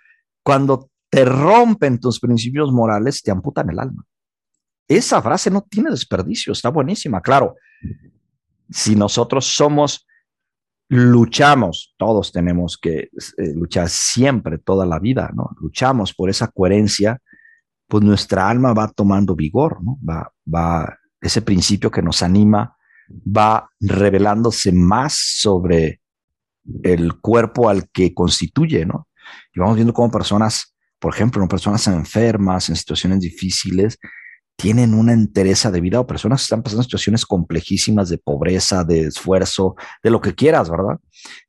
cuando 0.43 0.91
te 1.11 1.25
rompen 1.25 1.99
tus 1.99 2.21
principios 2.21 2.73
morales, 2.73 3.23
te 3.23 3.31
amputan 3.31 3.71
el 3.71 3.79
alma. 3.79 4.05
Esa 4.87 5.21
frase 5.23 5.51
no 5.51 5.63
tiene 5.63 5.91
desperdicio, 5.91 6.53
está 6.53 6.71
buenísima. 6.71 7.21
Claro, 7.21 7.57
si 8.71 8.97
nosotros 8.97 9.47
somos, 9.47 10.07
luchamos, 10.89 11.95
todos 11.99 12.33
tenemos 12.33 12.79
que 12.79 13.11
eh, 13.37 13.55
luchar 13.55 13.89
siempre, 13.89 14.59
toda 14.59 14.87
la 14.87 14.99
vida, 14.99 15.31
¿no? 15.35 15.51
Luchamos 15.61 16.15
por 16.15 16.31
esa 16.31 16.49
coherencia, 16.49 17.21
pues 17.87 18.03
nuestra 18.05 18.49
alma 18.49 18.73
va 18.73 18.89
tomando 18.89 19.35
vigor, 19.35 19.83
¿no? 19.83 19.99
Va, 20.07 20.33
va, 20.53 20.99
ese 21.21 21.43
principio 21.43 21.91
que 21.91 22.03
nos 22.03 22.23
anima 22.23 22.75
va 23.11 23.71
revelándose 23.81 24.73
más 24.73 25.15
sobre 25.15 26.01
el 26.83 27.19
cuerpo 27.21 27.69
al 27.69 27.89
que 27.91 28.15
constituye, 28.15 28.85
¿no? 28.85 29.09
Y 29.55 29.61
vamos 29.61 29.77
viendo 29.77 29.93
cómo 29.93 30.11
personas 30.11 30.75
por 30.99 31.15
ejemplo, 31.15 31.47
personas 31.49 31.87
enfermas, 31.87 32.69
en 32.69 32.77
situaciones 32.77 33.21
difíciles, 33.21 33.99
tienen 34.57 34.95
una 34.95 35.13
entereza 35.13 35.71
de 35.71 35.81
vida 35.81 36.01
o 36.01 36.07
personas 36.07 36.41
que 36.41 36.45
están 36.45 36.63
pasando 36.65 36.83
situaciones 36.83 37.25
complejísimas 37.25 38.09
de 38.09 38.19
pobreza, 38.19 38.83
de 38.83 39.03
esfuerzo, 39.03 39.77
de 40.03 40.11
lo 40.11 40.21
que 40.21 40.35
quieras, 40.35 40.69
¿verdad? 40.69 40.99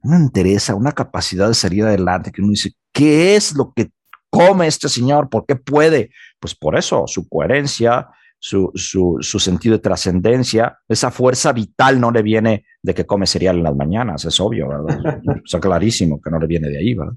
Una 0.02 0.18
entereza, 0.18 0.76
una 0.76 0.92
capacidad 0.92 1.48
de 1.48 1.56
salir 1.56 1.84
adelante 1.84 2.32
que 2.32 2.42
uno 2.42 2.52
dice, 2.52 2.74
¿qué 2.94 3.36
es 3.36 3.56
lo 3.56 3.74
que 3.76 3.90
come 4.30 4.68
este 4.68 4.90
señor? 4.90 5.28
¿Por 5.28 5.48
qué 5.48 5.56
puede? 5.56 6.12
Pues 6.40 6.54
por 6.54 6.78
eso, 6.78 7.06
su 7.08 7.28
coherencia, 7.28 8.08
su, 8.40 8.72
su, 8.74 9.40
sentido 9.40 9.76
de 9.76 9.82
trascendencia, 9.82 10.80
esa 10.88 11.12
fuerza 11.12 11.52
vital 11.52 12.00
no 12.00 12.10
le 12.10 12.22
viene 12.22 12.66
de 12.82 12.94
que 12.94 13.06
come 13.06 13.28
cereal 13.28 13.58
en 13.58 13.64
las 13.64 13.76
mañanas, 13.76 14.24
es 14.24 14.40
obvio, 14.40 14.70
¿verdad? 14.70 15.22
Está 15.46 15.60
clarísimo 15.60 16.22
que 16.22 16.32
no 16.32 16.40
le 16.40 16.48
viene 16.48 16.70
de 16.70 16.80
ahí, 16.80 16.94
¿verdad? 16.94 17.16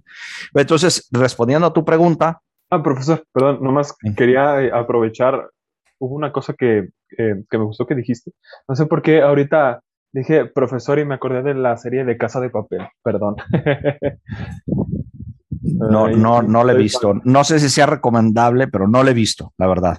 Entonces, 0.55 1.09
respondiendo 1.13 1.67
a 1.67 1.73
tu 1.73 1.85
pregunta. 1.85 2.41
Ah, 2.71 2.83
profesor, 2.83 3.25
perdón, 3.33 3.59
nomás 3.63 3.95
quería 4.17 4.63
eh, 4.63 4.71
aprovechar, 4.73 5.49
hubo 5.99 6.17
una 6.17 6.33
cosa 6.33 6.55
que, 6.55 6.89
que 7.17 7.59
me 7.59 7.65
gustó 7.65 7.87
que 7.87 7.95
dijiste, 7.95 8.33
no 8.67 8.75
sé 8.75 8.87
por 8.87 9.03
qué 9.03 9.23
ahorita 9.23 9.81
dije 10.13 10.47
profesor 10.47 10.99
y 10.99 11.05
me 11.05 11.15
acordé 11.15 11.43
de 11.43 11.55
la 11.55 11.77
serie 11.77 12.05
de 12.05 12.17
Casa 12.17 12.41
de 12.41 12.51
Papel, 12.51 12.89
perdón. 13.03 13.37
No, 15.63 16.09
no, 16.09 16.43
no 16.43 16.65
le 16.65 16.73
he 16.73 16.77
visto. 16.77 17.15
No 17.25 17.45
sé 17.45 17.59
si 17.59 17.69
sea 17.69 17.87
recomendable, 17.87 18.69
pero 18.69 18.87
no 18.87 19.03
le 19.03 19.13
he 19.13 19.15
visto, 19.15 19.53
la 19.59 19.67
verdad. 19.67 19.99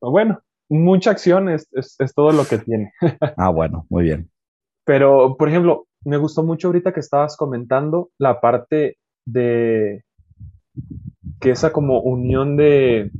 Bueno, 0.00 0.40
mucha 0.70 1.10
acción 1.10 1.48
es, 1.48 1.68
todo 2.14 2.32
lo 2.32 2.44
que 2.44 2.58
tiene. 2.58 2.92
ah, 3.36 3.50
bueno, 3.50 3.86
muy 3.90 4.04
bien. 4.04 4.30
Pero, 4.84 5.36
por 5.36 5.48
ejemplo, 5.48 5.86
me 6.04 6.16
gustó 6.16 6.42
mucho 6.42 6.68
ahorita 6.68 6.92
que 6.92 7.00
estabas 7.00 7.36
comentando 7.36 8.10
la 8.18 8.40
parte 8.40 8.96
de 9.26 10.04
que 11.40 11.50
esa 11.50 11.72
como 11.72 12.00
unión 12.00 12.56
de, 12.56 13.10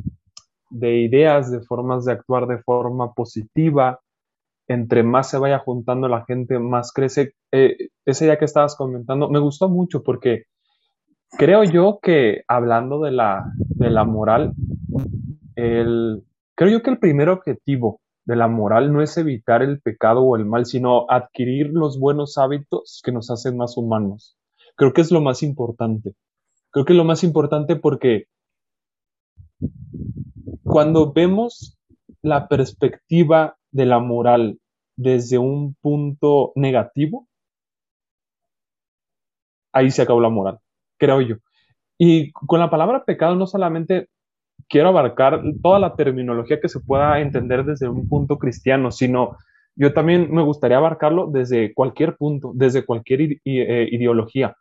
ideas, 0.71 1.51
de 1.51 1.61
formas 1.61 2.05
de 2.05 2.13
actuar 2.13 2.47
de 2.47 2.59
forma 2.59 3.13
positiva, 3.13 4.01
entre 4.69 5.03
más 5.03 5.29
se 5.29 5.39
vaya 5.39 5.59
juntando 5.59 6.09
la 6.09 6.25
gente, 6.25 6.59
más 6.59 6.93
crece. 6.93 7.35
Eh, 7.53 7.89
ese 8.07 8.27
día 8.27 8.39
que 8.39 8.45
estabas 8.45 8.77
comentando, 8.77 9.29
me 9.29 9.41
gustó 9.41 9.69
mucho 9.69 10.03
porque 10.03 10.45
creo 11.37 11.65
yo 11.65 11.99
que 12.01 12.43
hablando 12.47 13.01
de 13.01 13.11
la, 13.11 13.53
de 13.57 13.91
la 13.91 14.05
moral, 14.05 14.55
el, 15.57 16.23
Creo 16.61 16.73
yo 16.73 16.83
que 16.83 16.91
el 16.91 16.99
primer 16.99 17.31
objetivo 17.31 18.03
de 18.27 18.37
la 18.37 18.47
moral 18.47 18.93
no 18.93 19.01
es 19.01 19.17
evitar 19.17 19.63
el 19.63 19.81
pecado 19.81 20.21
o 20.21 20.37
el 20.37 20.45
mal, 20.45 20.67
sino 20.67 21.07
adquirir 21.09 21.71
los 21.73 21.99
buenos 21.99 22.37
hábitos 22.37 23.01
que 23.03 23.13
nos 23.13 23.31
hacen 23.31 23.57
más 23.57 23.79
humanos. 23.79 24.37
Creo 24.77 24.93
que 24.93 25.01
es 25.01 25.11
lo 25.11 25.23
más 25.23 25.43
importante. 25.43 26.17
Creo 26.71 26.85
que 26.85 26.93
es 26.93 26.99
lo 26.99 27.05
más 27.07 27.25
importante 27.25 27.77
porque 27.77 28.27
cuando 30.63 31.15
vemos 31.15 31.79
la 32.21 32.47
perspectiva 32.47 33.57
de 33.71 33.87
la 33.87 33.99
moral 33.99 34.61
desde 34.97 35.39
un 35.39 35.77
punto 35.81 36.53
negativo, 36.57 37.27
ahí 39.73 39.91
se 39.91 40.03
acabó 40.03 40.21
la 40.21 40.29
moral, 40.29 40.59
creo 40.99 41.23
yo. 41.23 41.37
Y 41.97 42.33
con 42.33 42.61
la 42.61 42.69
palabra 42.69 43.07
pecado 43.07 43.35
no 43.35 43.47
solamente 43.47 44.11
quiero 44.71 44.89
abarcar 44.89 45.43
toda 45.61 45.79
la 45.81 45.95
terminología 45.97 46.61
que 46.61 46.69
se 46.69 46.81
pueda 46.81 47.21
entender 47.21 47.65
desde 47.65 47.89
un 47.89 48.09
punto 48.09 48.39
cristiano, 48.39 48.91
sino 48.93 49.37
yo 49.75 49.93
también 49.93 50.33
me 50.33 50.43
gustaría 50.43 50.79
abarcarlo 50.79 51.27
desde 51.27 51.75
cualquier 51.75 52.17
punto, 52.17 52.53
desde 52.55 52.87
cualquier 52.87 53.41
eh, 53.45 53.89
ideología. 53.91 54.57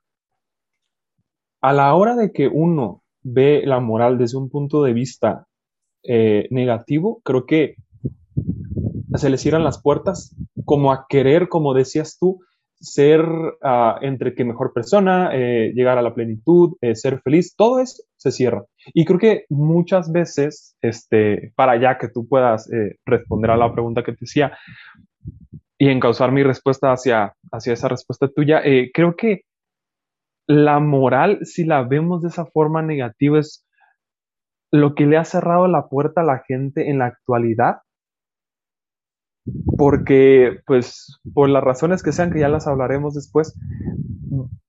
A 1.62 1.74
la 1.74 1.94
hora 1.94 2.16
de 2.16 2.32
que 2.32 2.48
uno 2.48 3.04
ve 3.22 3.62
la 3.66 3.80
moral 3.80 4.18
desde 4.18 4.38
un 4.38 4.50
punto 4.50 4.84
de 4.84 4.94
vista 4.94 5.46
eh, 6.04 6.48
negativo, 6.50 7.22
creo 7.24 7.46
que 7.46 7.76
se 9.14 9.30
le 9.30 9.38
cierran 9.38 9.64
las 9.64 9.82
puertas 9.82 10.36
como 10.66 10.92
a 10.92 11.06
querer, 11.08 11.50
como 11.50 11.74
decías 11.74 12.18
tú, 12.20 12.40
ser 12.80 13.22
ah, 13.62 14.00
entre 14.02 14.34
que 14.34 14.46
mejor 14.46 14.74
persona, 14.74 15.32
eh, 15.34 15.72
llegar 15.74 15.98
a 15.98 16.02
la 16.02 16.14
plenitud, 16.14 16.78
eh, 16.82 16.96
ser 16.96 17.22
feliz, 17.22 17.56
todo 17.56 17.80
eso 17.80 18.04
se 18.16 18.32
cierra. 18.32 18.64
Y 18.94 19.06
creo 19.06 19.20
que 19.20 19.46
muchas 19.50 20.12
veces, 20.12 20.76
este, 20.82 21.52
para 21.56 21.80
ya 21.80 21.98
que 21.98 22.08
tú 22.08 22.28
puedas 22.28 22.72
eh, 22.72 22.98
responder 23.06 23.52
a 23.52 23.58
la 23.58 23.72
pregunta 23.72 24.04
que 24.04 24.14
te 24.14 24.20
decía 24.22 24.58
y 25.78 25.90
encauzar 25.90 26.32
mi 26.32 26.44
respuesta 26.44 26.92
hacia, 26.92 27.34
hacia 27.52 27.74
esa 27.74 27.88
respuesta 27.88 28.28
tuya, 28.28 28.62
creo 28.94 29.16
que 29.16 29.44
la 30.46 30.80
moral, 30.80 31.40
si 31.44 31.64
la 31.64 31.84
vemos 31.84 32.22
de 32.22 32.30
esa 32.30 32.46
forma 32.46 32.82
negativa, 32.82 33.40
es 33.40 33.66
lo 34.72 34.94
que 34.94 35.06
le 35.06 35.18
ha 35.18 35.24
cerrado 35.24 35.68
la 35.68 35.88
puerta 35.88 36.22
a 36.22 36.26
la 36.26 36.44
gente 36.46 36.90
en 36.90 37.00
la 37.00 37.06
actualidad, 37.06 37.78
porque 39.78 40.60
pues 40.66 41.20
por 41.34 41.50
las 41.50 41.64
razones 41.64 42.04
que 42.04 42.12
sean, 42.12 42.32
que 42.32 42.40
ya 42.40 42.50
las 42.50 42.68
hablaremos 42.68 43.14
después, 43.14 43.56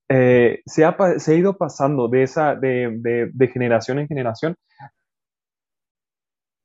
eh, 0.09 0.61
se, 0.65 0.85
ha, 0.85 0.95
se, 1.17 1.33
ha, 1.33 1.35
ido 1.35 1.57
pasando 1.57 2.07
de, 2.07 2.23
esa, 2.23 2.55
de, 2.55 3.29
de 3.33 3.47
generación 3.47 3.99
en 3.99 4.07
generación 4.07 4.55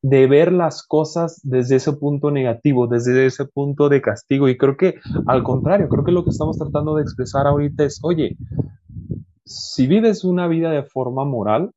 de 0.08 0.28
ver 0.28 0.52
las 0.52 0.86
cosas 0.86 1.40
desde 1.42 1.76
ese 1.76 1.92
punto 1.92 2.30
negativo, 2.30 2.86
desde 2.86 3.26
ese 3.26 3.44
punto 3.44 3.88
de 3.88 4.00
castigo. 4.00 4.48
Y 4.48 4.56
creo 4.56 4.76
que 4.76 5.00
al 5.26 5.42
contrario, 5.42 5.88
creo 5.88 6.04
que 6.04 6.12
lo 6.12 6.22
que 6.22 6.30
estamos 6.30 6.56
tratando 6.56 6.94
de 6.94 7.02
expresar 7.02 7.46
ahorita 7.48 7.82
es, 7.82 7.98
oye, 8.04 8.36
si 9.44 9.88
vives 9.88 10.22
una 10.22 10.46
vida 10.46 10.70
de 10.70 10.84
forma 10.84 11.24
moral, 11.24 11.72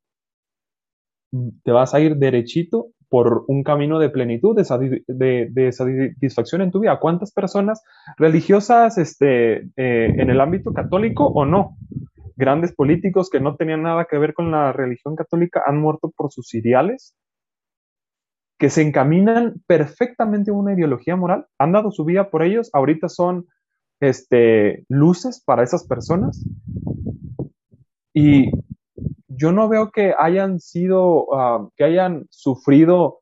te 1.64 1.72
vas 1.72 1.92
a 1.92 2.00
ir 2.00 2.16
derechito 2.16 2.90
por 3.10 3.44
un 3.48 3.64
camino 3.64 3.98
de 3.98 4.08
plenitud, 4.08 4.56
de, 4.56 5.72
satisfacción 5.72 6.62
en 6.62 6.70
tu 6.70 6.78
vida. 6.78 7.00
¿Cuántas 7.00 7.32
personas 7.32 7.82
religiosas 8.16 8.96
este, 8.98 9.64
eh, 9.76 10.14
en 10.16 10.30
el 10.30 10.40
ámbito 10.40 10.72
católico 10.72 11.26
o 11.26 11.44
no? 11.44 11.76
Grandes 12.36 12.72
políticos 12.72 13.28
que 13.28 13.40
no 13.40 13.56
tenían 13.56 13.82
nada 13.82 14.06
que 14.08 14.16
ver 14.16 14.32
con 14.32 14.52
la 14.52 14.72
religión 14.72 15.16
católica 15.16 15.62
han 15.66 15.80
muerto 15.80 16.12
por 16.16 16.30
sus 16.30 16.54
ideales, 16.54 17.16
que 18.58 18.70
se 18.70 18.82
encaminan 18.82 19.54
perfectamente 19.66 20.52
a 20.52 20.54
una 20.54 20.74
ideología 20.74 21.16
moral, 21.16 21.46
han 21.58 21.72
dado 21.72 21.90
su 21.90 22.04
vida 22.04 22.30
por 22.30 22.44
ellos, 22.44 22.70
ahorita 22.72 23.08
son 23.08 23.46
este, 23.98 24.84
luces 24.88 25.42
para 25.44 25.64
esas 25.64 25.84
personas. 25.84 26.46
Y 28.14 28.52
yo 29.30 29.52
no 29.52 29.68
veo 29.68 29.90
que 29.90 30.12
hayan 30.18 30.60
sido, 30.60 31.34
ah, 31.34 31.68
que 31.76 31.84
hayan 31.84 32.26
sufrido 32.30 33.20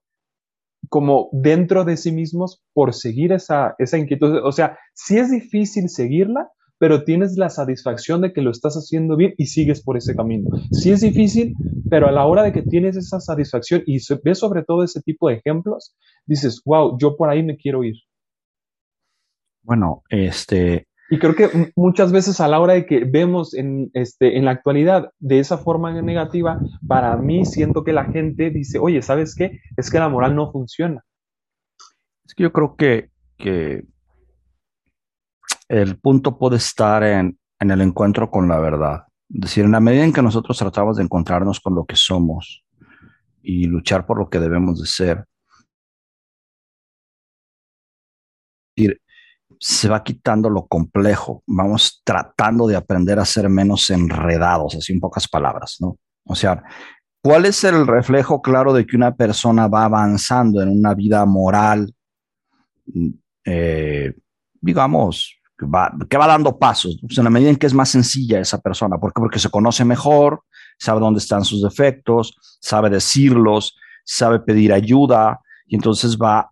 como 0.89 1.29
dentro 1.33 1.85
de 1.85 1.97
sí 1.97 2.13
mismos 2.13 2.63
por 2.73 2.95
seguir 2.95 3.33
esa, 3.33 3.75
esa 3.79 3.99
inquietud. 3.99 4.41
O 4.43 4.53
sea, 4.53 4.79
sí 4.95 5.19
es 5.19 5.31
difícil 5.31 5.89
seguirla, 5.91 6.49
pero 6.79 7.05
tienes 7.05 7.37
la 7.37 7.51
satisfacción 7.51 8.23
de 8.23 8.33
que 8.33 8.41
lo 8.41 8.51
estás 8.51 8.75
haciendo 8.75 9.17
bien 9.17 9.35
y 9.37 9.47
sigues 9.47 9.83
por 9.83 9.97
ese 9.97 10.15
camino. 10.15 10.49
Sí 10.71 10.91
es 10.93 11.01
difícil, 11.01 11.55
pero 11.91 12.09
a 12.09 12.13
la 12.13 12.25
hora 12.25 12.43
de 12.43 12.53
que 12.53 12.63
tienes 12.63 12.97
esa 12.97 13.21
satisfacción 13.21 13.83
y 13.85 13.99
ves 14.25 14.39
sobre 14.39 14.63
todo 14.63 14.85
ese 14.85 15.03
tipo 15.03 15.29
de 15.29 15.37
ejemplos, 15.37 15.95
dices, 16.27 16.63
wow, 16.65 16.97
yo 16.99 17.17
por 17.17 17.29
ahí 17.29 17.43
me 17.43 17.57
quiero 17.57 17.85
ir. 17.85 17.97
Bueno, 19.63 20.03
este, 20.09 20.88
y 21.11 21.19
creo 21.19 21.35
que 21.35 21.73
muchas 21.75 22.13
veces 22.13 22.41
a 22.41 22.49
la 22.49 22.61
hora 22.61 22.75
de 22.75 22.85
que 22.85 23.05
vemos 23.05 23.55
en, 23.55 23.91
este, 23.95 24.37
en 24.37 24.45
la 24.45 24.51
actualidad 24.51 25.11
de 25.19 25.39
esa 25.39 25.57
forma 25.57 25.91
negativa, 26.03 26.61
para 26.87 27.17
mí 27.17 27.47
siento 27.47 27.83
que 27.83 27.95
la 27.95 28.05
gente 28.05 28.51
dice, 28.51 28.79
oye, 28.79 29.01
¿sabes 29.01 29.35
qué? 29.35 29.61
Es 29.77 29.91
que 29.91 29.99
la 29.99 30.11
moral 30.11 30.37
no 30.37 30.53
funciona. 30.53 31.03
Es 32.27 32.35
que 32.35 32.43
yo 32.43 32.53
creo 32.53 32.77
que, 32.77 33.11
que 33.39 33.85
el 35.69 35.99
punto 35.99 36.37
puede 36.37 36.57
estar 36.57 37.03
en, 37.03 37.39
en 37.59 37.71
el 37.71 37.81
encuentro 37.81 38.31
con 38.31 38.47
la 38.47 38.59
verdad. 38.59 39.05
Es 39.31 39.41
decir, 39.41 39.65
en 39.65 39.73
la 39.73 39.81
medida 39.81 40.05
en 40.05 40.13
que 40.13 40.23
nosotros 40.23 40.59
tratamos 40.59 40.99
de 40.99 41.05
encontrarnos 41.05 41.59
con 41.61 41.75
lo 41.75 41.87
que 41.87 41.97
somos 41.97 42.65
y 43.43 43.65
luchar 43.65 44.07
por 44.07 44.19
lo 44.19 44.29
que 44.29 44.41
debemos 44.41 44.79
de 44.79 44.87
ser, 44.87 45.25
se 49.61 49.89
va 49.89 50.03
quitando 50.03 50.49
lo 50.49 50.67
complejo, 50.67 51.43
vamos 51.47 52.03
tratando 52.05 52.67
de 52.67 52.77
aprender 52.77 53.19
a 53.19 53.25
ser 53.25 53.49
menos 53.49 53.91
enredados, 53.91 54.77
así 54.77 54.93
en 54.93 55.01
pocas 55.01 55.29
palabras, 55.29 55.77
¿no? 55.81 55.99
O 56.25 56.35
sea, 56.35 56.63
¿cuál 57.23 57.47
es 57.47 57.65
el 57.65 57.87
reflejo 57.87 58.41
claro 58.43 58.73
de 58.73 58.87
que 58.87 58.97
una 58.97 59.15
persona 59.15 59.67
va 59.67 59.85
avanzando 59.85 60.63
en 60.63 60.69
una 60.69 60.95
vida 60.95 61.25
moral, 61.27 61.93
eh, 63.45 64.15
digamos, 64.61 65.35
que 65.59 65.67
va, 65.67 65.93
que 66.09 66.17
va 66.17 66.27
dando 66.27 66.59
pasos, 66.59 67.01
en 67.03 67.25
la 67.25 67.31
medida 67.31 67.51
en 67.51 67.57
que 67.57 67.67
es 67.67 67.75
más 67.75 67.89
sencilla 67.89 68.39
esa 68.39 68.61
persona, 68.61 68.99
¿por 68.99 69.13
qué? 69.13 69.21
Porque 69.21 69.41
se 69.41 69.51
conoce 69.51 69.85
mejor, 69.85 70.43
sabe 70.79 71.01
dónde 71.01 71.19
están 71.19 71.45
sus 71.45 71.63
defectos, 71.63 72.37
sabe 72.61 72.91
decirlos, 72.91 73.77
sabe 74.05 74.39
pedir 74.39 74.73
ayuda, 74.73 75.41
y 75.67 75.75
entonces 75.75 76.17
va 76.17 76.51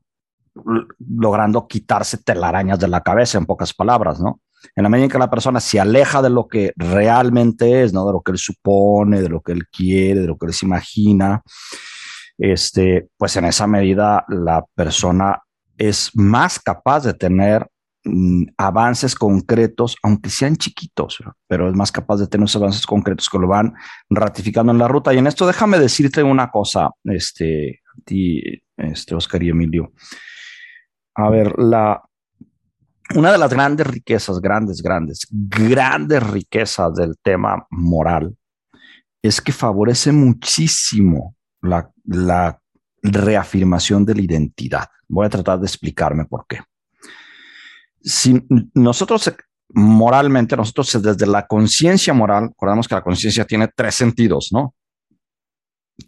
logrando 0.98 1.66
quitarse 1.66 2.18
telarañas 2.18 2.78
de 2.78 2.88
la 2.88 3.02
cabeza, 3.02 3.38
en 3.38 3.46
pocas 3.46 3.74
palabras, 3.74 4.20
¿no? 4.20 4.40
En 4.74 4.82
la 4.82 4.88
medida 4.88 5.04
en 5.04 5.10
que 5.10 5.18
la 5.18 5.30
persona 5.30 5.60
se 5.60 5.78
aleja 5.78 6.22
de 6.22 6.30
lo 6.30 6.48
que 6.48 6.72
realmente 6.76 7.82
es, 7.82 7.92
¿no? 7.92 8.06
De 8.06 8.12
lo 8.12 8.22
que 8.22 8.32
él 8.32 8.38
supone, 8.38 9.22
de 9.22 9.28
lo 9.28 9.40
que 9.40 9.52
él 9.52 9.68
quiere, 9.68 10.20
de 10.20 10.26
lo 10.26 10.36
que 10.36 10.46
él 10.46 10.52
se 10.52 10.66
imagina, 10.66 11.42
este, 12.38 13.08
pues 13.16 13.36
en 13.36 13.46
esa 13.46 13.66
medida 13.66 14.24
la 14.28 14.64
persona 14.74 15.42
es 15.78 16.10
más 16.14 16.58
capaz 16.58 17.04
de 17.04 17.14
tener 17.14 17.66
mm, 18.04 18.44
avances 18.56 19.14
concretos, 19.14 19.96
aunque 20.02 20.30
sean 20.30 20.56
chiquitos, 20.56 21.22
pero 21.46 21.68
es 21.68 21.74
más 21.74 21.92
capaz 21.92 22.16
de 22.18 22.26
tener 22.26 22.44
esos 22.46 22.60
avances 22.60 22.86
concretos 22.86 23.28
que 23.28 23.38
lo 23.38 23.48
van 23.48 23.74
ratificando 24.10 24.72
en 24.72 24.78
la 24.78 24.88
ruta. 24.88 25.14
Y 25.14 25.18
en 25.18 25.26
esto 25.26 25.46
déjame 25.46 25.78
decirte 25.78 26.22
una 26.22 26.50
cosa, 26.50 26.90
este, 27.04 27.80
ti, 28.04 28.42
este, 28.76 29.14
Oscar 29.14 29.42
y 29.42 29.50
Emilio. 29.50 29.92
A 31.16 31.30
ver, 31.30 31.58
la, 31.58 32.02
una 33.14 33.32
de 33.32 33.38
las 33.38 33.50
grandes 33.50 33.86
riquezas, 33.86 34.38
grandes, 34.38 34.82
grandes, 34.82 35.26
grandes 35.30 36.22
riquezas 36.22 36.94
del 36.94 37.16
tema 37.22 37.66
moral 37.70 38.36
es 39.22 39.40
que 39.40 39.52
favorece 39.52 40.12
muchísimo 40.12 41.34
la, 41.62 41.90
la 42.04 42.60
reafirmación 43.02 44.04
de 44.04 44.14
la 44.14 44.22
identidad. 44.22 44.88
Voy 45.08 45.24
a 45.24 45.30
tratar 45.30 45.58
de 45.58 45.66
explicarme 45.66 46.26
por 46.26 46.46
qué. 46.46 46.60
Si 48.02 48.46
nosotros 48.74 49.34
moralmente, 49.70 50.54
nosotros 50.54 51.02
desde 51.02 51.26
la 51.26 51.46
conciencia 51.46 52.12
moral, 52.12 52.48
recordamos 52.48 52.86
que 52.86 52.94
la 52.94 53.02
conciencia 53.02 53.44
tiene 53.44 53.68
tres 53.74 53.94
sentidos, 53.94 54.50
¿no? 54.52 54.74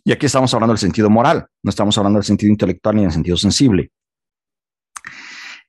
Y 0.04 0.12
aquí 0.12 0.26
estamos 0.26 0.52
hablando 0.52 0.74
del 0.74 0.78
sentido 0.78 1.08
moral, 1.08 1.46
no 1.62 1.70
estamos 1.70 1.96
hablando 1.96 2.18
del 2.18 2.24
sentido 2.24 2.52
intelectual 2.52 2.96
ni 2.96 3.02
del 3.02 3.12
sentido 3.12 3.36
sensible. 3.38 3.90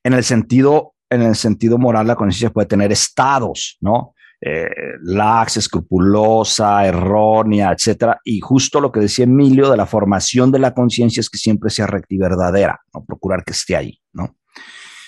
En 0.04 0.14
el 0.14 0.24
sentido, 0.24 0.94
en 1.10 1.22
el 1.22 1.36
sentido 1.36 1.78
moral, 1.78 2.08
la 2.08 2.16
conciencia 2.16 2.52
puede 2.52 2.68
tener 2.68 2.92
estados, 2.92 3.78
¿no? 3.82 4.14
Eh, 4.42 4.70
lax, 5.02 5.58
escrupulosa, 5.58 6.86
errónea, 6.86 7.74
etcétera. 7.74 8.22
Y 8.24 8.40
justo 8.40 8.80
lo 8.80 8.92
que 8.92 9.02
decía 9.02 9.26
Emilio 9.26 9.70
de 9.70 9.76
la 9.76 9.86
formación 9.86 10.50
de 10.52 10.60
la 10.60 10.74
conciencia 10.74 11.20
es 11.20 11.30
que 11.30 11.38
siempre 11.38 11.70
sea 11.70 11.88
recta 11.88 12.16
y 12.16 12.18
verdadera, 12.18 12.80
¿no? 12.94 13.04
Procurar 13.04 13.44
que 13.44 13.52
esté 13.52 13.76
ahí, 13.76 14.00
¿no? 14.14 14.38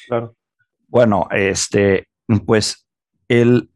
Claro. 0.07 0.35
Bueno, 0.87 1.29
este, 1.31 2.09
pues 2.45 2.85
el, 3.29 3.71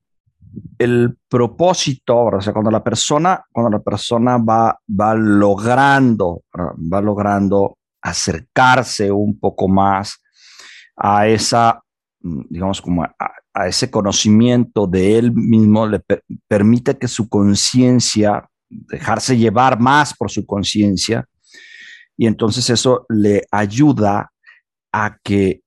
el 0.77 1.17
propósito, 1.29 2.25
o 2.25 2.41
sea, 2.41 2.51
cuando 2.51 2.71
la 2.71 2.83
persona, 2.83 3.41
cuando 3.49 3.77
la 3.77 3.83
persona 3.83 4.37
va, 4.37 4.77
va 4.89 5.15
logrando, 5.15 6.43
va 6.53 6.99
logrando 6.99 7.77
acercarse 8.01 9.09
un 9.09 9.39
poco 9.39 9.69
más 9.69 10.21
a 10.95 11.27
esa, 11.27 11.83
mm, 12.21 12.41
digamos, 12.49 12.81
como 12.81 13.03
a, 13.03 13.67
ese 13.67 13.89
conocimiento 13.89 14.85
de 14.85 15.17
él 15.17 15.31
mismo, 15.31 15.87
le 15.87 16.01
permite 16.47 16.97
que 16.97 17.07
su 17.07 17.29
conciencia, 17.29 18.49
dejarse 18.69 19.37
llevar 19.37 19.79
más 19.79 20.13
por 20.13 20.29
su 20.29 20.45
conciencia, 20.45 21.25
y 22.17 22.27
entonces 22.27 22.69
eso 22.69 23.05
le 23.07 23.43
ayuda 23.51 24.31
a 24.91 25.17
que 25.23 25.61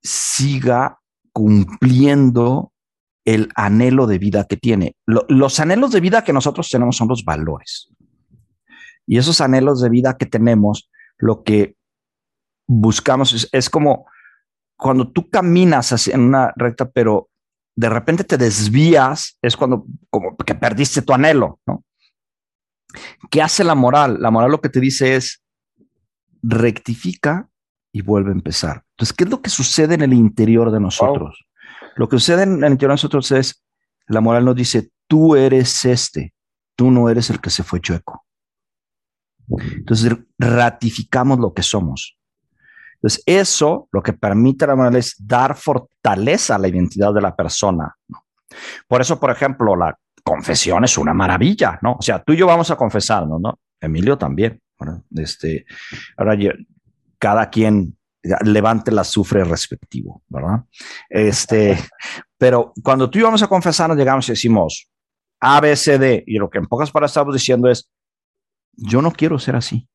siga 0.00 0.98
cumpliendo 1.32 2.72
el 3.24 3.48
anhelo 3.54 4.06
de 4.06 4.18
vida 4.18 4.44
que 4.44 4.56
tiene. 4.56 4.96
los 5.06 5.60
anhelos 5.60 5.92
de 5.92 6.00
vida 6.00 6.24
que 6.24 6.32
nosotros 6.32 6.68
tenemos 6.68 6.96
son 6.96 7.08
los 7.08 7.24
valores. 7.24 7.88
Y 9.06 9.18
esos 9.18 9.40
anhelos 9.40 9.80
de 9.80 9.88
vida 9.88 10.16
que 10.16 10.26
tenemos, 10.26 10.90
lo 11.18 11.42
que 11.42 11.76
buscamos 12.68 13.48
es 13.52 13.70
como 13.70 14.06
cuando 14.82 15.08
tú 15.08 15.30
caminas 15.30 16.08
en 16.08 16.20
una 16.22 16.52
recta, 16.56 16.90
pero 16.90 17.30
de 17.76 17.88
repente 17.88 18.24
te 18.24 18.36
desvías, 18.36 19.38
es 19.40 19.56
cuando 19.56 19.86
como 20.10 20.36
que 20.36 20.56
perdiste 20.56 21.02
tu 21.02 21.12
anhelo, 21.12 21.60
¿no? 21.66 21.84
¿Qué 23.30 23.40
hace 23.40 23.62
la 23.62 23.76
moral? 23.76 24.20
La 24.20 24.32
moral 24.32 24.50
lo 24.50 24.60
que 24.60 24.68
te 24.68 24.80
dice 24.80 25.14
es 25.14 25.40
rectifica 26.42 27.48
y 27.92 28.02
vuelve 28.02 28.30
a 28.30 28.34
empezar. 28.34 28.84
Entonces, 28.90 29.16
¿qué 29.16 29.24
es 29.24 29.30
lo 29.30 29.40
que 29.40 29.50
sucede 29.50 29.94
en 29.94 30.02
el 30.02 30.12
interior 30.12 30.72
de 30.72 30.80
nosotros? 30.80 31.46
Lo 31.94 32.08
que 32.08 32.16
sucede 32.16 32.42
en 32.42 32.64
el 32.64 32.72
interior 32.72 32.90
de 32.90 32.94
nosotros 32.94 33.30
es, 33.30 33.64
la 34.08 34.20
moral 34.20 34.44
nos 34.44 34.56
dice, 34.56 34.90
tú 35.06 35.36
eres 35.36 35.84
este, 35.84 36.34
tú 36.74 36.90
no 36.90 37.08
eres 37.08 37.30
el 37.30 37.40
que 37.40 37.50
se 37.50 37.62
fue 37.62 37.80
chueco. 37.80 38.26
Entonces, 39.48 40.12
ratificamos 40.38 41.38
lo 41.38 41.54
que 41.54 41.62
somos. 41.62 42.18
Entonces, 43.02 43.22
eso 43.26 43.88
lo 43.90 44.00
que 44.00 44.12
permite 44.12 44.64
la 44.64 44.76
moral 44.76 44.94
es 44.94 45.16
dar 45.18 45.56
fortaleza 45.56 46.54
a 46.54 46.58
la 46.58 46.68
identidad 46.68 47.12
de 47.12 47.20
la 47.20 47.34
persona. 47.34 47.92
Por 48.86 49.00
eso, 49.00 49.18
por 49.18 49.30
ejemplo, 49.30 49.74
la 49.74 49.98
confesión 50.22 50.84
es 50.84 50.96
una 50.96 51.12
maravilla, 51.12 51.80
¿no? 51.82 51.94
O 51.94 52.02
sea, 52.02 52.22
tú 52.22 52.32
y 52.32 52.36
yo 52.36 52.46
vamos 52.46 52.70
a 52.70 52.76
confesarnos, 52.76 53.40
¿no? 53.40 53.58
Emilio 53.80 54.16
también. 54.16 54.60
este, 55.16 55.66
ahora 56.16 56.36
cada 57.18 57.50
quien 57.50 57.96
levante 58.44 58.92
la 58.92 59.02
sufre 59.02 59.42
respectivo, 59.42 60.22
¿verdad? 60.28 60.60
Este, 61.10 61.76
pero 62.38 62.72
cuando 62.84 63.10
tú 63.10 63.18
y 63.18 63.22
yo 63.22 63.26
vamos 63.26 63.42
a 63.42 63.48
confesarnos, 63.48 63.98
llegamos 63.98 64.28
y 64.28 64.32
decimos 64.32 64.88
A, 65.40 65.60
B, 65.60 65.74
C, 65.74 65.98
D, 65.98 66.22
y 66.24 66.38
lo 66.38 66.48
que 66.48 66.58
en 66.58 66.66
pocas 66.66 66.92
palabras 66.92 67.10
estamos 67.10 67.34
diciendo 67.34 67.68
es, 67.68 67.90
yo 68.76 69.02
no 69.02 69.10
quiero 69.10 69.40
ser 69.40 69.56
así. 69.56 69.88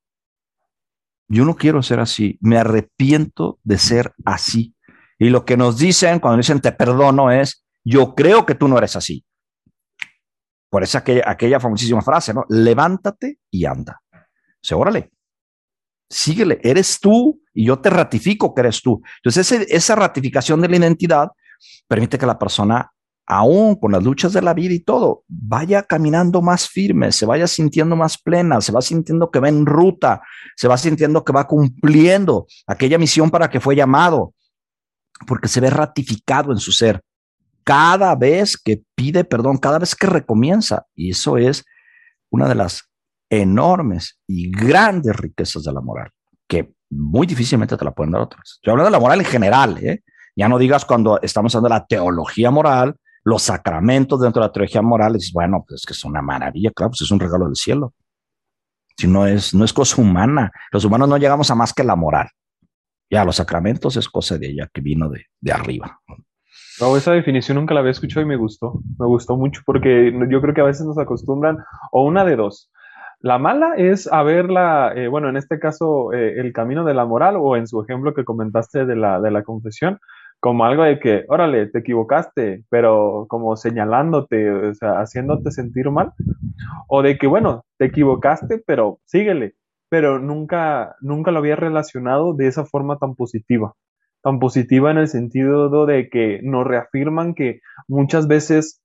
Yo 1.28 1.46
no 1.46 1.56
quiero 1.56 1.84
ser 1.84 2.00
así. 2.00 2.38
Me 2.42 2.58
arrepiento 2.58 3.60
de 3.64 3.78
ser 3.78 4.14
así. 4.26 4.76
Y 5.20 5.30
lo 5.30 5.46
que 5.46 5.58
nos 5.58 5.78
dicen 5.78 6.20
cuando 6.20 6.38
dicen 6.38 6.62
te 6.62 6.72
perdono 6.72 7.32
es, 7.32 7.66
yo 7.84 8.16
creo 8.16 8.46
que 8.46 8.56
tú 8.56 8.68
no 8.68 8.78
eres 8.78 8.96
así. 8.96 9.26
Por 10.70 10.84
eso 10.84 10.98
aquella, 10.98 11.24
aquella 11.26 11.60
famosísima 11.60 12.02
frase, 12.02 12.34
¿no? 12.34 12.46
Levántate 12.50 13.40
y 13.50 13.66
anda. 13.66 14.02
O 14.14 14.18
sea, 14.62 14.78
órale, 14.78 15.12
síguele, 16.10 16.60
eres 16.64 17.00
tú 17.00 17.42
y 17.54 17.66
yo 17.66 17.80
te 17.80 17.90
ratifico 17.90 18.54
que 18.54 18.62
eres 18.62 18.82
tú. 18.82 19.02
Entonces, 19.24 19.68
esa 19.70 19.96
ratificación 19.96 20.62
de 20.62 20.70
la 20.70 20.78
identidad 20.78 21.30
permite 21.88 22.18
que 22.18 22.26
la 22.26 22.38
persona, 22.38 22.92
aún 23.28 23.76
con 23.76 23.92
las 23.92 24.04
luchas 24.04 24.32
de 24.32 24.42
la 24.42 24.54
vida 24.54 24.74
y 24.74 24.80
todo, 24.80 25.24
vaya 25.28 25.84
caminando 25.84 26.42
más 26.42 26.68
firme, 26.68 27.12
se 27.12 27.26
vaya 27.26 27.46
sintiendo 27.46 27.96
más 27.98 28.18
plena, 28.18 28.62
se 28.62 28.72
va 28.72 28.82
sintiendo 28.82 29.30
que 29.30 29.40
va 29.40 29.50
en 29.50 29.66
ruta, 29.66 30.22
se 30.56 30.68
va 30.70 30.78
sintiendo 30.78 31.26
que 31.26 31.34
va 31.34 31.46
cumpliendo 31.46 32.48
aquella 32.66 32.98
misión 32.98 33.30
para 33.30 33.50
que 33.50 33.60
fue 33.60 33.76
llamado, 33.76 34.34
porque 35.28 35.50
se 35.50 35.60
ve 35.60 35.70
ratificado 35.70 36.54
en 36.54 36.58
su 36.58 36.72
ser 36.72 37.02
cada 37.66 38.16
vez 38.16 38.56
que 38.56 38.82
pide 38.96 39.26
perdón, 39.26 39.58
cada 39.58 39.78
vez 39.78 39.94
que 39.94 40.08
recomienza. 40.08 40.86
Y 40.96 41.12
eso 41.12 41.38
es 41.38 41.66
una 42.30 42.48
de 42.48 42.56
las 42.56 42.90
enormes 43.30 44.18
y 44.26 44.50
grandes 44.50 45.14
riquezas 45.18 45.66
de 45.66 45.74
la 45.74 45.82
moral, 45.82 46.10
que 46.48 46.72
muy 46.90 47.28
difícilmente 47.28 47.76
te 47.76 47.84
la 47.84 47.92
pueden 47.92 48.14
dar 48.14 48.22
otras. 48.22 48.54
Estoy 48.56 48.72
hablando 48.72 48.88
de 48.88 48.92
la 48.92 49.02
moral 49.02 49.20
en 49.20 49.26
general, 49.26 49.78
¿eh? 49.84 50.02
Ya 50.34 50.48
no 50.48 50.58
digas 50.58 50.86
cuando 50.86 51.20
estamos 51.22 51.54
hablando 51.56 51.76
de 51.76 51.80
la 51.82 51.88
teología 51.88 52.52
moral, 52.52 52.96
los 53.28 53.42
sacramentos 53.42 54.22
dentro 54.22 54.42
de 54.42 54.48
la 54.48 54.54
teología 54.54 54.82
moral, 54.82 55.12
dices, 55.12 55.34
bueno, 55.34 55.66
pues 55.68 55.82
es 55.82 55.86
que 55.86 55.92
es 55.92 56.06
una 56.06 56.22
maravilla, 56.22 56.72
claro, 56.74 56.92
pues 56.92 57.02
es 57.02 57.12
un 57.12 57.20
regalo 57.20 57.44
del 57.44 57.58
cielo. 57.58 57.94
Si 58.98 59.06
no 59.06 59.28
es, 59.28 59.54
no 59.54 59.66
es 59.66 59.74
cosa 59.74 60.02
humana, 60.02 60.50
los 60.72 60.86
humanos 60.86 61.10
no 61.10 61.18
llegamos 61.18 61.52
a 61.52 61.56
más 61.56 61.74
que 61.74 61.84
la 61.84 61.98
moral. 61.98 62.30
Ya, 63.10 63.26
los 63.26 63.36
sacramentos 63.36 63.98
es 63.98 64.08
cosa 64.08 64.38
de 64.38 64.48
ella 64.48 64.70
que 64.74 64.80
vino 64.80 65.10
de, 65.10 65.26
de 65.42 65.52
arriba. 65.52 66.00
No, 66.80 66.96
esa 66.96 67.12
definición 67.12 67.58
nunca 67.58 67.74
la 67.74 67.82
había 67.82 67.92
escuchado 67.92 68.22
y 68.22 68.30
me 68.30 68.38
gustó. 68.38 68.80
Me 68.98 69.06
gustó 69.08 69.36
mucho 69.36 69.62
porque 69.66 70.14
yo 70.30 70.40
creo 70.40 70.54
que 70.54 70.62
a 70.62 70.66
veces 70.66 70.86
nos 70.86 70.98
acostumbran, 70.98 71.58
o 71.92 72.06
una 72.06 72.24
de 72.24 72.38
dos, 72.38 72.72
la 73.20 73.38
mala 73.40 73.74
es 73.76 74.08
haberla, 74.10 74.94
eh, 74.96 75.10
bueno, 75.10 75.28
en 75.28 75.36
este 75.36 75.60
caso, 75.60 76.14
eh, 76.14 76.40
el 76.40 76.54
camino 76.54 76.86
de 76.86 76.94
la 76.94 77.04
moral 77.04 77.36
o 77.38 77.58
en 77.58 77.68
su 77.68 77.82
ejemplo 77.82 78.14
que 78.14 78.24
comentaste 78.24 78.86
de 78.86 78.96
la, 78.96 79.20
de 79.20 79.32
la 79.32 79.44
confesión, 79.44 80.00
como 80.40 80.66
algo 80.66 80.84
de 80.84 81.00
que, 81.00 81.26
órale, 81.28 81.68
te 81.68 81.80
equivocaste, 81.80 82.64
pero 82.70 83.26
como 83.30 83.56
señalándote, 83.56 84.52
o 84.52 84.74
sea, 84.74 85.00
haciéndote 85.00 85.52
sentir 85.52 85.90
mal, 85.90 86.14
o 86.88 87.02
de 87.02 87.18
que, 87.18 87.28
bueno, 87.28 87.66
te 87.78 87.86
equivocaste, 87.86 88.64
pero 88.66 89.00
síguele, 89.06 89.56
pero 89.90 90.20
nunca, 90.20 90.96
nunca 91.02 91.32
lo 91.32 91.40
había 91.40 91.56
relacionado 91.56 92.34
de 92.34 92.48
esa 92.48 92.66
forma 92.66 92.98
tan 92.98 93.16
positiva, 93.16 93.74
tan 94.22 94.40
positiva 94.40 94.92
en 94.92 95.00
el 95.00 95.08
sentido 95.08 95.86
de 95.86 96.10
que 96.10 96.40
nos 96.44 96.66
reafirman 96.66 97.34
que 97.34 97.62
muchas 97.88 98.28
veces 98.28 98.82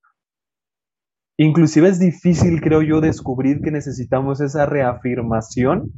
Inclusive 1.39 1.89
es 1.89 1.99
difícil, 1.99 2.61
creo 2.61 2.83
yo, 2.83 3.01
descubrir 3.01 3.63
que 3.63 3.71
necesitamos 3.71 4.41
esa 4.41 4.67
reafirmación. 4.67 5.91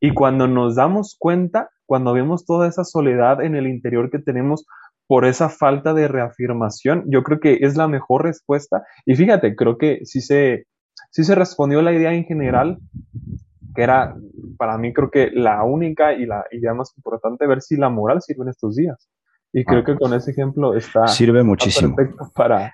Y 0.00 0.12
cuando 0.12 0.48
nos 0.48 0.74
damos 0.74 1.16
cuenta, 1.18 1.70
cuando 1.86 2.12
vemos 2.12 2.44
toda 2.44 2.68
esa 2.68 2.84
soledad 2.84 3.40
en 3.42 3.54
el 3.54 3.66
interior 3.66 4.10
que 4.10 4.18
tenemos 4.18 4.66
por 5.10 5.24
esa 5.24 5.48
falta 5.48 5.92
de 5.92 6.06
reafirmación, 6.06 7.02
yo 7.08 7.24
creo 7.24 7.40
que 7.40 7.58
es 7.62 7.76
la 7.76 7.88
mejor 7.88 8.22
respuesta. 8.22 8.84
Y 9.04 9.16
fíjate, 9.16 9.56
creo 9.56 9.76
que 9.76 10.02
sí 10.04 10.20
se, 10.20 10.68
sí 11.10 11.24
se 11.24 11.34
respondió 11.34 11.82
la 11.82 11.92
idea 11.92 12.14
en 12.14 12.22
general, 12.26 12.78
que 13.74 13.82
era 13.82 14.14
para 14.56 14.78
mí 14.78 14.92
creo 14.92 15.10
que 15.10 15.32
la 15.32 15.64
única 15.64 16.12
y 16.12 16.26
la 16.26 16.44
idea 16.52 16.74
más 16.74 16.92
importante, 16.96 17.48
ver 17.48 17.60
si 17.60 17.76
la 17.76 17.88
moral 17.88 18.22
sirve 18.22 18.44
en 18.44 18.50
estos 18.50 18.76
días. 18.76 19.10
Y 19.52 19.64
creo 19.64 19.80
ah, 19.80 19.84
que 19.84 19.96
con 19.96 20.14
ese 20.14 20.30
ejemplo 20.30 20.76
está... 20.76 21.08
Sirve 21.08 21.42
muchísimo. 21.42 21.96
Perfecto 21.96 22.30
para... 22.32 22.72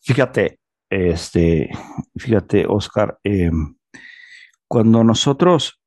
Fíjate, 0.00 0.58
este, 0.90 1.70
fíjate, 2.18 2.66
Oscar, 2.68 3.16
em, 3.22 3.76
cuando 4.66 5.04
nosotros, 5.04 5.80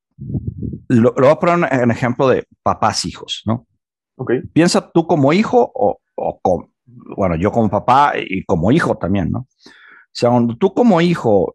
lo, 0.88 1.14
voy 1.14 1.28
a 1.28 1.36
poner 1.36 1.70
un, 1.84 1.92
ejemplo 1.92 2.30
de 2.30 2.48
papás 2.64 3.04
hijos, 3.04 3.42
¿no? 3.46 3.68
Okay. 4.16 4.42
Piensa 4.54 4.92
tú 4.92 5.08
como 5.08 5.34
hijo 5.34 5.72
o, 5.74 6.00
o 6.16 6.40
como, 6.42 6.70
bueno, 6.86 7.36
yo 7.36 7.52
como 7.52 7.70
papá 7.70 8.14
y 8.18 8.44
como 8.46 8.72
hijo 8.72 8.98
también, 8.98 9.32
¿no? 9.32 9.40
O 9.40 10.16
sea, 10.16 10.30
cuando 10.30 10.56
tú 10.56 10.74
como 10.74 11.02
hijo 11.02 11.52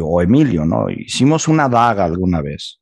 o 0.00 0.22
Emilio, 0.22 0.64
¿no? 0.64 0.88
Hicimos 0.88 1.48
una 1.48 1.68
daga 1.68 2.04
alguna 2.04 2.40
vez. 2.40 2.80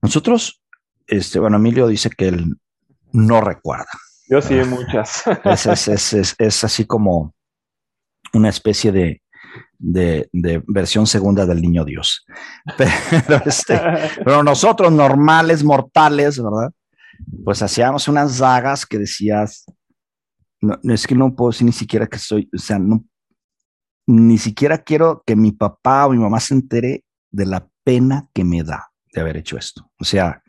Nosotros, 0.00 0.62
este, 1.06 1.38
bueno, 1.38 1.56
Emilio 1.56 1.88
dice 1.88 2.10
que 2.10 2.28
él 2.28 2.56
no 3.12 3.40
recuerda. 3.40 3.88
Yo 4.28 4.40
sí, 4.40 4.54
muchas. 4.54 5.24
es, 5.44 5.66
es, 5.66 6.12
es, 6.12 6.34
es, 6.38 6.64
así 6.64 6.84
como, 6.84 7.34
una 8.32 8.48
especie 8.48 8.92
de, 8.92 9.20
de, 9.78 10.62
versión 10.66 11.06
segunda 11.06 11.44
del 11.44 11.60
niño 11.60 11.84
Dios. 11.84 12.24
Pero, 12.78 13.42
este, 13.44 13.80
pero 14.24 14.42
nosotros, 14.42 14.92
normales, 14.92 15.64
mortales, 15.64 16.40
¿verdad? 16.40 16.70
Pues 17.44 17.62
hacíamos 17.62 18.08
unas 18.08 18.38
dagas 18.38 18.86
que 18.86 18.98
decías, 18.98 19.64
no, 20.60 20.78
es 20.92 21.06
que 21.06 21.14
no 21.14 21.34
puedo 21.34 21.50
decir 21.50 21.66
ni 21.66 21.72
siquiera 21.72 22.06
que 22.06 22.18
soy, 22.18 22.48
o 22.54 22.58
sea, 22.58 22.78
no, 22.78 23.04
ni 24.06 24.38
siquiera 24.38 24.78
quiero 24.78 25.22
que 25.26 25.36
mi 25.36 25.52
papá 25.52 26.06
o 26.06 26.10
mi 26.10 26.18
mamá 26.18 26.40
se 26.40 26.54
entere 26.54 27.04
de 27.30 27.46
la 27.46 27.68
pena 27.84 28.28
que 28.32 28.44
me 28.44 28.62
da 28.62 28.90
de 29.12 29.20
haber 29.20 29.36
hecho 29.36 29.56
esto. 29.56 29.90
O 29.98 30.04
sea, 30.04 30.42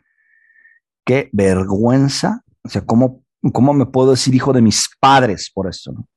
qué 1.04 1.30
vergüenza, 1.32 2.42
o 2.62 2.68
sea, 2.68 2.84
¿cómo, 2.84 3.24
cómo 3.52 3.72
me 3.72 3.86
puedo 3.86 4.12
decir 4.12 4.34
hijo 4.34 4.52
de 4.52 4.62
mis 4.62 4.88
padres 5.00 5.50
por 5.52 5.68
esto? 5.68 5.92
¿no? 5.92 6.08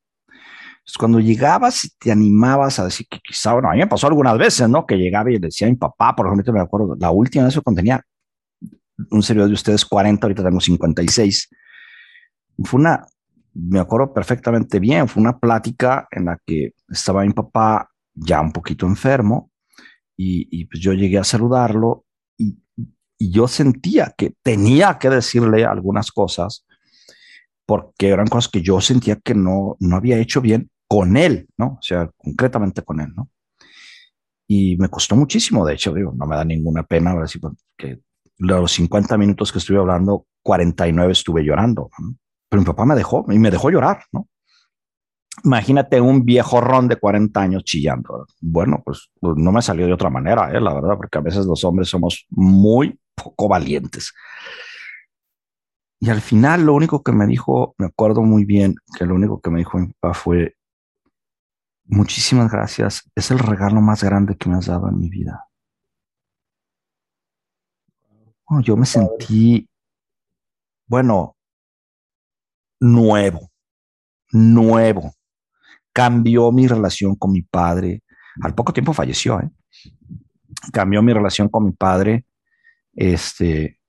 cuando 0.95 1.19
llegabas 1.19 1.83
y 1.83 1.89
te 1.97 2.11
animabas 2.11 2.79
a 2.79 2.85
decir 2.85 3.07
que 3.09 3.19
quizá, 3.19 3.53
bueno, 3.53 3.69
a 3.69 3.73
mí 3.73 3.79
me 3.79 3.87
pasó 3.87 4.07
algunas 4.07 4.37
veces, 4.37 4.69
¿no? 4.69 4.85
Que 4.85 4.95
llegaba 4.95 5.29
y 5.29 5.33
le 5.33 5.39
decía 5.39 5.67
a 5.67 5.69
mi 5.69 5.75
papá, 5.75 6.15
por 6.15 6.27
ejemplo, 6.27 6.53
me 6.53 6.61
acuerdo, 6.61 6.95
la 6.97 7.11
última 7.11 7.45
vez 7.45 7.59
cuando 7.61 7.79
tenía 7.79 8.01
un 9.11 9.23
servidor 9.23 9.49
de 9.49 9.55
ustedes 9.55 9.85
40, 9.85 10.25
ahorita 10.25 10.43
tengo 10.43 10.59
56. 10.59 11.49
Fue 12.63 12.79
una, 12.79 13.05
me 13.53 13.79
acuerdo 13.79 14.13
perfectamente 14.13 14.79
bien, 14.79 15.07
fue 15.07 15.21
una 15.21 15.39
plática 15.39 16.07
en 16.11 16.25
la 16.25 16.37
que 16.45 16.73
estaba 16.89 17.23
mi 17.23 17.33
papá 17.33 17.89
ya 18.13 18.41
un 18.41 18.51
poquito 18.51 18.85
enfermo 18.85 19.51
y, 20.15 20.47
y 20.51 20.65
pues 20.65 20.81
yo 20.81 20.93
llegué 20.93 21.19
a 21.19 21.23
saludarlo 21.23 22.05
y, 22.37 22.57
y 23.19 23.31
yo 23.31 23.47
sentía 23.47 24.13
que 24.17 24.33
tenía 24.41 24.97
que 24.97 25.09
decirle 25.09 25.65
algunas 25.65 26.11
cosas 26.11 26.65
porque 27.65 28.09
eran 28.09 28.27
cosas 28.27 28.49
que 28.49 28.61
yo 28.61 28.79
sentía 28.79 29.17
que 29.17 29.35
no, 29.35 29.75
no 29.79 29.97
había 29.97 30.17
hecho 30.17 30.41
bien 30.41 30.69
con 30.87 31.17
él, 31.17 31.47
¿no? 31.57 31.77
O 31.79 31.81
sea, 31.81 32.09
concretamente 32.17 32.81
con 32.81 33.01
él, 33.01 33.13
¿no? 33.15 33.29
Y 34.47 34.77
me 34.77 34.87
costó 34.87 35.17
muchísimo, 35.17 35.65
de 35.65 35.73
hecho, 35.73 35.93
digo, 35.93 36.13
no 36.15 36.25
me 36.25 36.37
da 36.37 36.45
ninguna 36.45 36.83
pena, 36.83 37.11
ahora 37.11 37.27
sí, 37.27 37.39
porque 37.39 37.99
los 38.37 38.71
50 38.71 39.17
minutos 39.17 39.51
que 39.51 39.59
estuve 39.59 39.77
hablando, 39.77 40.25
49 40.43 41.11
estuve 41.11 41.43
llorando, 41.43 41.89
pero 42.49 42.61
mi 42.61 42.65
papá 42.65 42.85
me 42.85 42.95
dejó 42.95 43.25
y 43.29 43.39
me 43.39 43.51
dejó 43.51 43.69
llorar, 43.69 44.03
¿no? 44.11 44.27
Imagínate 45.43 46.01
un 46.01 46.25
viejo 46.25 46.61
ron 46.61 46.87
de 46.87 46.95
40 46.95 47.39
años 47.39 47.63
chillando. 47.63 48.25
Bueno, 48.41 48.81
pues, 48.83 49.11
pues, 49.19 49.35
no 49.37 49.51
me 49.51 49.61
salió 49.61 49.85
de 49.85 49.93
otra 49.93 50.09
manera, 50.09 50.49
¿eh? 50.51 50.59
la 50.59 50.73
verdad, 50.73 50.95
porque 50.97 51.19
a 51.19 51.21
veces 51.21 51.45
los 51.45 51.63
hombres 51.63 51.89
somos 51.89 52.25
muy 52.29 52.99
poco 53.13 53.47
valientes. 53.47 54.13
Y 55.99 56.09
al 56.09 56.21
final 56.21 56.65
lo 56.65 56.73
único 56.73 57.03
que 57.03 57.11
me 57.11 57.27
dijo, 57.27 57.75
me 57.77 57.85
acuerdo 57.85 58.23
muy 58.23 58.45
bien, 58.45 58.75
que 58.97 59.05
lo 59.05 59.13
único 59.13 59.39
que 59.39 59.51
me 59.51 59.59
dijo 59.59 59.77
mi 59.77 59.87
papá 59.87 60.15
fue, 60.15 60.57
Muchísimas 61.89 62.51
gracias. 62.51 63.09
Es 63.15 63.31
el 63.31 63.39
regalo 63.39 63.79
más 63.79 64.03
grande 64.03 64.35
que 64.35 64.49
me 64.49 64.57
has 64.57 64.65
dado 64.65 64.89
en 64.89 64.97
mi 64.97 65.09
vida. 65.09 65.46
Yo 68.61 68.77
me 68.77 68.85
sentí, 68.85 69.69
bueno, 70.87 71.35
nuevo, 72.79 73.51
nuevo. 74.31 75.13
Cambió 75.93 76.51
mi 76.51 76.67
relación 76.67 77.15
con 77.15 77.31
mi 77.31 77.41
padre. 77.41 78.03
Al 78.41 78.53
poco 78.53 78.71
tiempo 78.71 78.93
falleció, 78.93 79.39
¿eh? 79.39 79.49
Cambió 80.71 81.01
mi 81.01 81.13
relación 81.13 81.49
con 81.49 81.65
mi 81.65 81.71
padre. 81.71 82.25
Este, 82.93 83.79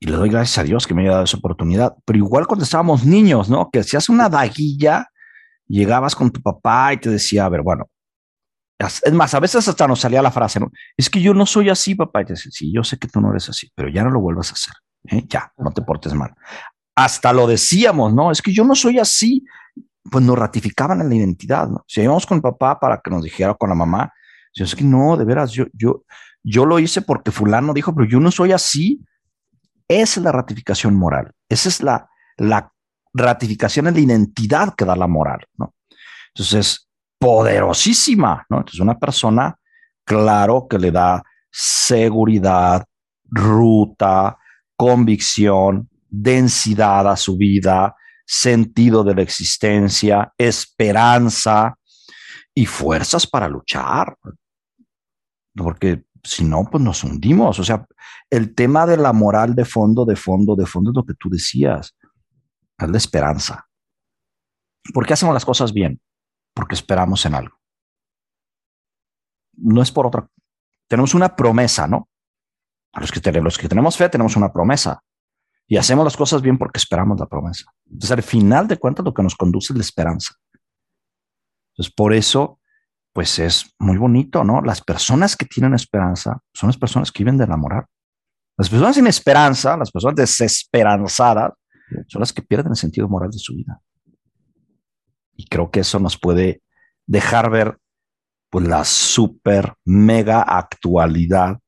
y 0.00 0.06
le 0.06 0.16
doy 0.16 0.30
gracias 0.30 0.58
a 0.58 0.64
Dios 0.64 0.86
que 0.86 0.94
me 0.94 1.02
haya 1.02 1.12
dado 1.12 1.24
esa 1.24 1.36
oportunidad. 1.36 1.96
Pero 2.04 2.18
igual 2.18 2.46
cuando 2.46 2.64
estábamos 2.64 3.04
niños, 3.04 3.48
¿no? 3.48 3.70
Que 3.70 3.82
si 3.82 3.96
hace 3.96 4.12
una 4.12 4.28
daguilla 4.28 5.08
llegabas 5.68 6.14
con 6.14 6.30
tu 6.30 6.40
papá 6.40 6.92
y 6.92 6.98
te 6.98 7.10
decía, 7.10 7.44
a 7.44 7.48
ver, 7.48 7.62
bueno, 7.62 7.88
Es 8.78 9.12
más, 9.12 9.32
a 9.32 9.40
veces 9.40 9.66
hasta 9.66 9.88
nos 9.88 10.00
salía 10.00 10.20
la 10.20 10.30
frase, 10.30 10.60
¿no? 10.60 10.70
Es 10.96 11.08
que 11.08 11.20
yo 11.20 11.32
no 11.32 11.46
soy 11.46 11.70
así, 11.70 11.94
papá. 11.94 12.22
Y 12.22 12.24
decía, 12.26 12.50
sí, 12.52 12.72
yo 12.72 12.84
sé 12.84 12.98
que 12.98 13.08
tú 13.08 13.20
no 13.20 13.30
eres 13.30 13.48
así, 13.48 13.70
pero 13.74 13.88
ya 13.88 14.04
no 14.04 14.10
lo 14.10 14.20
vuelvas 14.20 14.50
a 14.50 14.52
hacer. 14.52 14.74
¿eh? 15.04 15.24
Ya, 15.28 15.52
no 15.56 15.72
te 15.72 15.82
portes 15.82 16.12
mal. 16.12 16.34
Hasta 16.94 17.32
lo 17.32 17.46
decíamos, 17.46 18.12
¿no? 18.12 18.30
Es 18.30 18.42
que 18.42 18.52
yo 18.52 18.64
no 18.64 18.74
soy 18.74 18.98
así. 18.98 19.44
Pues 20.08 20.24
nos 20.24 20.38
ratificaban 20.38 21.00
en 21.00 21.08
la 21.08 21.14
identidad, 21.16 21.68
¿no? 21.68 21.84
Si 21.88 22.00
íbamos 22.00 22.26
con 22.26 22.40
papá 22.40 22.78
para 22.78 23.00
que 23.00 23.10
nos 23.10 23.24
dijera 23.24 23.54
con 23.54 23.70
la 23.70 23.74
mamá, 23.74 24.12
yo 24.54 24.64
es 24.64 24.76
que 24.76 24.84
no, 24.84 25.16
de 25.16 25.24
veras, 25.24 25.50
yo, 25.50 25.64
yo, 25.72 26.04
yo 26.44 26.64
lo 26.64 26.78
hice 26.78 27.02
porque 27.02 27.32
fulano 27.32 27.74
dijo, 27.74 27.92
pero 27.94 28.08
yo 28.08 28.20
no 28.20 28.30
soy 28.30 28.52
así. 28.52 29.04
Esa 29.88 30.20
es 30.20 30.24
la 30.24 30.32
ratificación 30.32 30.94
moral. 30.94 31.32
Esa 31.48 31.68
es 31.68 31.82
la, 31.82 32.08
la 32.36 32.72
ratificación 33.12 33.86
en 33.86 33.94
la 33.94 34.00
identidad 34.00 34.74
que 34.74 34.84
da 34.84 34.94
la 34.94 35.06
moral, 35.06 35.46
¿no? 35.56 35.74
Entonces, 36.34 36.85
poderosísima, 37.18 38.46
¿no? 38.48 38.58
Entonces, 38.58 38.80
una 38.80 38.98
persona, 38.98 39.56
claro, 40.04 40.66
que 40.68 40.78
le 40.78 40.90
da 40.90 41.22
seguridad, 41.50 42.84
ruta, 43.24 44.36
convicción, 44.76 45.88
densidad 46.08 47.10
a 47.10 47.16
su 47.16 47.36
vida, 47.36 47.94
sentido 48.24 49.04
de 49.04 49.14
la 49.14 49.22
existencia, 49.22 50.32
esperanza 50.36 51.76
y 52.54 52.66
fuerzas 52.66 53.26
para 53.26 53.48
luchar. 53.48 54.16
Porque 55.54 56.04
si 56.22 56.44
no, 56.44 56.64
pues 56.70 56.82
nos 56.82 57.04
hundimos. 57.04 57.58
O 57.58 57.64
sea, 57.64 57.86
el 58.28 58.54
tema 58.54 58.86
de 58.86 58.96
la 58.96 59.12
moral 59.12 59.54
de 59.54 59.64
fondo, 59.64 60.04
de 60.04 60.16
fondo, 60.16 60.54
de 60.56 60.66
fondo 60.66 60.90
es 60.90 60.96
lo 60.96 61.04
que 61.04 61.14
tú 61.14 61.30
decías 61.30 61.94
es 62.78 62.90
la 62.90 62.98
esperanza. 62.98 63.66
¿Por 64.92 65.06
qué 65.06 65.14
hacemos 65.14 65.34
las 65.34 65.44
cosas 65.44 65.72
bien? 65.72 66.00
Porque 66.56 66.74
esperamos 66.74 67.26
en 67.26 67.34
algo. 67.34 67.54
No 69.58 69.82
es 69.82 69.92
por 69.92 70.06
otra. 70.06 70.26
Tenemos 70.88 71.12
una 71.12 71.36
promesa, 71.36 71.86
¿no? 71.86 72.08
A 72.94 73.00
los 73.00 73.12
que, 73.12 73.20
tenemos, 73.20 73.44
los 73.44 73.58
que 73.58 73.68
tenemos 73.68 73.94
fe 73.94 74.08
tenemos 74.08 74.36
una 74.36 74.50
promesa. 74.50 75.02
Y 75.66 75.76
hacemos 75.76 76.02
las 76.02 76.16
cosas 76.16 76.40
bien 76.40 76.56
porque 76.56 76.78
esperamos 76.78 77.20
la 77.20 77.26
promesa. 77.26 77.66
Entonces, 77.84 78.10
al 78.10 78.22
final 78.22 78.66
de 78.68 78.78
cuentas, 78.78 79.04
lo 79.04 79.12
que 79.12 79.22
nos 79.22 79.34
conduce 79.34 79.74
es 79.74 79.76
la 79.76 79.82
esperanza. 79.82 80.32
Entonces, 81.72 81.92
por 81.94 82.14
eso, 82.14 82.58
pues 83.12 83.38
es 83.38 83.74
muy 83.78 83.98
bonito, 83.98 84.42
¿no? 84.42 84.62
Las 84.62 84.80
personas 84.80 85.36
que 85.36 85.44
tienen 85.44 85.74
esperanza 85.74 86.38
son 86.54 86.68
las 86.68 86.78
personas 86.78 87.12
que 87.12 87.22
viven 87.22 87.36
de 87.36 87.44
enamorar. 87.44 87.86
Las 88.56 88.70
personas 88.70 88.94
sin 88.94 89.06
esperanza, 89.06 89.76
las 89.76 89.90
personas 89.90 90.16
desesperanzadas, 90.16 91.52
son 92.06 92.20
las 92.20 92.32
que 92.32 92.40
pierden 92.40 92.72
el 92.72 92.76
sentido 92.76 93.08
moral 93.08 93.30
de 93.30 93.38
su 93.38 93.54
vida. 93.54 93.78
Y 95.36 95.46
creo 95.46 95.70
que 95.70 95.80
eso 95.80 95.98
nos 95.98 96.18
puede 96.18 96.62
dejar 97.06 97.50
ver 97.50 97.78
pues 98.50 98.66
la 98.66 98.84
super 98.84 99.74
mega 99.84 100.42
actualidad 100.42 101.58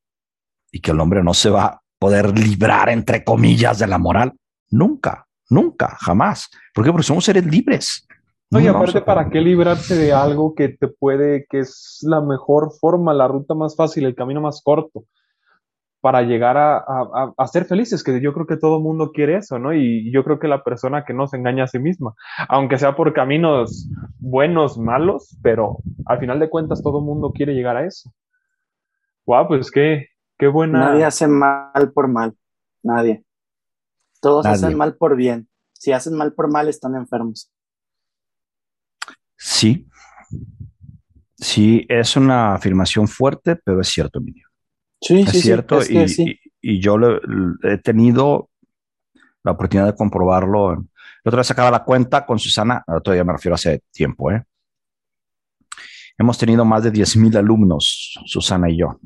y 0.71 0.81
que 0.81 0.91
el 0.91 1.01
hombre 1.01 1.23
no 1.23 1.35
se 1.35 1.51
va 1.51 1.65
a 1.65 1.83
poder 1.99 2.39
librar 2.39 2.89
entre 2.89 3.25
comillas 3.25 3.79
de 3.79 3.87
la 3.87 3.99
moral 3.99 4.33
nunca, 4.71 5.27
nunca, 5.51 5.97
jamás. 6.01 6.49
¿Por 6.75 6.85
qué? 6.85 6.91
Porque 6.91 7.07
somos 7.07 7.25
seres 7.25 7.45
libres. 7.47 8.07
No, 8.51 8.61
y 8.61 8.67
aparte, 8.67 9.03
¿para 9.03 9.29
qué 9.29 9.41
librarse 9.41 9.95
de 9.95 10.13
algo 10.13 10.55
que 10.55 10.71
te 10.71 10.89
puede, 10.89 11.47
que 11.51 11.61
es 11.61 11.99
la 12.03 12.23
mejor 12.23 12.73
forma, 12.81 13.13
la 13.13 13.29
ruta 13.29 13.55
más 13.55 13.77
fácil, 13.77 14.07
el 14.07 14.15
camino 14.15 14.41
más 14.41 14.63
corto? 14.65 15.05
Para 16.09 16.23
llegar 16.23 16.57
a, 16.57 17.47
ser 17.53 17.67
felices, 17.67 18.03
que 18.03 18.19
yo 18.23 18.33
creo 18.33 18.47
que 18.47 18.57
todo 18.57 18.79
el 18.79 18.83
mundo 18.83 19.13
quiere 19.13 19.37
eso, 19.37 19.59
¿no? 19.59 19.75
Y 19.75 20.11
yo 20.11 20.25
creo 20.25 20.39
que 20.39 20.49
la 20.49 20.65
persona 20.65 21.05
que 21.05 21.13
no 21.13 21.27
se 21.27 21.37
engaña 21.37 21.65
a 21.65 21.67
sí 21.67 21.79
misma, 21.79 22.15
aunque 22.49 22.79
sea 22.79 22.97
por 22.97 23.13
caminos 23.13 23.87
buenos, 24.19 24.79
malos, 24.79 25.37
pero 25.43 25.81
al 26.07 26.19
final 26.19 26.41
de 26.41 26.49
cuentas 26.49 26.83
todo 26.83 27.01
el 27.01 27.05
mundo 27.05 27.31
quiere 27.35 27.53
llegar 27.53 27.77
a 27.77 27.85
eso. 27.85 28.11
Guau, 29.27 29.49
pues 29.49 29.71
qué, 29.71 30.07
qué 30.39 30.47
buena. 30.47 30.79
Nadie 30.79 31.05
hace 31.05 31.29
mal 31.29 31.93
por 31.93 32.09
mal, 32.09 32.35
nadie. 32.83 33.23
Todos 34.23 34.47
hacen 34.47 34.79
mal 34.79 34.97
por 34.97 35.15
bien. 35.15 35.47
Si 35.75 35.93
hacen 35.93 36.15
mal 36.15 36.33
por 36.33 36.51
mal, 36.51 36.71
están 36.71 36.97
enfermos. 36.97 37.53
Sí, 39.37 39.87
sí, 41.37 41.85
es 41.87 42.17
una 42.17 42.55
afirmación 42.55 43.07
fuerte, 43.07 43.57
pero 43.57 43.83
es 43.83 43.89
cierto, 43.89 44.21
Emilio. 44.21 44.48
Sí, 45.01 45.21
es 45.21 45.41
cierto. 45.43 45.81
y, 46.61 46.81
yo 46.81 46.97
he 47.63 47.79
tenido 47.79 48.51
la 49.45 49.53
oportunidad 49.53 49.87
de 49.87 49.97
comprobarlo. 49.97 50.75
La 50.75 50.85
otra 51.25 51.39
vez 51.39 51.47
sacaba 51.47 51.71
la 51.71 51.85
cuenta 51.85 52.27
con 52.27 52.39
Susana, 52.39 52.85
todavía 53.03 53.25
me 53.25 53.33
refiero 53.33 53.55
hace 53.55 53.83
tiempo, 53.93 54.31
¿eh? 54.31 54.45
Hemos 56.17 56.37
tenido 56.37 56.65
más 56.65 56.83
de 56.83 56.93
10.000 56.93 57.37
alumnos, 57.37 58.19
Susana 58.27 58.69
y 58.69 58.79
yo. 58.79 58.99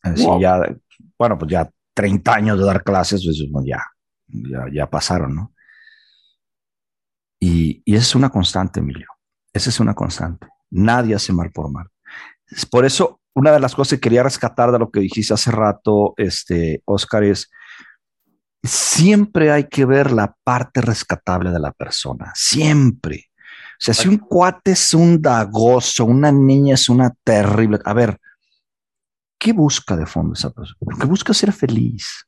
Así 0.00 0.26
ya, 0.40 0.62
bueno, 1.18 1.38
pues 1.38 1.50
ya 1.50 1.70
30 1.92 2.34
años 2.34 2.58
de 2.58 2.64
dar 2.64 2.82
clases, 2.82 3.22
pues 3.52 3.66
ya, 3.66 3.84
ya, 4.26 4.64
ya 4.72 4.86
pasaron, 4.88 5.36
¿no? 5.36 5.52
Y, 7.38 7.82
y 7.84 7.94
esa 7.94 8.02
es 8.02 8.14
una 8.14 8.30
constante, 8.30 8.80
Emilio. 8.80 9.08
Esa 9.52 9.68
es 9.68 9.78
una 9.78 9.94
constante. 9.94 10.46
Nadie 10.70 11.14
hace 11.14 11.32
mal 11.34 11.50
por 11.50 11.70
mal. 11.70 11.88
Por 12.70 12.86
eso 12.86 13.20
una 13.34 13.52
de 13.52 13.60
las 13.60 13.74
cosas 13.74 13.98
que 13.98 14.00
quería 14.00 14.22
rescatar 14.22 14.72
de 14.72 14.78
lo 14.78 14.90
que 14.90 15.00
dijiste 15.00 15.34
hace 15.34 15.50
rato, 15.50 16.14
este, 16.16 16.82
Oscar, 16.84 17.24
es 17.24 17.50
siempre 18.62 19.50
hay 19.50 19.64
que 19.64 19.84
ver 19.84 20.12
la 20.12 20.36
parte 20.44 20.80
rescatable 20.80 21.50
de 21.50 21.58
la 21.58 21.72
persona, 21.72 22.32
siempre. 22.34 23.30
O 23.72 23.84
sea, 23.84 23.94
si 23.94 24.08
un 24.08 24.18
cuate 24.18 24.72
es 24.72 24.94
un 24.94 25.20
dagoso, 25.20 26.04
una 26.04 26.30
niña 26.30 26.74
es 26.74 26.88
una 26.88 27.12
terrible, 27.24 27.80
a 27.84 27.92
ver, 27.92 28.18
¿qué 29.38 29.52
busca 29.52 29.96
de 29.96 30.06
fondo 30.06 30.34
esa 30.34 30.50
persona? 30.50 30.78
Porque 30.78 31.06
busca 31.06 31.34
ser 31.34 31.52
feliz, 31.52 32.24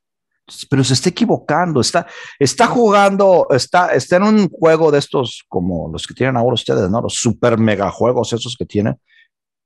pero 0.68 0.82
se 0.82 0.94
está 0.94 1.10
equivocando, 1.10 1.80
está, 1.80 2.06
está 2.40 2.66
jugando, 2.66 3.46
está, 3.50 3.94
está 3.94 4.16
en 4.16 4.24
un 4.24 4.48
juego 4.48 4.90
de 4.90 4.98
estos 4.98 5.44
como 5.48 5.88
los 5.92 6.06
que 6.08 6.14
tienen 6.14 6.36
ahora 6.36 6.54
ustedes, 6.54 6.90
¿no? 6.90 7.00
Los 7.00 7.14
super 7.14 7.56
mega 7.56 7.88
juegos 7.90 8.32
esos 8.32 8.56
que 8.58 8.66
tienen 8.66 8.98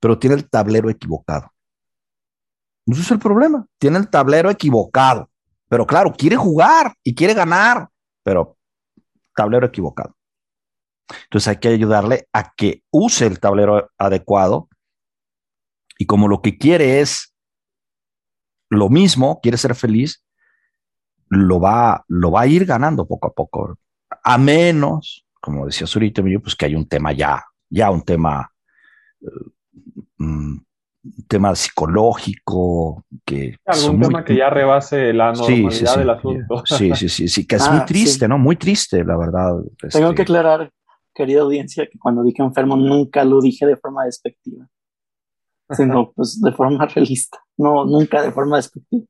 pero 0.01 0.19
tiene 0.19 0.37
el 0.37 0.49
tablero 0.49 0.91
equivocado. 0.91 1.53
Ese 2.87 3.03
es 3.03 3.11
el 3.11 3.19
problema. 3.19 3.67
Tiene 3.79 3.99
el 3.99 4.09
tablero 4.09 4.51
equivocado. 4.51 5.29
Pero 5.69 5.87
claro, 5.87 6.13
quiere 6.13 6.37
jugar 6.37 6.95
y 7.03 7.15
quiere 7.15 7.35
ganar, 7.35 7.89
pero 8.23 8.57
tablero 9.35 9.67
equivocado. 9.67 10.15
Entonces 11.25 11.49
hay 11.49 11.57
que 11.57 11.69
ayudarle 11.69 12.29
a 12.33 12.53
que 12.55 12.83
use 12.91 13.27
el 13.27 13.41
tablero 13.41 13.91
adecuado. 13.99 14.69
Y 15.99 16.07
como 16.07 16.29
lo 16.29 16.41
que 16.41 16.57
quiere 16.59 17.01
es 17.01 17.35
lo 18.71 18.89
mismo, 18.89 19.41
quiere 19.43 19.59
ser 19.59 19.75
feliz, 19.75 20.23
lo 21.29 21.61
va, 21.61 22.05
lo 22.09 22.31
va 22.31 22.43
a 22.43 22.47
ir 22.47 22.65
ganando 22.65 23.07
poco 23.07 23.29
a 23.29 23.33
poco. 23.33 23.79
A 24.23 24.39
menos, 24.39 25.27
como 25.41 25.67
decía 25.67 25.87
Zurito, 25.87 26.23
pues 26.43 26.55
que 26.55 26.67
hay 26.67 26.75
un 26.75 26.89
tema 26.89 27.13
ya, 27.13 27.45
ya 27.69 27.91
un 27.91 28.03
tema 28.03 28.53
eh, 29.21 29.27
un 30.19 30.67
tema 31.27 31.55
psicológico 31.55 33.05
que 33.25 33.57
algún 33.65 34.01
tema 34.01 34.25
que 34.25 34.37
ya 34.37 34.51
rebase 34.51 35.13
la 35.13 35.33
normalidad 35.33 35.97
del 35.97 36.11
asunto. 36.11 36.63
Sí 36.67 36.93
sí 36.95 37.09
sí 37.09 37.29
sí 37.29 37.47
que 37.47 37.57
es 37.57 37.71
muy 37.71 37.81
ah, 37.81 37.87
triste 37.87 38.29
no 38.29 38.37
muy 38.37 38.57
triste 38.57 39.05
la 39.05 39.17
verdad 39.17 39.55
tengo 39.91 40.15
que 40.15 40.23
este 40.23 40.23
aclarar 40.23 40.71
querida 41.15 41.43
audiencia 41.43 41.87
que 41.87 41.99
cuando 41.99 42.23
dije 42.23 42.43
enfermo 42.43 42.77
nunca 42.77 43.25
lo 43.25 43.41
dije 43.41 43.67
de 43.67 43.77
forma 43.77 44.05
despectiva 44.05 44.67
sino 45.71 46.13
pues 46.17 46.41
de 46.41 46.53
forma 46.53 46.85
realista 46.87 47.39
no 47.57 47.85
nunca 47.85 48.23
de 48.23 48.33
forma 48.33 48.57
despectiva. 48.57 49.05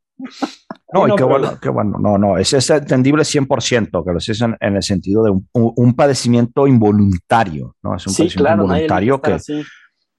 No, 0.93 1.07
y 1.07 1.15
qué 1.15 1.23
bueno, 1.23 1.59
qué 1.61 1.69
bueno. 1.69 1.99
No, 2.01 2.19
no, 2.19 2.39
es, 2.39 2.53
es 2.53 2.71
entendible 2.71 3.23
100%, 3.23 4.05
que 4.05 4.11
lo 4.11 4.19
es 4.19 4.41
en, 4.41 4.57
en, 4.59 4.77
el 4.77 4.83
sentido 4.83 5.23
de 5.23 5.31
un, 5.53 5.95
padecimiento 5.95 6.67
involuntario, 6.67 7.77
¿no? 7.83 7.95
Es 7.95 8.07
un 8.07 8.15
padecimiento 8.15 8.65
involuntario 8.65 9.21
que, 9.21 9.39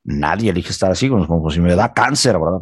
nadie 0.04 0.52
elige 0.52 0.70
estar 0.70 0.92
así, 0.92 1.10
como, 1.10 1.50
si 1.50 1.60
me 1.60 1.76
da 1.76 1.94
cáncer, 1.94 2.38
¿verdad? 2.40 2.62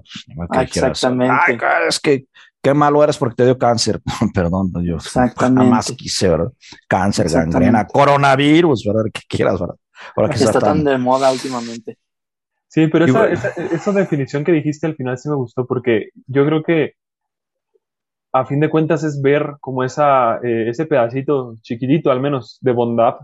Exactamente. 0.61 1.57
es 1.87 1.99
que 1.99 2.25
qué 2.61 2.73
malo 2.73 3.03
eres 3.03 3.17
porque 3.17 3.35
te 3.35 3.45
dio 3.45 3.57
cáncer. 3.57 4.01
Perdón, 4.33 4.71
yo 4.83 4.97
jamás 5.37 5.91
quise, 5.93 6.29
¿verdad? 6.29 6.51
Cáncer, 6.87 7.29
gangrena, 7.29 7.85
coronavirus, 7.85 8.85
¿verdad? 8.85 9.11
Que 9.13 9.21
quieras, 9.27 9.59
¿verdad? 9.59 9.75
Ahora 10.15 10.29
que 10.29 10.35
está, 10.43 10.59
tan... 10.59 10.83
de 10.83 10.97
moda 10.97 11.31
últimamente. 11.31 11.97
Sí, 12.67 12.87
pero 12.87 13.05
esa, 13.05 13.27
esa, 13.27 13.91
definición 13.93 14.43
que 14.43 14.51
dijiste 14.51 14.85
al 14.87 14.95
final 14.95 15.17
sí 15.17 15.29
me 15.29 15.35
gustó 15.35 15.65
porque 15.65 16.09
yo 16.27 16.45
creo 16.45 16.63
que 16.63 16.93
a 18.33 18.45
fin 18.45 18.59
de 18.59 18.69
cuentas 18.69 19.03
es 19.03 19.21
ver 19.21 19.55
como 19.61 19.83
esa, 19.83 20.37
eh, 20.43 20.69
ese 20.69 20.85
pedacito 20.85 21.55
chiquitito 21.61 22.11
al 22.11 22.19
menos 22.19 22.57
de 22.61 22.73
bondad 22.73 23.15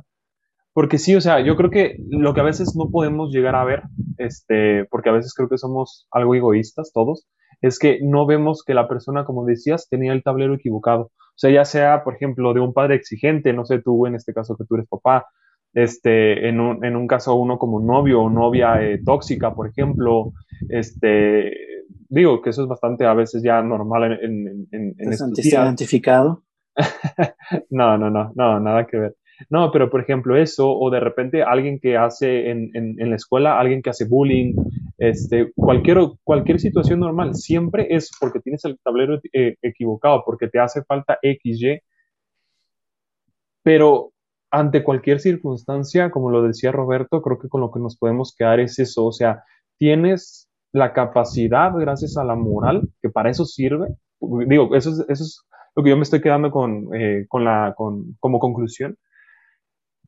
porque 0.74 0.98
sí, 0.98 1.16
o 1.16 1.22
sea, 1.22 1.40
yo 1.40 1.56
creo 1.56 1.70
que 1.70 1.98
lo 2.10 2.34
que 2.34 2.42
a 2.42 2.46
veces 2.46 2.76
no 2.76 2.90
podemos 2.90 3.32
llegar 3.32 3.56
a 3.56 3.64
ver, 3.64 3.84
este, 4.18 4.86
porque 4.86 5.10
a 5.10 5.14
veces 5.14 5.34
creo 5.34 5.48
que 5.48 5.58
somos 5.58 6.08
algo 6.12 6.36
egoístas 6.36 6.92
todos, 6.94 7.28
es 7.62 7.80
que 7.80 8.00
no 8.02 8.26
vemos 8.26 8.64
que 8.66 8.74
la 8.74 8.88
persona, 8.88 9.24
como 9.24 9.46
decías, 9.46 9.88
tenía 9.90 10.14
el 10.14 10.24
tablero 10.24 10.56
equivocado. 10.56 11.04
O 11.04 11.38
sea, 11.38 11.52
ya 11.52 11.66
sea, 11.66 12.04
por 12.04 12.16
ejemplo, 12.16 12.54
de 12.54 12.60
un 12.60 12.74
padre 12.74 12.96
exigente, 12.96 13.54
no 13.54 13.66
sé, 13.66 13.82
tú 13.82 14.06
en 14.06 14.16
este 14.16 14.34
caso 14.34 14.58
que 14.58 14.66
tú 14.66 14.76
eres 14.76 14.88
papá, 14.88 15.28
este, 15.74 16.48
en 16.50 16.60
un, 16.60 16.84
en 16.84 16.96
un 16.96 17.08
caso 17.08 17.36
uno 17.36 17.58
como 17.58 17.80
novio 17.80 18.22
o 18.22 18.30
novia 18.30 18.82
eh, 18.82 19.00
tóxica, 19.04 19.54
por 19.54 19.68
ejemplo, 19.68 20.34
este, 20.70 21.52
digo 22.10 22.42
que 22.42 22.52
eso 22.52 22.64
es 22.64 22.68
bastante 22.68 23.06
a 23.06 23.14
veces 23.14 23.42
ya 23.44 23.62
normal 23.62 24.20
en, 24.22 24.68
en, 24.72 24.96
en, 24.98 25.14
identificado? 25.34 26.44
no, 27.70 27.98
no, 27.98 28.10
no, 28.10 28.32
no, 28.36 28.60
nada 28.60 28.86
que 28.86 28.98
ver. 28.98 29.16
No, 29.50 29.72
pero 29.72 29.90
por 29.90 30.02
ejemplo 30.02 30.36
eso, 30.38 30.72
o 30.72 30.90
de 30.90 31.00
repente 31.00 31.44
alguien 31.44 31.80
que 31.80 31.98
hace 31.98 32.50
en, 32.50 32.72
en, 32.74 33.10
la 33.10 33.16
escuela, 33.16 33.60
alguien 33.60 33.82
que 33.82 33.90
hace 33.90 34.06
bullying, 34.06 34.56
este, 34.98 35.52
cualquier, 35.56 35.98
cualquier 36.24 36.60
situación 36.60 37.00
normal, 37.00 37.36
siempre 37.36 37.88
es 37.90 38.12
porque 38.20 38.40
tienes 38.40 38.64
el 38.66 38.78
tablero 38.80 39.20
eh, 39.34 39.56
equivocado, 39.62 40.24
porque 40.26 40.48
te 40.48 40.60
hace 40.60 40.84
falta 40.84 41.18
XY. 41.22 41.80
Pero 43.64 44.12
ante 44.52 44.84
cualquier 44.84 45.20
circunstancia, 45.20 46.12
como 46.12 46.30
lo 46.30 46.44
decía 46.44 46.72
Roberto, 46.72 47.22
creo 47.22 47.40
que 47.40 47.50
con 47.50 47.62
lo 47.62 47.72
que 47.72 47.80
nos 47.80 47.98
podemos 47.98 48.36
quedar 48.38 48.60
es 48.60 48.78
eso, 48.78 49.06
o 49.06 49.12
sea, 49.12 49.44
tienes 49.78 50.48
la 50.72 50.94
capacidad 50.94 51.72
gracias 51.76 52.18
a 52.18 52.24
la 52.24 52.36
moral, 52.36 52.90
que 53.02 53.10
para 53.10 53.30
eso 53.30 53.46
sirve. 53.46 53.88
Digo, 54.48 54.76
eso 54.76 54.92
es, 54.92 55.00
eso 55.10 55.24
es 55.24 55.44
lo 55.76 55.84
que 55.84 55.90
yo 55.90 55.98
me 55.98 56.04
estoy 56.04 56.22
quedando 56.22 56.52
con, 56.52 56.94
eh, 56.96 57.26
con 57.28 57.44
la, 57.44 57.74
con, 57.76 58.16
como 58.20 58.40
conclusión, 58.40 58.98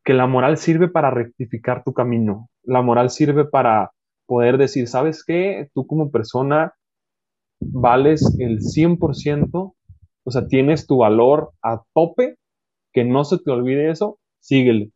que 0.05 0.13
la 0.13 0.27
moral 0.27 0.57
sirve 0.57 0.87
para 0.87 1.09
rectificar 1.09 1.83
tu 1.83 1.91
camino. 1.91 2.49
La 2.63 2.81
moral 2.83 3.09
sirve 3.09 3.43
para 3.43 3.91
poder 4.27 4.57
decir, 4.57 4.87
¿sabes 4.87 5.23
qué? 5.25 5.67
Tú 5.73 5.87
como 5.87 6.11
persona 6.11 6.73
vales 7.59 8.35
el 8.39 8.59
100%, 8.59 9.73
o 10.23 10.31
sea, 10.31 10.47
tienes 10.47 10.85
tu 10.85 10.97
valor 10.97 11.51
a 11.63 11.81
tope, 11.93 12.35
que 12.93 13.03
no 13.03 13.25
se 13.25 13.39
te 13.39 13.51
olvide 13.51 13.89
eso, 13.89 14.19
síguele. 14.39 14.91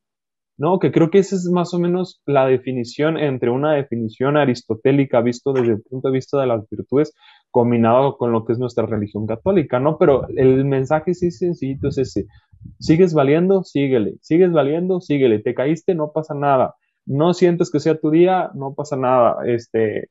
¿no? 0.60 0.78
Que 0.78 0.92
creo 0.92 1.10
que 1.10 1.20
esa 1.20 1.36
es 1.36 1.50
más 1.52 1.74
o 1.74 1.80
menos 1.80 2.22
la 2.26 2.46
definición 2.46 3.18
entre 3.18 3.50
una 3.50 3.74
definición 3.74 4.38
aristotélica 4.38 5.22
visto 5.22 5.54
desde 5.54 5.74
el 5.74 5.82
punto 5.82 6.10
de 6.10 6.14
vista 6.14 6.40
de 6.40 6.48
las 6.48 6.70
virtudes 6.70 7.14
combinado 7.52 8.18
con 8.18 8.32
lo 8.32 8.46
que 8.46 8.54
es 8.54 8.60
nuestra 8.60 8.86
religión 8.86 9.26
católica, 9.26 9.80
¿no? 9.80 9.98
Pero 9.98 10.28
el 10.30 10.66
mensaje 10.66 11.14
sí 11.14 11.32
sencillito 11.32 11.88
es 11.90 11.98
ese. 11.98 12.26
Sigues 12.80 13.14
valiendo, 13.14 13.64
síguele. 13.64 14.16
Sigues 14.22 14.52
valiendo, 14.52 15.02
síguele. 15.02 15.40
Te 15.40 15.54
caíste, 15.54 15.96
no 15.96 16.12
pasa 16.12 16.34
nada. 16.34 16.76
No 17.06 17.34
sientes 17.34 17.72
que 17.72 17.80
sea 17.80 18.00
tu 18.00 18.12
día, 18.12 18.52
no 18.54 18.74
pasa 18.74 18.96
nada. 18.96 19.38
Este, 19.46 20.10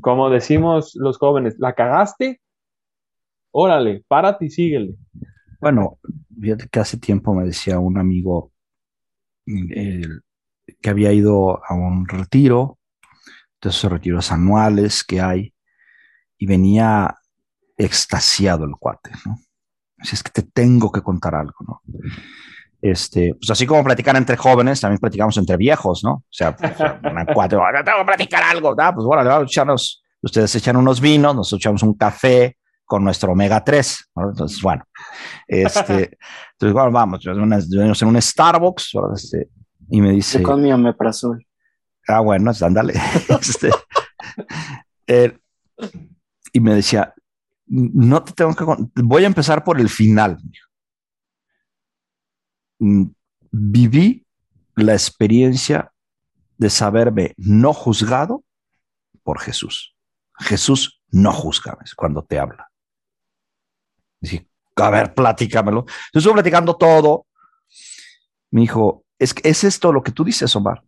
como 0.00 0.30
decimos 0.30 0.94
los 0.94 1.18
jóvenes, 1.18 1.56
la 1.58 1.74
cagaste, 1.74 2.40
órale, 3.50 4.04
párate 4.08 4.46
y 4.46 4.50
síguele. 4.50 4.94
Bueno, 5.60 5.98
fíjate 6.40 6.66
que 6.70 6.80
hace 6.80 6.98
tiempo 6.98 7.34
me 7.34 7.44
decía 7.44 7.78
un 7.78 7.98
amigo 7.98 8.50
que 9.44 10.90
había 10.90 11.12
ido 11.12 11.60
a 11.64 11.74
un 11.74 12.06
retiro, 12.08 12.78
de 13.60 13.70
esos 13.70 13.90
retiros 13.90 14.32
anuales 14.32 15.04
que 15.04 15.20
hay, 15.20 15.51
y 16.42 16.46
venía 16.46 17.14
extasiado 17.76 18.64
el 18.64 18.72
cuate, 18.72 19.12
¿no? 19.24 19.38
Así 19.96 20.16
es 20.16 20.24
que 20.24 20.32
te 20.32 20.42
tengo 20.42 20.90
que 20.90 21.00
contar 21.00 21.36
algo, 21.36 21.54
¿no? 21.60 21.82
Este, 22.80 23.36
pues 23.36 23.48
así 23.48 23.64
como 23.64 23.84
platicar 23.84 24.16
entre 24.16 24.36
jóvenes, 24.36 24.80
también 24.80 24.98
platicamos 24.98 25.36
entre 25.36 25.56
viejos, 25.56 26.02
¿no? 26.02 26.14
O 26.14 26.24
sea, 26.28 26.56
pues, 26.56 26.72
una 27.04 27.24
cuate, 27.26 27.54
tengo 27.84 27.98
que 27.98 28.04
platicar 28.04 28.42
algo, 28.42 28.74
¿no? 28.74 28.92
Pues 28.92 29.06
bueno, 29.06 29.24
vamos 29.24 29.42
a 29.42 29.44
echarnos, 29.44 30.02
ustedes 30.20 30.52
echan 30.56 30.76
unos 30.76 31.00
vinos, 31.00 31.36
nosotros 31.36 31.60
echamos 31.60 31.84
un 31.84 31.94
café 31.94 32.56
con 32.84 33.04
nuestro 33.04 33.30
omega 33.30 33.62
3, 33.62 34.10
¿no? 34.16 34.30
Entonces, 34.30 34.60
bueno, 34.60 34.82
este, 35.46 36.18
entonces, 36.54 36.72
bueno, 36.72 36.90
vamos, 36.90 37.24
venimos 37.24 38.02
en 38.02 38.08
un 38.08 38.20
Starbucks, 38.20 38.90
este, 39.14 39.48
y 39.90 40.00
me 40.00 40.10
dice... 40.10 40.42
Con 40.42 40.60
mi 40.60 40.72
omeprazol. 40.72 41.46
Ah, 42.08 42.18
bueno, 42.18 42.50
ándale. 42.60 42.94
este, 43.40 43.70
eh, 45.06 45.38
y 46.52 46.60
me 46.60 46.74
decía, 46.74 47.14
no 47.66 48.22
te 48.22 48.32
tengo 48.32 48.54
que... 48.54 48.64
Voy 49.02 49.24
a 49.24 49.26
empezar 49.26 49.64
por 49.64 49.80
el 49.80 49.88
final. 49.88 50.38
Mm, 52.78 53.06
viví 53.50 54.26
la 54.74 54.92
experiencia 54.92 55.92
de 56.58 56.70
saberme 56.70 57.34
no 57.36 57.72
juzgado 57.72 58.44
por 59.22 59.40
Jesús. 59.40 59.94
Jesús 60.38 61.00
no 61.10 61.32
juzga 61.32 61.78
cuando 61.96 62.22
te 62.22 62.38
habla. 62.38 62.70
Dice, 64.20 64.48
a 64.76 64.90
ver, 64.90 65.14
platícamelo. 65.14 65.84
Yo 66.12 66.18
estuve 66.18 66.34
platicando 66.34 66.76
todo. 66.76 67.26
Me 68.50 68.62
dijo, 68.62 69.04
es, 69.18 69.34
es 69.42 69.64
esto 69.64 69.92
lo 69.92 70.02
que 70.02 70.12
tú 70.12 70.24
dices, 70.24 70.54
Omar, 70.56 70.82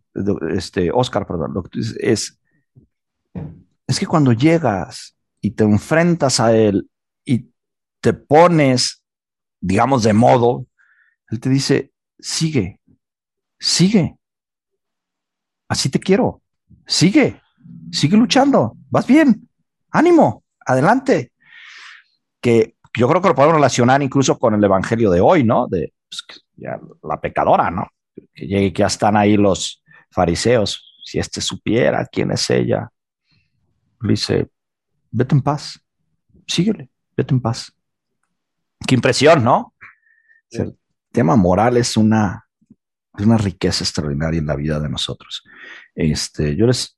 este, 0.49 0.91
Oscar, 0.91 1.25
perdón, 1.25 1.53
lo 1.53 1.63
que 1.63 1.69
tú 1.69 1.79
dices 1.79 1.97
es, 1.99 2.39
es 3.87 3.99
que 3.99 4.05
cuando 4.05 4.33
llegas 4.33 5.14
y 5.45 5.51
te 5.51 5.63
enfrentas 5.63 6.39
a 6.39 6.57
él 6.57 6.89
y 7.23 7.51
te 8.01 8.13
pones, 8.13 9.03
digamos, 9.61 10.01
de 10.01 10.11
modo, 10.11 10.65
él 11.29 11.39
te 11.39 11.49
dice, 11.49 11.91
sigue, 12.17 12.79
sigue, 13.59 14.17
así 15.67 15.89
te 15.89 15.99
quiero, 15.99 16.41
sigue, 16.87 17.39
sigue 17.91 18.17
luchando, 18.17 18.75
vas 18.89 19.05
bien, 19.05 19.47
ánimo, 19.91 20.43
adelante. 20.65 21.31
Que 22.41 22.77
yo 22.97 23.07
creo 23.07 23.21
que 23.21 23.27
lo 23.27 23.35
podemos 23.35 23.57
relacionar 23.57 24.01
incluso 24.01 24.39
con 24.39 24.55
el 24.55 24.63
evangelio 24.63 25.11
de 25.11 25.21
hoy, 25.21 25.43
¿no? 25.43 25.67
De 25.67 25.93
pues, 26.09 26.43
la 27.03 27.21
pecadora, 27.21 27.69
¿no? 27.69 27.87
Que 28.33 28.47
llegue, 28.47 28.73
que 28.73 28.79
ya 28.79 28.87
están 28.87 29.15
ahí 29.15 29.37
los 29.37 29.83
fariseos. 30.09 30.95
Si 31.03 31.19
este 31.19 31.39
supiera 31.39 32.03
quién 32.07 32.31
es 32.31 32.49
ella, 32.49 32.89
dice, 34.01 34.49
vete 35.15 35.33
en 35.33 35.41
paz, 35.41 35.79
síguele, 36.45 36.89
vete 37.15 37.33
en 37.33 37.41
paz. 37.41 37.73
Qué 38.85 38.95
impresión, 38.95 39.43
¿no? 39.43 39.73
El 40.51 40.77
tema 41.11 41.35
moral 41.35 41.77
es 41.77 41.95
una, 41.95 42.45
una 43.17 43.37
riqueza 43.37 43.83
extraordinaria 43.83 44.39
en 44.39 44.45
la 44.45 44.55
vida 44.55 44.79
de 44.79 44.89
nosotros. 44.89 45.43
Este, 45.95 46.55
yo 46.55 46.67
les, 46.67 46.97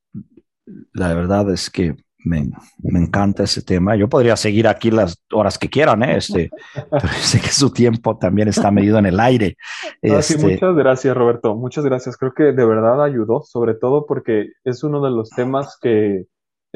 la 0.93 1.13
verdad 1.13 1.51
es 1.51 1.70
que 1.70 1.95
me, 2.26 2.49
me, 2.80 2.99
encanta 2.99 3.43
ese 3.43 3.61
tema. 3.61 3.95
Yo 3.95 4.09
podría 4.09 4.36
seguir 4.36 4.68
aquí 4.68 4.89
las 4.89 5.24
horas 5.32 5.57
que 5.57 5.70
quieran, 5.70 6.03
¿eh? 6.03 6.18
este, 6.18 6.49
pero 6.91 7.13
sé 7.22 7.39
que 7.39 7.49
su 7.49 7.70
tiempo 7.70 8.18
también 8.18 8.47
está 8.47 8.72
medido 8.72 8.97
en 8.97 9.05
el 9.05 9.20
aire. 9.20 9.57
Este... 10.01 10.38
muchas 10.39 10.76
gracias, 10.76 11.15
Roberto. 11.15 11.55
Muchas 11.55 11.86
gracias. 11.86 12.18
Creo 12.18 12.34
que 12.34 12.45
de 12.45 12.65
verdad 12.65 13.01
ayudó, 13.01 13.43
sobre 13.43 13.76
todo 13.76 14.07
porque 14.07 14.53
es 14.63 14.84
uno 14.84 15.01
de 15.01 15.11
los 15.11 15.30
temas 15.30 15.78
que 15.80 16.26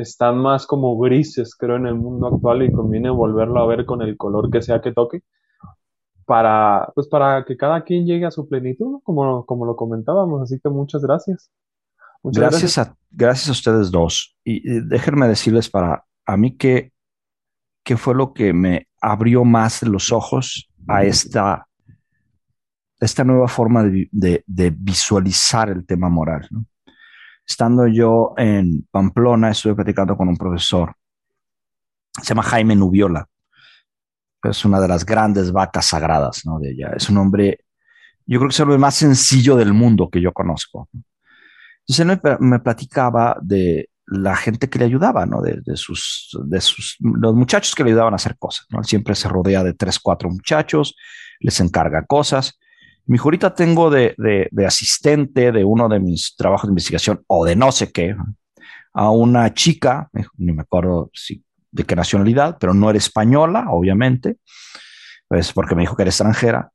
están 0.01 0.37
más 0.37 0.65
como 0.65 0.97
grises, 0.97 1.55
creo, 1.55 1.75
en 1.75 1.87
el 1.87 1.95
mundo 1.95 2.27
actual 2.27 2.63
y 2.63 2.71
conviene 2.71 3.09
volverlo 3.09 3.59
a 3.61 3.67
ver 3.67 3.85
con 3.85 4.01
el 4.01 4.17
color 4.17 4.49
que 4.49 4.61
sea 4.61 4.81
que 4.81 4.91
toque 4.91 5.23
para, 6.25 6.89
pues 6.95 7.07
para 7.07 7.43
que 7.45 7.57
cada 7.57 7.83
quien 7.83 8.05
llegue 8.05 8.25
a 8.25 8.31
su 8.31 8.47
plenitud, 8.47 9.01
como, 9.03 9.45
como 9.45 9.65
lo 9.65 9.75
comentábamos. 9.75 10.41
Así 10.41 10.59
que 10.59 10.69
muchas 10.69 11.01
gracias. 11.01 11.51
Muchas 12.23 12.51
gracias, 12.51 12.77
A, 12.77 12.95
gracias 13.09 13.49
a 13.49 13.51
ustedes 13.51 13.91
dos. 13.91 14.37
Y, 14.43 14.81
déjenme 14.81 15.27
decirles 15.27 15.69
para 15.69 16.05
a 16.25 16.37
mí 16.37 16.55
que, 16.55 16.93
que 17.83 17.97
fue 17.97 18.15
lo 18.15 18.33
que 18.33 18.53
me 18.53 18.87
abrió 19.01 19.43
más 19.43 19.83
los 19.83 20.11
ojos 20.11 20.69
a 20.87 21.03
esta, 21.03 21.67
esta 22.99 23.23
nueva 23.23 23.47
forma 23.47 23.83
de, 23.83 24.07
de, 24.11 24.43
de 24.45 24.69
visualizar 24.69 25.69
el 25.69 25.85
tema 25.85 26.09
moral. 26.09 26.47
¿no? 26.51 26.65
Estando 27.45 27.87
yo 27.87 28.33
en 28.37 28.87
Pamplona, 28.91 29.51
estuve 29.51 29.75
platicando 29.75 30.15
con 30.15 30.27
un 30.27 30.37
profesor, 30.37 30.93
se 32.21 32.29
llama 32.29 32.43
Jaime 32.43 32.75
Nubiola, 32.75 33.27
es 34.43 34.65
una 34.65 34.79
de 34.79 34.87
las 34.87 35.05
grandes 35.05 35.51
vacas 35.51 35.87
sagradas 35.87 36.45
¿no? 36.45 36.59
de 36.59 36.71
ella. 36.71 36.91
Es 36.95 37.09
un 37.09 37.17
hombre, 37.17 37.65
yo 38.25 38.39
creo 38.39 38.49
que 38.49 38.53
es 38.53 38.59
el 38.59 38.79
más 38.79 38.95
sencillo 38.95 39.55
del 39.55 39.73
mundo 39.73 40.09
que 40.09 40.21
yo 40.21 40.33
conozco. 40.33 40.89
Entonces 41.87 41.99
él 41.99 42.37
me, 42.39 42.59
platicaba 42.59 43.37
de 43.41 43.89
la 44.05 44.35
gente 44.35 44.69
que 44.69 44.79
le 44.79 44.85
ayudaba, 44.85 45.25
¿no? 45.25 45.41
De, 45.41 45.61
sus, 45.75 46.37
de 46.45 46.61
sus, 46.61 46.97
los 46.99 47.33
muchachos 47.33 47.75
que 47.75 47.83
le 47.83 47.91
ayudaban 47.91 48.13
a 48.13 48.15
hacer 48.15 48.37
cosas, 48.37 48.67
siempre 48.83 49.15
se 49.15 49.29
rodea 49.29 49.63
de 49.63 49.73
tres, 49.73 49.99
cuatro 49.99 50.29
muchachos, 50.29 50.95
les 51.39 51.59
encarga 51.59 52.05
cosas 52.05 52.59
mi 53.11 53.17
ahorita 53.17 53.53
tengo 53.53 53.89
de, 53.89 54.15
asistente 54.65 55.51
de 55.51 55.65
uno 55.65 55.89
de 55.89 55.99
mis 55.99 56.33
trabajos 56.37 56.69
de 56.69 56.71
investigación 56.71 57.21
o 57.27 57.43
de 57.43 57.57
no 57.57 57.69
sé 57.73 57.91
qué, 57.91 58.15
a 58.93 59.09
una 59.09 59.53
chica, 59.53 60.09
ni 60.37 60.53
me 60.53 60.61
acuerdo 60.61 61.11
de 61.71 61.83
qué 61.83 61.93
nacionalidad, 61.93 62.55
pero 62.57 62.73
no 62.73 62.89
era 62.89 62.97
española, 62.97 63.65
obviamente, 63.67 64.37
pues 65.27 65.51
porque 65.51 65.75
me 65.75 65.81
dijo 65.81 65.97
que 65.97 66.03
era 66.03 66.09
extranjera, 66.09 66.71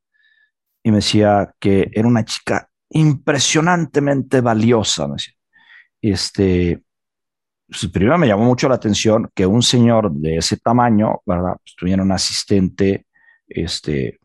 y 0.82 0.90
me 0.90 0.98
decía 0.98 1.54
que 1.58 1.90
era 1.90 2.06
una 2.06 2.26
chica 2.26 2.68
impresionantemente 2.90 4.42
valiosa. 4.42 5.08
Me 5.08 5.14
decía. 5.14 5.32
Este, 6.02 6.84
pues, 7.66 7.90
primero 7.90 8.18
me 8.18 8.28
llamó 8.28 8.44
mucho 8.44 8.68
la 8.68 8.74
atención 8.74 9.30
que 9.34 9.46
un 9.46 9.62
señor 9.62 10.12
de 10.12 10.36
ese 10.36 10.58
tamaño, 10.58 11.22
¿verdad? 11.24 11.56
Pues, 11.64 11.74
tuviera 11.78 12.02
un 12.02 12.12
asistente, 12.12 13.06
este, 13.48 14.20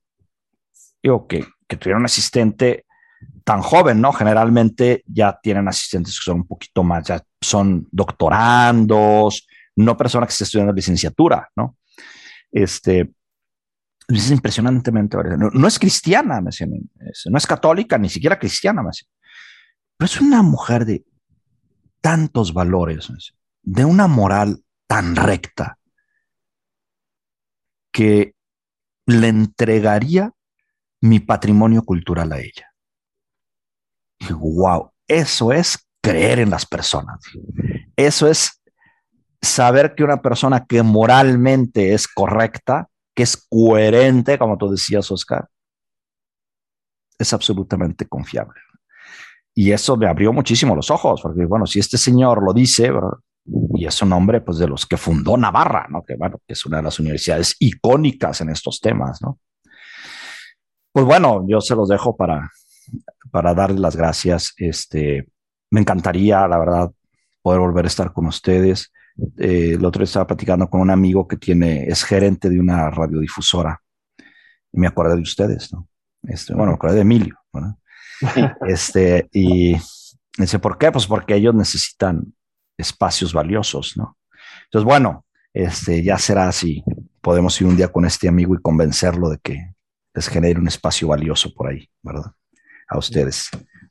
digo, 1.01 1.25
que, 1.25 1.45
que 1.71 1.77
tuviera 1.77 1.99
un 1.99 2.05
asistente 2.05 2.85
tan 3.45 3.61
joven, 3.61 4.01
¿no? 4.01 4.11
Generalmente 4.11 5.05
ya 5.07 5.39
tienen 5.41 5.69
asistentes 5.69 6.19
que 6.19 6.25
son 6.25 6.41
un 6.41 6.47
poquito 6.47 6.83
más, 6.83 7.07
ya 7.07 7.23
son 7.39 7.87
doctorandos, 7.91 9.47
no 9.77 9.95
personas 9.95 10.27
que 10.27 10.33
estén 10.33 10.45
estudiando 10.45 10.73
licenciatura, 10.73 11.49
¿no? 11.55 11.77
Este, 12.51 13.13
es 14.09 14.31
impresionantemente, 14.31 15.15
no, 15.37 15.49
no 15.49 15.67
es 15.67 15.79
cristiana, 15.79 16.41
no 16.41 17.37
es 17.37 17.47
católica, 17.47 17.97
ni 17.97 18.09
siquiera 18.09 18.37
cristiana, 18.37 18.83
pero 19.95 20.05
es 20.05 20.19
una 20.19 20.43
mujer 20.43 20.83
de 20.83 21.05
tantos 22.01 22.53
valores, 22.53 23.09
de 23.63 23.85
una 23.85 24.07
moral 24.07 24.61
tan 24.87 25.15
recta, 25.15 25.77
que 27.93 28.35
le 29.05 29.29
entregaría 29.29 30.33
mi 31.01 31.19
patrimonio 31.19 31.83
cultural 31.83 32.31
a 32.31 32.39
ella. 32.39 32.71
Wow, 34.29 34.91
eso 35.07 35.51
es 35.51 35.87
creer 36.01 36.39
en 36.39 36.49
las 36.49 36.65
personas. 36.65 37.19
Eso 37.95 38.27
es 38.27 38.61
saber 39.41 39.95
que 39.95 40.03
una 40.03 40.21
persona 40.21 40.65
que 40.65 40.83
moralmente 40.83 41.93
es 41.93 42.07
correcta, 42.07 42.87
que 43.15 43.23
es 43.23 43.35
coherente, 43.49 44.37
como 44.37 44.57
tú 44.57 44.69
decías, 44.69 45.09
Oscar, 45.11 45.49
es 47.17 47.33
absolutamente 47.33 48.07
confiable. 48.07 48.59
Y 49.53 49.71
eso 49.71 49.97
me 49.97 50.07
abrió 50.07 50.31
muchísimo 50.31 50.75
los 50.75 50.89
ojos, 50.91 51.21
porque 51.21 51.45
bueno, 51.45 51.65
si 51.65 51.79
este 51.79 51.97
señor 51.97 52.43
lo 52.43 52.53
dice, 52.53 52.91
y 53.75 53.85
es 53.85 54.01
un 54.01 54.13
hombre 54.13 54.41
pues 54.41 54.59
de 54.59 54.67
los 54.67 54.85
que 54.85 54.97
fundó 54.97 55.35
Navarra. 55.35 55.87
Que 56.07 56.15
bueno, 56.15 56.37
que 56.47 56.53
es 56.53 56.65
una 56.65 56.77
de 56.77 56.83
las 56.83 56.99
universidades 56.99 57.55
icónicas 57.59 58.41
en 58.41 58.49
estos 58.49 58.79
temas, 58.79 59.21
¿no? 59.21 59.39
Pues 60.91 61.05
bueno, 61.05 61.45
yo 61.47 61.61
se 61.61 61.75
los 61.75 61.89
dejo 61.89 62.15
para, 62.15 62.49
para 63.31 63.53
darles 63.53 63.79
las 63.79 63.95
gracias. 63.95 64.53
Este, 64.57 65.27
me 65.69 65.79
encantaría, 65.79 66.47
la 66.47 66.57
verdad, 66.59 66.91
poder 67.41 67.59
volver 67.59 67.85
a 67.85 67.87
estar 67.87 68.11
con 68.11 68.25
ustedes. 68.27 68.91
Eh, 69.37 69.73
el 69.75 69.85
otro 69.85 69.99
día 69.99 70.05
estaba 70.05 70.27
platicando 70.27 70.69
con 70.69 70.81
un 70.81 70.89
amigo 70.89 71.27
que 71.27 71.37
tiene, 71.37 71.85
es 71.85 72.03
gerente 72.03 72.49
de 72.49 72.59
una 72.59 72.89
radiodifusora 72.89 73.81
y 74.71 74.79
me 74.79 74.87
acordé 74.87 75.15
de 75.15 75.21
ustedes, 75.21 75.71
¿no? 75.73 75.87
Este, 76.23 76.53
bueno, 76.53 76.71
me 76.71 76.75
acordé 76.75 76.95
de 76.95 77.01
Emilio, 77.01 77.35
¿no? 77.53 77.77
Este, 78.67 79.29
y 79.33 79.75
dice, 80.37 80.59
¿por 80.59 80.77
qué? 80.77 80.91
Pues 80.91 81.07
porque 81.07 81.35
ellos 81.35 81.55
necesitan 81.55 82.33
espacios 82.77 83.33
valiosos, 83.33 83.97
¿no? 83.97 84.17
Entonces, 84.65 84.85
bueno, 84.85 85.25
este, 85.53 86.03
ya 86.03 86.17
será 86.17 86.47
así. 86.47 86.83
Podemos 87.21 87.59
ir 87.61 87.67
un 87.67 87.75
día 87.75 87.87
con 87.89 88.05
este 88.05 88.27
amigo 88.27 88.55
y 88.55 88.61
convencerlo 88.61 89.29
de 89.29 89.37
que 89.39 89.70
les 90.13 90.27
genere 90.27 90.59
un 90.59 90.67
espacio 90.67 91.07
valioso 91.07 91.53
por 91.53 91.69
ahí, 91.69 91.87
¿verdad? 92.01 92.31
A 92.87 92.97
ustedes, 92.97 93.49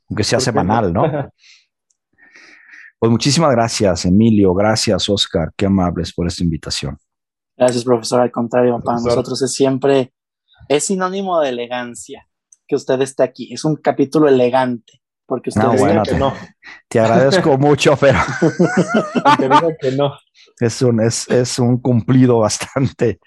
aunque 0.08 0.24
sea 0.24 0.40
semanal, 0.40 0.92
¿no? 0.92 1.04
Pues 3.00 3.10
muchísimas 3.10 3.50
gracias, 3.52 4.04
Emilio. 4.04 4.52
Gracias, 4.52 5.08
Oscar. 5.08 5.54
Qué 5.56 5.64
amables 5.64 6.12
por 6.12 6.26
esta 6.26 6.44
invitación. 6.44 6.98
Gracias, 7.56 7.82
profesor. 7.82 8.20
Al 8.20 8.30
contrario, 8.30 8.78
para 8.84 9.00
nosotros 9.00 9.40
es 9.40 9.54
siempre, 9.54 10.12
es 10.68 10.84
sinónimo 10.84 11.40
de 11.40 11.48
elegancia 11.48 12.28
que 12.68 12.76
usted 12.76 13.00
esté 13.00 13.22
aquí. 13.22 13.54
Es 13.54 13.64
un 13.64 13.76
capítulo 13.76 14.28
elegante, 14.28 14.99
porque 15.30 15.50
usted 15.50 15.62
no, 15.62 15.76
bueno, 15.76 16.02
que 16.02 16.10
te, 16.10 16.18
no. 16.18 16.34
Te 16.88 16.98
agradezco 16.98 17.56
mucho, 17.56 17.96
pero 17.96 18.18
te 19.38 19.48
digo 19.48 19.72
que 19.80 19.92
no. 19.92 20.12
Es 20.58 20.82
un, 20.82 21.00
es, 21.00 21.30
es 21.30 21.60
un 21.60 21.78
cumplido 21.78 22.40
bastante, 22.40 23.20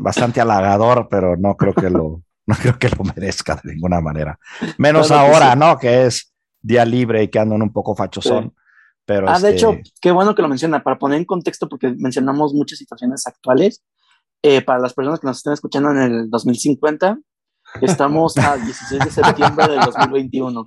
bastante 0.00 0.40
halagador, 0.40 1.06
pero 1.08 1.36
no 1.36 1.56
creo 1.56 1.72
que 1.72 1.88
lo, 1.88 2.22
no 2.44 2.54
creo 2.56 2.76
que 2.76 2.88
lo 2.88 3.04
merezca 3.04 3.60
de 3.62 3.72
ninguna 3.72 4.00
manera. 4.00 4.36
Menos 4.78 5.12
ahora, 5.12 5.54
¿no? 5.54 5.78
Que 5.78 6.06
es 6.06 6.32
día 6.60 6.84
libre 6.84 7.22
y 7.22 7.28
que 7.28 7.38
andan 7.38 7.62
un 7.62 7.72
poco 7.72 7.94
fachosón. 7.94 8.52
Pero 9.06 9.30
ah, 9.30 9.38
de 9.38 9.52
hecho, 9.52 9.70
este 9.70 9.90
qué 10.00 10.10
bueno 10.10 10.34
que 10.34 10.42
lo 10.42 10.48
menciona, 10.48 10.82
para 10.82 10.98
poner 10.98 11.18
en 11.18 11.24
contexto, 11.24 11.68
porque 11.68 11.94
mencionamos 11.96 12.52
muchas 12.52 12.80
situaciones 12.80 13.26
actuales. 13.28 13.84
Eh, 14.42 14.60
para 14.62 14.80
las 14.80 14.92
personas 14.92 15.20
que 15.20 15.26
nos 15.28 15.38
estén 15.38 15.52
escuchando 15.52 15.90
en 15.92 15.98
el 15.98 16.30
2050, 16.30 17.18
estamos 17.80 18.36
a 18.38 18.56
16 18.56 19.04
de 19.04 19.10
septiembre 19.10 19.68
del 19.68 19.80
2021. 19.80 20.64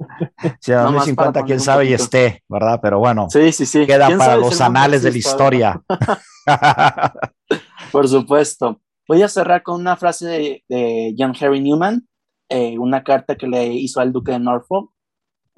Sí, 0.60 0.72
a 0.72 0.82
2050, 0.82 1.44
quién 1.44 1.60
sabe 1.60 1.86
y 1.86 1.94
esté, 1.94 2.44
¿verdad? 2.48 2.80
Pero 2.82 3.00
bueno, 3.00 3.28
sí, 3.30 3.52
sí, 3.52 3.66
sí. 3.66 3.86
queda 3.86 4.10
para 4.18 4.38
los 4.38 4.60
anales 4.62 5.04
de 5.04 5.12
la 5.12 5.18
historia. 5.18 5.82
Por 7.92 8.08
supuesto. 8.08 8.82
Voy 9.08 9.22
a 9.24 9.28
cerrar 9.28 9.64
con 9.64 9.80
una 9.80 9.98
frase 9.98 10.28
de, 10.28 10.64
de 10.70 11.16
John 11.18 11.34
Harry 11.40 11.60
Newman, 11.60 12.08
eh, 12.50 12.78
una 12.78 13.04
carta 13.04 13.36
que 13.36 13.48
le 13.48 13.68
hizo 13.68 14.00
al 14.00 14.12
duque 14.12 14.32
de 14.32 14.40
Norfolk, 14.40 14.92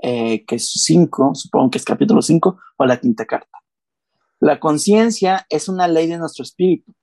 eh, 0.02 0.44
que 0.46 0.56
es 0.56 0.72
5, 0.72 1.36
supongo 1.36 1.72
que 1.72 1.78
es 1.78 1.86
capítulo 1.86 2.22
5, 2.22 2.60
o 2.78 2.86
la 2.86 3.00
quinta 3.00 3.26
carta. 3.26 3.60
La 4.40 4.60
conciencia 4.60 5.46
es 5.50 5.70
una 5.70 5.88
ley 5.88 6.08
de 6.08 6.18
nuestro 6.18 6.44
espíritu, 6.44 6.94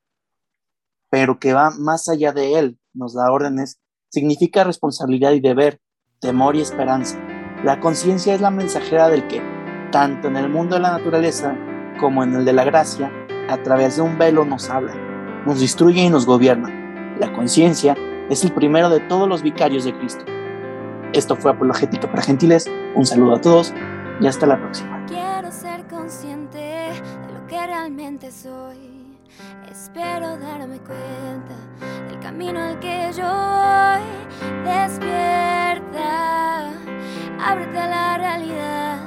pero 1.08 1.38
que 1.38 1.52
va 1.52 1.70
más 1.70 2.08
allá 2.08 2.32
de 2.32 2.58
él, 2.58 2.78
nos 2.92 3.14
da 3.14 3.32
órdenes, 3.32 3.80
significa 4.10 4.64
responsabilidad 4.64 5.32
y 5.32 5.40
deber, 5.40 5.80
temor 6.20 6.56
y 6.56 6.60
esperanza. 6.60 7.18
La 7.64 7.80
conciencia 7.80 8.34
es 8.34 8.40
la 8.40 8.50
mensajera 8.50 9.08
del 9.08 9.26
que, 9.26 9.42
tanto 9.90 10.28
en 10.28 10.36
el 10.36 10.48
mundo 10.48 10.76
de 10.76 10.82
la 10.82 10.92
naturaleza 10.92 11.56
como 11.98 12.22
en 12.22 12.34
el 12.34 12.44
de 12.44 12.52
la 12.52 12.64
gracia, 12.64 13.10
a 13.48 13.62
través 13.62 13.96
de 13.96 14.02
un 14.02 14.18
velo 14.18 14.44
nos 14.44 14.70
habla, 14.70 14.94
nos 15.46 15.60
instruye 15.62 16.02
y 16.02 16.10
nos 16.10 16.26
gobierna. 16.26 17.16
La 17.18 17.32
conciencia 17.32 17.96
es 18.28 18.44
el 18.44 18.52
primero 18.52 18.88
de 18.90 19.00
todos 19.00 19.28
los 19.28 19.42
vicarios 19.42 19.84
de 19.84 19.96
Cristo. 19.96 20.24
Esto 21.12 21.34
fue 21.34 21.50
Apologética 21.50 22.08
para 22.08 22.22
Gentiles. 22.22 22.70
Un 22.94 23.04
saludo 23.04 23.34
a 23.34 23.40
todos 23.40 23.74
y 24.20 24.26
hasta 24.26 24.46
la 24.46 24.58
próxima. 24.58 25.04
Quiero 25.06 25.50
ser 25.50 25.86
consciente 25.88 26.58
de 26.58 27.34
lo 27.34 27.46
que 27.48 27.66
realmente 27.66 28.30
soy. 28.30 28.89
Espero 29.70 30.36
darme 30.36 30.80
cuenta 30.80 31.54
del 32.08 32.18
camino 32.18 32.60
al 32.60 32.80
que 32.80 33.12
yo 33.16 33.22
voy. 33.22 34.02
Despierta, 34.64 36.72
ábrete 37.38 37.78
a 37.78 37.86
la 37.86 38.18
realidad 38.18 38.98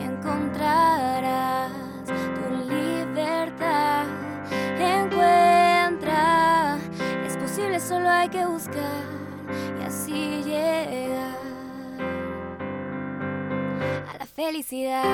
y 0.00 0.04
encontrarás 0.04 1.70
tu 2.06 2.70
libertad. 2.72 4.06
Encuentra, 4.80 6.78
es 7.26 7.36
posible, 7.36 7.78
solo 7.78 8.08
hay 8.08 8.30
que 8.30 8.46
buscar 8.46 9.04
y 9.78 9.82
así 9.84 10.42
llegar 10.42 11.36
a 14.14 14.18
la 14.18 14.26
felicidad. 14.26 15.04